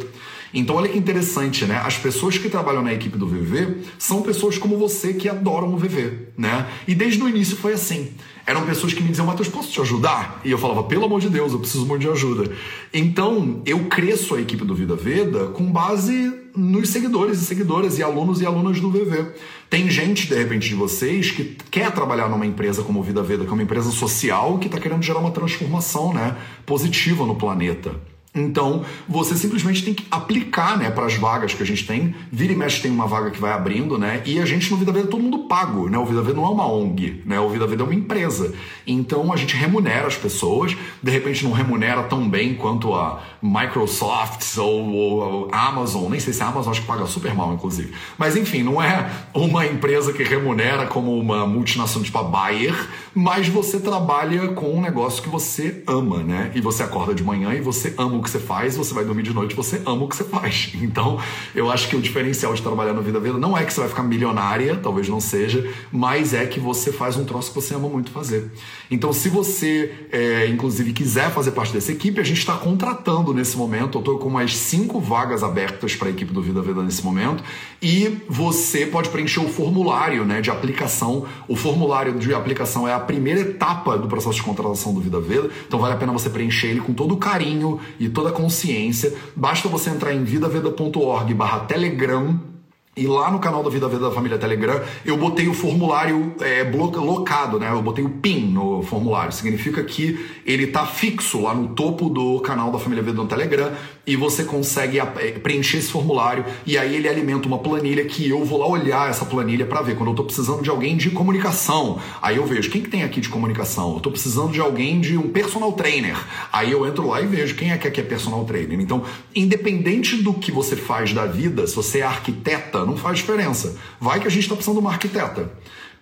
Então, 0.53 0.75
olha 0.75 0.87
que 0.87 0.97
interessante, 0.97 1.65
né? 1.65 1.81
As 1.83 1.97
pessoas 1.97 2.37
que 2.37 2.47
trabalham 2.47 2.83
na 2.83 2.93
equipe 2.93 3.17
do 3.17 3.25
VV 3.25 3.77
são 3.97 4.21
pessoas 4.21 4.57
como 4.57 4.77
você 4.77 5.13
que 5.13 5.27
adoram 5.27 5.73
o 5.73 5.77
VV, 5.77 6.29
né? 6.37 6.67
E 6.87 6.93
desde 6.93 7.21
o 7.23 7.27
início 7.27 7.57
foi 7.57 7.73
assim. 7.73 8.11
Eram 8.45 8.63
pessoas 8.63 8.93
que 8.93 9.01
me 9.01 9.09
diziam, 9.09 9.25
Matheus, 9.25 9.47
posso 9.47 9.71
te 9.71 9.81
ajudar? 9.81 10.41
E 10.45 10.51
eu 10.51 10.57
falava, 10.57 10.83
pelo 10.83 11.05
amor 11.05 11.21
de 11.21 11.29
Deus, 11.29 11.53
eu 11.53 11.59
preciso 11.59 11.85
muito 11.87 12.01
de 12.01 12.09
ajuda. 12.09 12.51
Então, 12.93 13.61
eu 13.65 13.85
cresço 13.85 14.35
a 14.35 14.41
equipe 14.41 14.63
do 14.63 14.75
Vida 14.75 14.95
Veda 14.95 15.47
com 15.47 15.71
base 15.71 16.31
nos 16.55 16.89
seguidores 16.89 17.41
e 17.41 17.45
seguidoras 17.45 17.97
e 17.97 18.03
alunos 18.03 18.39
e 18.39 18.45
alunas 18.45 18.79
do 18.79 18.91
VV. 18.91 19.31
Tem 19.71 19.89
gente, 19.89 20.27
de 20.27 20.35
repente, 20.35 20.69
de 20.69 20.75
vocês 20.75 21.31
que 21.31 21.57
quer 21.71 21.89
trabalhar 21.91 22.29
numa 22.29 22.45
empresa 22.45 22.83
como 22.83 23.01
Vida 23.01 23.23
Veda, 23.23 23.43
que 23.43 23.49
é 23.49 23.53
uma 23.53 23.63
empresa 23.63 23.89
social 23.89 24.59
que 24.59 24.67
está 24.67 24.79
querendo 24.79 25.01
gerar 25.01 25.19
uma 25.19 25.31
transformação 25.31 26.13
né, 26.13 26.35
positiva 26.63 27.25
no 27.25 27.35
planeta. 27.35 28.12
Então, 28.35 28.83
você 29.07 29.35
simplesmente 29.35 29.83
tem 29.85 29.93
que 29.93 30.05
aplicar, 30.09 30.77
né, 30.77 30.89
para 30.89 31.05
as 31.05 31.15
vagas 31.15 31.53
que 31.53 31.61
a 31.61 31.65
gente 31.65 31.85
tem. 31.85 32.15
Vira 32.31 32.51
e 32.51 32.55
mexe 32.55 32.81
tem 32.81 32.89
uma 32.89 33.05
vaga 33.05 33.29
que 33.29 33.39
vai 33.39 33.51
abrindo, 33.51 33.97
né? 33.97 34.23
E 34.25 34.39
a 34.39 34.45
gente 34.45 34.71
no 34.71 34.77
Vida 34.77 34.91
Veda 34.91 35.07
é 35.07 35.11
todo 35.11 35.21
mundo 35.21 35.39
pago, 35.39 35.87
né? 35.87 35.97
O 35.97 36.05
Vida 36.05 36.21
Veda 36.21 36.37
não 36.37 36.45
é 36.45 36.49
uma 36.49 36.67
ONG, 36.67 37.21
né? 37.25 37.39
O 37.39 37.49
Vida 37.49 37.67
Veda 37.67 37.83
é 37.83 37.85
uma 37.85 37.93
empresa. 37.93 38.53
Então, 38.87 39.31
a 39.31 39.35
gente 39.35 39.55
remunera 39.55 40.07
as 40.07 40.15
pessoas. 40.15 40.75
De 41.01 41.11
repente 41.11 41.43
não 41.43 41.51
remunera 41.51 42.03
tão 42.03 42.27
bem 42.27 42.55
quanto 42.55 42.93
a 42.95 43.21
Microsoft 43.43 44.57
ou, 44.57 44.93
ou 44.93 45.49
Amazon. 45.51 46.09
Nem 46.09 46.19
sei 46.19 46.31
se 46.31 46.41
a 46.41 46.47
Amazon 46.47 46.71
acho 46.71 46.81
que 46.81 46.87
paga 46.87 47.05
super 47.05 47.35
mal, 47.35 47.53
inclusive. 47.53 47.93
Mas 48.17 48.37
enfim, 48.37 48.63
não 48.63 48.81
é 48.81 49.09
uma 49.33 49.65
empresa 49.65 50.13
que 50.13 50.23
remunera 50.23 50.87
como 50.87 51.19
uma 51.19 51.45
multinacional 51.45 52.05
tipo 52.05 52.17
a 52.17 52.23
Bayer, 52.23 52.73
mas 53.13 53.49
você 53.49 53.79
trabalha 53.79 54.47
com 54.49 54.73
um 54.73 54.81
negócio 54.81 55.21
que 55.21 55.27
você 55.27 55.83
ama, 55.85 56.23
né? 56.23 56.51
E 56.55 56.61
você 56.61 56.83
acorda 56.83 57.13
de 57.13 57.23
manhã 57.23 57.53
e 57.53 57.59
você 57.59 57.93
ama 57.97 58.15
o 58.15 58.23
que 58.23 58.29
você 58.29 58.39
faz, 58.39 58.77
você 58.77 58.93
vai 58.93 59.03
dormir 59.03 59.23
de 59.23 59.33
noite, 59.33 59.53
você 59.55 59.81
ama 59.85 60.05
o 60.05 60.07
que 60.07 60.15
você 60.15 60.23
faz. 60.23 60.71
Então, 60.93 61.17
eu 61.55 61.71
acho 61.71 61.87
que 61.87 61.95
o 61.95 62.01
diferencial 62.01 62.53
de 62.53 62.61
trabalhar 62.61 62.93
no 62.93 63.01
Vida 63.01 63.19
Vida 63.19 63.37
não 63.37 63.57
é 63.57 63.63
que 63.63 63.73
você 63.73 63.79
vai 63.79 63.89
ficar 63.89 64.03
milionária, 64.03 64.75
talvez 64.75 65.09
não 65.09 65.19
seja, 65.19 65.67
mas 65.91 66.33
é 66.33 66.45
que 66.45 66.59
você 66.59 66.91
faz 66.91 67.15
um 67.15 67.25
troço 67.25 67.49
que 67.49 67.55
você 67.55 67.73
ama 67.73 67.89
muito 67.89 68.11
fazer. 68.11 68.51
Então, 68.91 69.11
se 69.11 69.29
você, 69.29 70.07
é, 70.11 70.47
inclusive, 70.47 70.93
quiser 70.93 71.31
fazer 71.31 71.51
parte 71.51 71.73
dessa 71.73 71.91
equipe, 71.91 72.19
a 72.19 72.23
gente 72.23 72.39
está 72.39 72.53
contratando 72.53 73.32
nesse 73.33 73.57
momento. 73.57 73.97
Eu 73.97 73.99
estou 73.99 74.17
com 74.17 74.29
mais 74.29 74.55
cinco 74.55 74.99
vagas 74.99 75.43
abertas 75.43 75.95
para 75.95 76.07
a 76.07 76.11
equipe 76.11 76.33
do 76.33 76.41
Vida 76.41 76.61
Vida 76.61 76.81
nesse 76.81 77.03
momento. 77.03 77.43
E 77.81 78.19
você 78.29 78.85
pode 78.85 79.09
preencher 79.09 79.39
o 79.39 79.49
formulário 79.49 80.23
né, 80.23 80.41
de 80.41 80.49
aplicação. 80.49 81.25
O 81.47 81.55
formulário 81.55 82.17
de 82.17 82.33
aplicação 82.33 82.87
é 82.87 82.93
a 82.93 82.99
primeira 82.99 83.41
etapa 83.41 83.97
do 83.97 84.07
processo 84.07 84.35
de 84.35 84.43
contratação 84.43 84.93
do 84.93 85.01
Vida 85.01 85.19
Veda. 85.19 85.49
Então, 85.67 85.79
vale 85.79 85.93
a 85.93 85.97
pena 85.97 86.13
você 86.13 86.29
preencher 86.29 86.67
ele 86.67 86.81
com 86.81 86.93
todo 86.93 87.13
o 87.13 87.17
carinho 87.17 87.79
e 87.99 88.07
toda 88.07 88.29
a 88.29 88.31
consciência. 88.31 89.13
Basta 89.35 89.67
você 89.67 89.89
entrar 89.89 90.13
em 90.13 90.23
vidaveda.org 90.23 91.33
barra 91.33 91.61
telegram 91.61 92.52
e 92.95 93.07
lá 93.07 93.31
no 93.31 93.39
canal 93.39 93.63
da 93.63 93.69
Vida 93.71 93.87
Vida 93.87 94.07
da 94.07 94.11
Família 94.11 94.37
Telegram, 94.37 94.79
eu 95.03 95.17
botei 95.17 95.47
o 95.47 95.53
formulário 95.53 96.35
é, 96.39 96.63
locado, 96.99 97.57
né? 97.57 97.71
Eu 97.71 97.81
botei 97.81 98.05
o 98.05 98.09
PIN 98.09 98.51
no 98.51 98.83
formulário. 98.83 99.31
Significa 99.31 99.83
que 99.83 100.23
ele 100.45 100.67
tá 100.67 100.85
fixo 100.85 101.41
lá 101.41 101.55
no 101.55 101.69
topo 101.69 102.07
do 102.07 102.39
canal 102.41 102.71
da 102.71 102.77
Família 102.77 103.03
Vida 103.03 103.17
no 103.17 103.27
Telegram 103.27 103.71
e 104.05 104.15
você 104.15 104.43
consegue 104.43 104.99
é, 104.99 105.05
preencher 105.39 105.77
esse 105.77 105.89
formulário 105.89 106.43
e 106.65 106.77
aí 106.77 106.95
ele 106.95 107.07
alimenta 107.07 107.47
uma 107.47 107.59
planilha 107.59 108.03
que 108.03 108.27
eu 108.27 108.43
vou 108.43 108.59
lá 108.59 108.67
olhar 108.67 109.09
essa 109.09 109.25
planilha 109.25 109.65
para 109.65 109.81
ver 109.81 109.95
quando 109.95 110.09
eu 110.09 110.15
tô 110.15 110.25
precisando 110.25 110.61
de 110.61 110.69
alguém 110.69 110.97
de 110.97 111.09
comunicação. 111.09 111.99
Aí 112.21 112.35
eu 112.35 112.45
vejo 112.45 112.69
quem 112.69 112.81
que 112.81 112.89
tem 112.89 113.03
aqui 113.03 113.21
de 113.21 113.29
comunicação. 113.29 113.93
Eu 113.93 113.99
tô 114.01 114.11
precisando 114.11 114.51
de 114.51 114.59
alguém 114.59 114.99
de 114.99 115.17
um 115.17 115.29
personal 115.29 115.71
trainer. 115.71 116.17
Aí 116.51 116.71
eu 116.71 116.85
entro 116.85 117.07
lá 117.07 117.21
e 117.21 117.25
vejo 117.25 117.55
quem 117.55 117.71
é 117.71 117.77
que 117.77 117.87
é 117.87 118.03
personal 118.03 118.43
trainer. 118.43 118.79
Então, 118.79 119.03
independente 119.33 120.17
do 120.17 120.33
que 120.33 120.51
você 120.51 120.75
faz 120.75 121.13
da 121.13 121.25
vida, 121.25 121.65
se 121.65 121.75
você 121.75 121.99
é 121.99 122.03
arquiteta 122.03 122.85
não 122.85 122.97
faz 122.97 123.19
diferença. 123.19 123.77
Vai 123.99 124.19
que 124.19 124.27
a 124.27 124.31
gente 124.31 124.43
está 124.43 124.55
precisando 124.55 124.79
de 124.79 124.81
uma 124.81 124.91
arquiteta. 124.91 125.49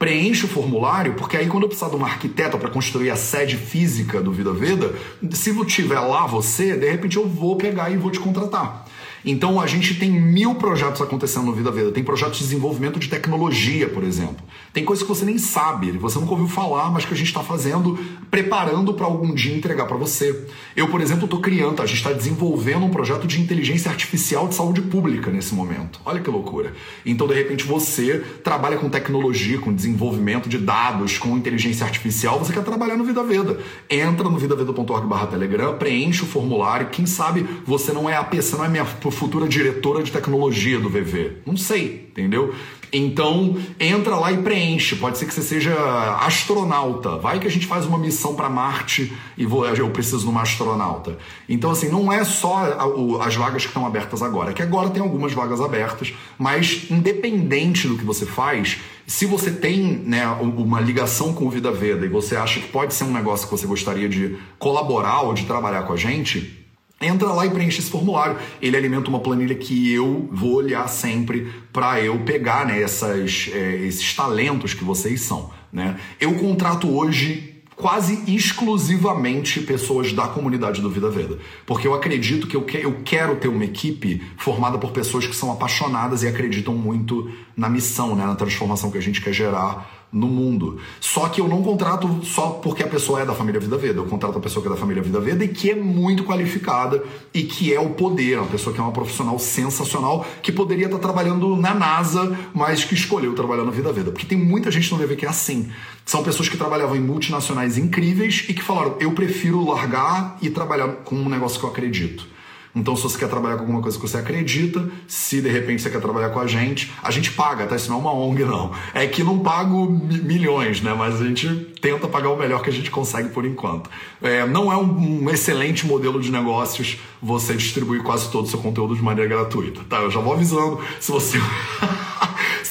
Preenche 0.01 0.45
o 0.45 0.47
formulário, 0.47 1.13
porque 1.13 1.37
aí 1.37 1.45
quando 1.45 1.61
eu 1.61 1.69
precisar 1.69 1.91
de 1.91 1.95
uma 1.95 2.07
arquiteta 2.07 2.57
para 2.57 2.71
construir 2.71 3.11
a 3.11 3.15
sede 3.15 3.55
física 3.55 4.19
do 4.19 4.31
Vida 4.31 4.51
Veda, 4.51 4.95
se 5.29 5.53
tiver 5.65 5.99
lá 5.99 6.25
você, 6.25 6.75
de 6.75 6.89
repente 6.89 7.17
eu 7.17 7.29
vou 7.29 7.55
pegar 7.55 7.91
e 7.91 7.97
vou 7.97 8.09
te 8.09 8.19
contratar. 8.19 8.83
Então 9.23 9.61
a 9.61 9.67
gente 9.67 9.93
tem 9.93 10.09
mil 10.09 10.55
projetos 10.55 11.01
acontecendo 11.01 11.45
no 11.45 11.53
Vida 11.53 11.69
Veda. 11.69 11.91
Tem 11.91 12.03
projetos 12.03 12.39
de 12.39 12.45
desenvolvimento 12.45 12.97
de 12.99 13.07
tecnologia, 13.07 13.87
por 13.87 14.03
exemplo. 14.03 14.43
Tem 14.73 14.83
coisas 14.83 15.03
que 15.03 15.09
você 15.09 15.23
nem 15.23 15.37
sabe, 15.37 15.91
você 15.91 16.17
nunca 16.17 16.31
ouviu 16.31 16.47
falar, 16.47 16.89
mas 16.89 17.05
que 17.05 17.13
a 17.13 17.17
gente 17.17 17.27
está 17.27 17.43
fazendo, 17.43 17.99
preparando 18.31 18.95
para 18.95 19.05
algum 19.05 19.33
dia 19.35 19.55
entregar 19.55 19.85
para 19.85 19.97
você. 19.97 20.47
Eu, 20.75 20.87
por 20.87 21.01
exemplo, 21.01 21.25
estou 21.25 21.39
criando, 21.39 21.81
a 21.81 21.85
gente 21.85 21.97
está 21.97 22.11
desenvolvendo 22.13 22.85
um 22.85 22.89
projeto 22.89 23.27
de 23.27 23.41
inteligência 23.41 23.89
artificial 23.89 24.47
de 24.47 24.55
saúde 24.55 24.81
pública 24.81 25.29
nesse 25.29 25.53
momento. 25.53 25.99
Olha 26.05 26.19
que 26.19 26.29
loucura. 26.29 26.73
Então, 27.05 27.27
de 27.27 27.33
repente, 27.33 27.65
você 27.65 28.19
trabalha 28.43 28.77
com 28.77 28.89
tecnologia, 28.89 29.59
com 29.59 29.73
desenvolvimento 29.73 30.47
de 30.47 30.57
dados, 30.57 31.17
com 31.17 31.37
inteligência 31.37 31.85
artificial, 31.85 32.39
você 32.39 32.53
quer 32.53 32.63
trabalhar 32.63 32.95
no 32.95 33.03
Vida 33.03 33.23
Veda. 33.23 33.59
Entra 33.89 34.29
no 34.29 34.37
vidaveda.org/telegram, 34.37 35.77
preenche 35.77 36.23
o 36.23 36.27
formulário. 36.27 36.87
Quem 36.87 37.05
sabe 37.05 37.45
você 37.65 37.91
não 37.91 38.09
é 38.09 38.15
a 38.15 38.23
PC, 38.23 38.55
não 38.55 38.65
é 38.65 38.69
minha 38.69 38.85
futura 38.85 39.47
diretora 39.47 40.03
de 40.03 40.11
tecnologia 40.11 40.79
do 40.79 40.89
VV. 40.89 41.37
Não 41.45 41.57
sei, 41.57 42.07
entendeu? 42.11 42.53
Então, 42.93 43.57
entra 43.79 44.15
lá 44.17 44.31
e 44.31 44.37
preenche. 44.37 44.95
Pode 44.95 45.17
ser 45.17 45.25
que 45.25 45.33
você 45.33 45.41
seja 45.41 45.73
astronauta. 46.17 47.17
Vai 47.17 47.39
que 47.39 47.47
a 47.47 47.51
gente 47.51 47.65
faz 47.65 47.85
uma 47.85 47.97
missão 47.97 48.35
para 48.35 48.49
Marte 48.49 49.13
e 49.37 49.45
vou, 49.45 49.65
eu 49.65 49.89
preciso 49.89 50.19
de 50.19 50.29
uma 50.29 50.41
astronauta. 50.41 51.17
Então, 51.47 51.71
assim, 51.71 51.89
não 51.89 52.11
é 52.11 52.23
só 52.23 52.77
as 53.21 53.35
vagas 53.35 53.63
que 53.63 53.69
estão 53.69 53.85
abertas 53.85 54.21
agora. 54.21 54.51
É 54.51 54.53
que 54.53 54.61
agora 54.61 54.89
tem 54.89 55.01
algumas 55.01 55.31
vagas 55.31 55.61
abertas, 55.61 56.13
mas 56.37 56.87
independente 56.89 57.87
do 57.87 57.97
que 57.97 58.03
você 58.03 58.25
faz, 58.25 58.79
se 59.07 59.25
você 59.25 59.51
tem 59.51 59.81
né, 60.05 60.25
uma 60.27 60.79
ligação 60.79 61.33
com 61.33 61.45
o 61.45 61.49
Vida 61.49 61.71
Veda 61.71 62.05
e 62.05 62.09
você 62.09 62.35
acha 62.35 62.59
que 62.59 62.67
pode 62.67 62.93
ser 62.93 63.05
um 63.05 63.13
negócio 63.13 63.47
que 63.47 63.51
você 63.51 63.67
gostaria 63.67 64.09
de 64.09 64.37
colaborar 64.59 65.21
ou 65.21 65.33
de 65.33 65.45
trabalhar 65.45 65.83
com 65.83 65.93
a 65.93 65.97
gente, 65.97 66.60
Entra 67.01 67.29
lá 67.29 67.45
e 67.45 67.49
preenche 67.49 67.79
esse 67.79 67.89
formulário. 67.89 68.37
Ele 68.61 68.77
alimenta 68.77 69.09
uma 69.09 69.19
planilha 69.19 69.55
que 69.55 69.91
eu 69.91 70.29
vou 70.31 70.55
olhar 70.55 70.87
sempre 70.87 71.51
para 71.73 71.99
eu 71.99 72.19
pegar 72.19 72.65
né, 72.65 72.81
essas, 72.81 73.49
é, 73.53 73.75
esses 73.85 74.13
talentos 74.13 74.73
que 74.73 74.83
vocês 74.83 75.21
são. 75.21 75.51
Né? 75.71 75.97
Eu 76.19 76.35
contrato 76.35 76.89
hoje 76.89 77.51
quase 77.75 78.21
exclusivamente 78.27 79.59
pessoas 79.61 80.13
da 80.13 80.27
comunidade 80.27 80.81
do 80.81 80.89
Vida 80.89 81.09
Veda. 81.09 81.39
Porque 81.65 81.87
eu 81.87 81.95
acredito 81.95 82.45
que 82.45 82.55
eu, 82.55 82.61
que 82.61 82.77
eu 82.77 83.01
quero 83.03 83.35
ter 83.37 83.47
uma 83.47 83.65
equipe 83.65 84.21
formada 84.37 84.77
por 84.77 84.91
pessoas 84.91 85.25
que 85.25 85.35
são 85.35 85.51
apaixonadas 85.51 86.21
e 86.21 86.27
acreditam 86.27 86.75
muito 86.75 87.31
na 87.57 87.67
missão, 87.67 88.15
né, 88.15 88.23
na 88.23 88.35
transformação 88.35 88.91
que 88.91 88.99
a 88.99 89.01
gente 89.01 89.19
quer 89.19 89.33
gerar 89.33 90.00
no 90.11 90.27
mundo. 90.27 90.79
Só 90.99 91.29
que 91.29 91.39
eu 91.39 91.47
não 91.47 91.63
contrato 91.63 92.23
só 92.23 92.49
porque 92.49 92.83
a 92.83 92.87
pessoa 92.87 93.21
é 93.21 93.25
da 93.25 93.33
família 93.33 93.59
Vida 93.59 93.77
Veda. 93.77 93.99
Eu 93.99 94.05
contrato 94.05 94.37
a 94.37 94.41
pessoa 94.41 94.61
que 94.61 94.67
é 94.67 94.71
da 94.71 94.77
família 94.77 95.01
Vida 95.01 95.19
Veda 95.19 95.45
e 95.45 95.47
que 95.47 95.71
é 95.71 95.75
muito 95.75 96.23
qualificada 96.23 97.01
e 97.33 97.43
que 97.43 97.73
é 97.73 97.79
o 97.79 97.91
poder, 97.91 98.37
uma 98.39 98.47
pessoa 98.47 98.73
que 98.73 98.79
é 98.79 98.83
uma 98.83 98.91
profissional 98.91 99.39
sensacional 99.39 100.25
que 100.41 100.51
poderia 100.51 100.85
estar 100.85 100.99
trabalhando 100.99 101.55
na 101.55 101.73
NASA, 101.73 102.37
mas 102.53 102.83
que 102.83 102.93
escolheu 102.93 103.33
trabalhar 103.33 103.63
na 103.63 103.71
Vida 103.71 103.91
Veda. 103.93 104.11
Porque 104.11 104.25
tem 104.25 104.37
muita 104.37 104.69
gente 104.69 104.91
no 104.91 104.97
VV 104.97 105.15
que 105.15 105.25
é 105.25 105.29
assim. 105.29 105.71
São 106.05 106.23
pessoas 106.23 106.49
que 106.49 106.57
trabalhavam 106.57 106.95
em 106.95 107.01
multinacionais 107.01 107.77
incríveis 107.77 108.45
e 108.49 108.53
que 108.53 108.61
falaram: 108.61 108.97
eu 108.99 109.13
prefiro 109.13 109.65
largar 109.65 110.37
e 110.41 110.49
trabalhar 110.49 110.87
com 111.05 111.15
um 111.15 111.29
negócio 111.29 111.59
que 111.59 111.65
eu 111.65 111.69
acredito. 111.69 112.27
Então, 112.75 112.95
se 112.95 113.03
você 113.03 113.17
quer 113.17 113.27
trabalhar 113.27 113.55
com 113.55 113.61
alguma 113.61 113.81
coisa 113.81 113.97
que 113.97 114.07
você 114.07 114.17
acredita, 114.17 114.89
se 115.07 115.41
de 115.41 115.49
repente 115.49 115.81
você 115.81 115.89
quer 115.89 115.99
trabalhar 115.99 116.29
com 116.29 116.39
a 116.39 116.47
gente, 116.47 116.91
a 117.03 117.11
gente 117.11 117.31
paga, 117.31 117.65
tá? 117.67 117.75
Isso 117.75 117.89
não 117.89 117.97
é 117.97 118.01
uma 118.01 118.13
ONG, 118.13 118.43
não. 118.45 118.71
É 118.93 119.05
que 119.07 119.23
não 119.23 119.39
pago 119.39 119.89
milhões, 119.89 120.81
né? 120.81 120.93
Mas 120.93 121.21
a 121.21 121.25
gente 121.25 121.47
tenta 121.81 122.07
pagar 122.07 122.29
o 122.29 122.37
melhor 122.37 122.61
que 122.61 122.69
a 122.69 122.73
gente 122.73 122.89
consegue 122.89 123.29
por 123.29 123.45
enquanto. 123.45 123.89
É, 124.21 124.45
não 124.45 124.71
é 124.71 124.77
um, 124.77 125.23
um, 125.23 125.29
excelente 125.29 125.85
modelo 125.85 126.21
de 126.21 126.31
negócios 126.31 126.97
você 127.21 127.53
distribuir 127.53 128.03
quase 128.03 128.31
todo 128.31 128.45
o 128.45 128.47
seu 128.47 128.59
conteúdo 128.59 128.95
de 128.95 129.01
maneira 129.01 129.29
gratuita, 129.29 129.81
tá? 129.89 129.97
Eu 129.97 130.11
já 130.11 130.19
vou 130.19 130.33
avisando. 130.33 130.79
Se 130.99 131.11
você. 131.11 131.37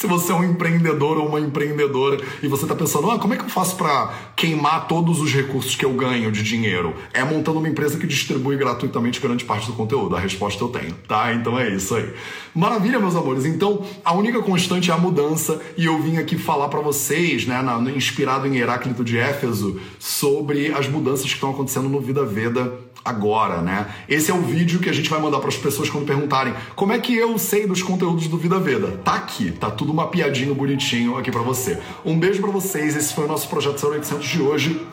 se 0.00 0.06
você 0.06 0.32
é 0.32 0.34
um 0.34 0.42
empreendedor 0.42 1.18
ou 1.18 1.28
uma 1.28 1.38
empreendedora 1.38 2.18
e 2.42 2.48
você 2.48 2.64
está 2.64 2.74
pensando, 2.74 3.10
ah, 3.10 3.18
como 3.18 3.34
é 3.34 3.36
que 3.36 3.44
eu 3.44 3.50
faço 3.50 3.76
para 3.76 4.14
queimar 4.34 4.88
todos 4.88 5.20
os 5.20 5.30
recursos 5.30 5.76
que 5.76 5.84
eu 5.84 5.92
ganho 5.92 6.32
de 6.32 6.42
dinheiro? 6.42 6.94
É 7.12 7.22
montando 7.22 7.58
uma 7.58 7.68
empresa 7.68 7.98
que 7.98 8.06
distribui 8.06 8.56
gratuitamente 8.56 9.20
grande 9.20 9.44
parte 9.44 9.66
do 9.66 9.74
conteúdo. 9.74 10.16
A 10.16 10.18
resposta 10.18 10.64
eu 10.64 10.68
tenho, 10.68 10.94
tá? 11.06 11.34
Então 11.34 11.58
é 11.58 11.68
isso 11.68 11.94
aí. 11.94 12.14
Maravilha, 12.54 12.98
meus 12.98 13.14
amores. 13.14 13.44
Então, 13.44 13.84
a 14.02 14.14
única 14.14 14.40
constante 14.40 14.90
é 14.90 14.94
a 14.94 14.96
mudança 14.96 15.60
e 15.76 15.84
eu 15.84 16.00
vim 16.00 16.16
aqui 16.16 16.38
falar 16.38 16.68
para 16.68 16.80
vocês, 16.80 17.46
né, 17.46 17.60
na, 17.60 17.78
inspirado 17.90 18.46
em 18.46 18.56
Heráclito 18.56 19.04
de 19.04 19.18
Éfeso, 19.18 19.78
sobre 19.98 20.72
as 20.72 20.88
mudanças 20.88 21.26
que 21.26 21.34
estão 21.34 21.50
acontecendo 21.50 21.90
no 21.90 22.00
Vida 22.00 22.24
Veda 22.24 22.72
agora, 23.04 23.60
né? 23.60 23.86
Esse 24.08 24.30
é 24.30 24.34
o 24.34 24.40
vídeo 24.40 24.80
que 24.80 24.88
a 24.88 24.92
gente 24.92 25.08
vai 25.08 25.20
mandar 25.20 25.38
para 25.38 25.48
as 25.48 25.56
pessoas 25.56 25.88
quando 25.88 26.06
perguntarem 26.06 26.54
como 26.74 26.92
é 26.92 26.98
que 26.98 27.14
eu 27.14 27.38
sei 27.38 27.66
dos 27.66 27.82
conteúdos 27.82 28.28
do 28.28 28.36
Vida 28.36 28.58
Veda. 28.58 29.00
Tá 29.04 29.14
aqui, 29.14 29.50
tá 29.50 29.70
tudo 29.70 29.92
mapeadinho, 29.94 30.54
bonitinho 30.54 31.16
aqui 31.16 31.30
para 31.30 31.42
você. 31.42 31.78
Um 32.04 32.18
beijo 32.18 32.40
para 32.40 32.50
vocês, 32.50 32.96
esse 32.96 33.14
foi 33.14 33.24
o 33.24 33.28
nosso 33.28 33.48
projeto 33.48 33.84
0800 33.86 34.26
de 34.26 34.42
hoje. 34.42 34.86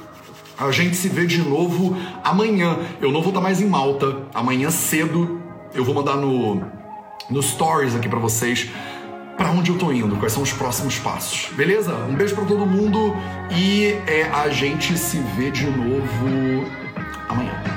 A 0.57 0.71
gente 0.71 0.95
se 0.95 1.07
vê 1.07 1.25
de 1.25 1.41
novo 1.41 1.95
amanhã. 2.23 2.79
Eu 2.99 3.11
não 3.11 3.21
vou 3.21 3.29
estar 3.29 3.41
mais 3.41 3.61
em 3.61 3.67
Malta. 3.67 4.23
Amanhã 4.33 4.71
cedo 4.71 5.39
eu 5.73 5.83
vou 5.83 5.93
mandar 5.93 6.15
no, 6.15 6.63
no 7.29 7.43
stories 7.43 7.95
aqui 7.95 8.09
para 8.09 8.19
vocês 8.19 8.69
para 9.37 9.51
onde 9.51 9.69
eu 9.69 9.77
tô 9.77 9.91
indo, 9.91 10.15
quais 10.15 10.33
são 10.33 10.41
os 10.41 10.51
próximos 10.51 10.97
passos. 10.97 11.53
Beleza? 11.53 11.93
Um 12.09 12.15
beijo 12.15 12.33
para 12.33 12.45
todo 12.45 12.65
mundo 12.65 13.15
e 13.51 13.95
é, 14.07 14.23
a 14.33 14.49
gente 14.49 14.97
se 14.97 15.19
vê 15.19 15.51
de 15.51 15.67
novo 15.67 16.65
amanhã. 17.29 17.76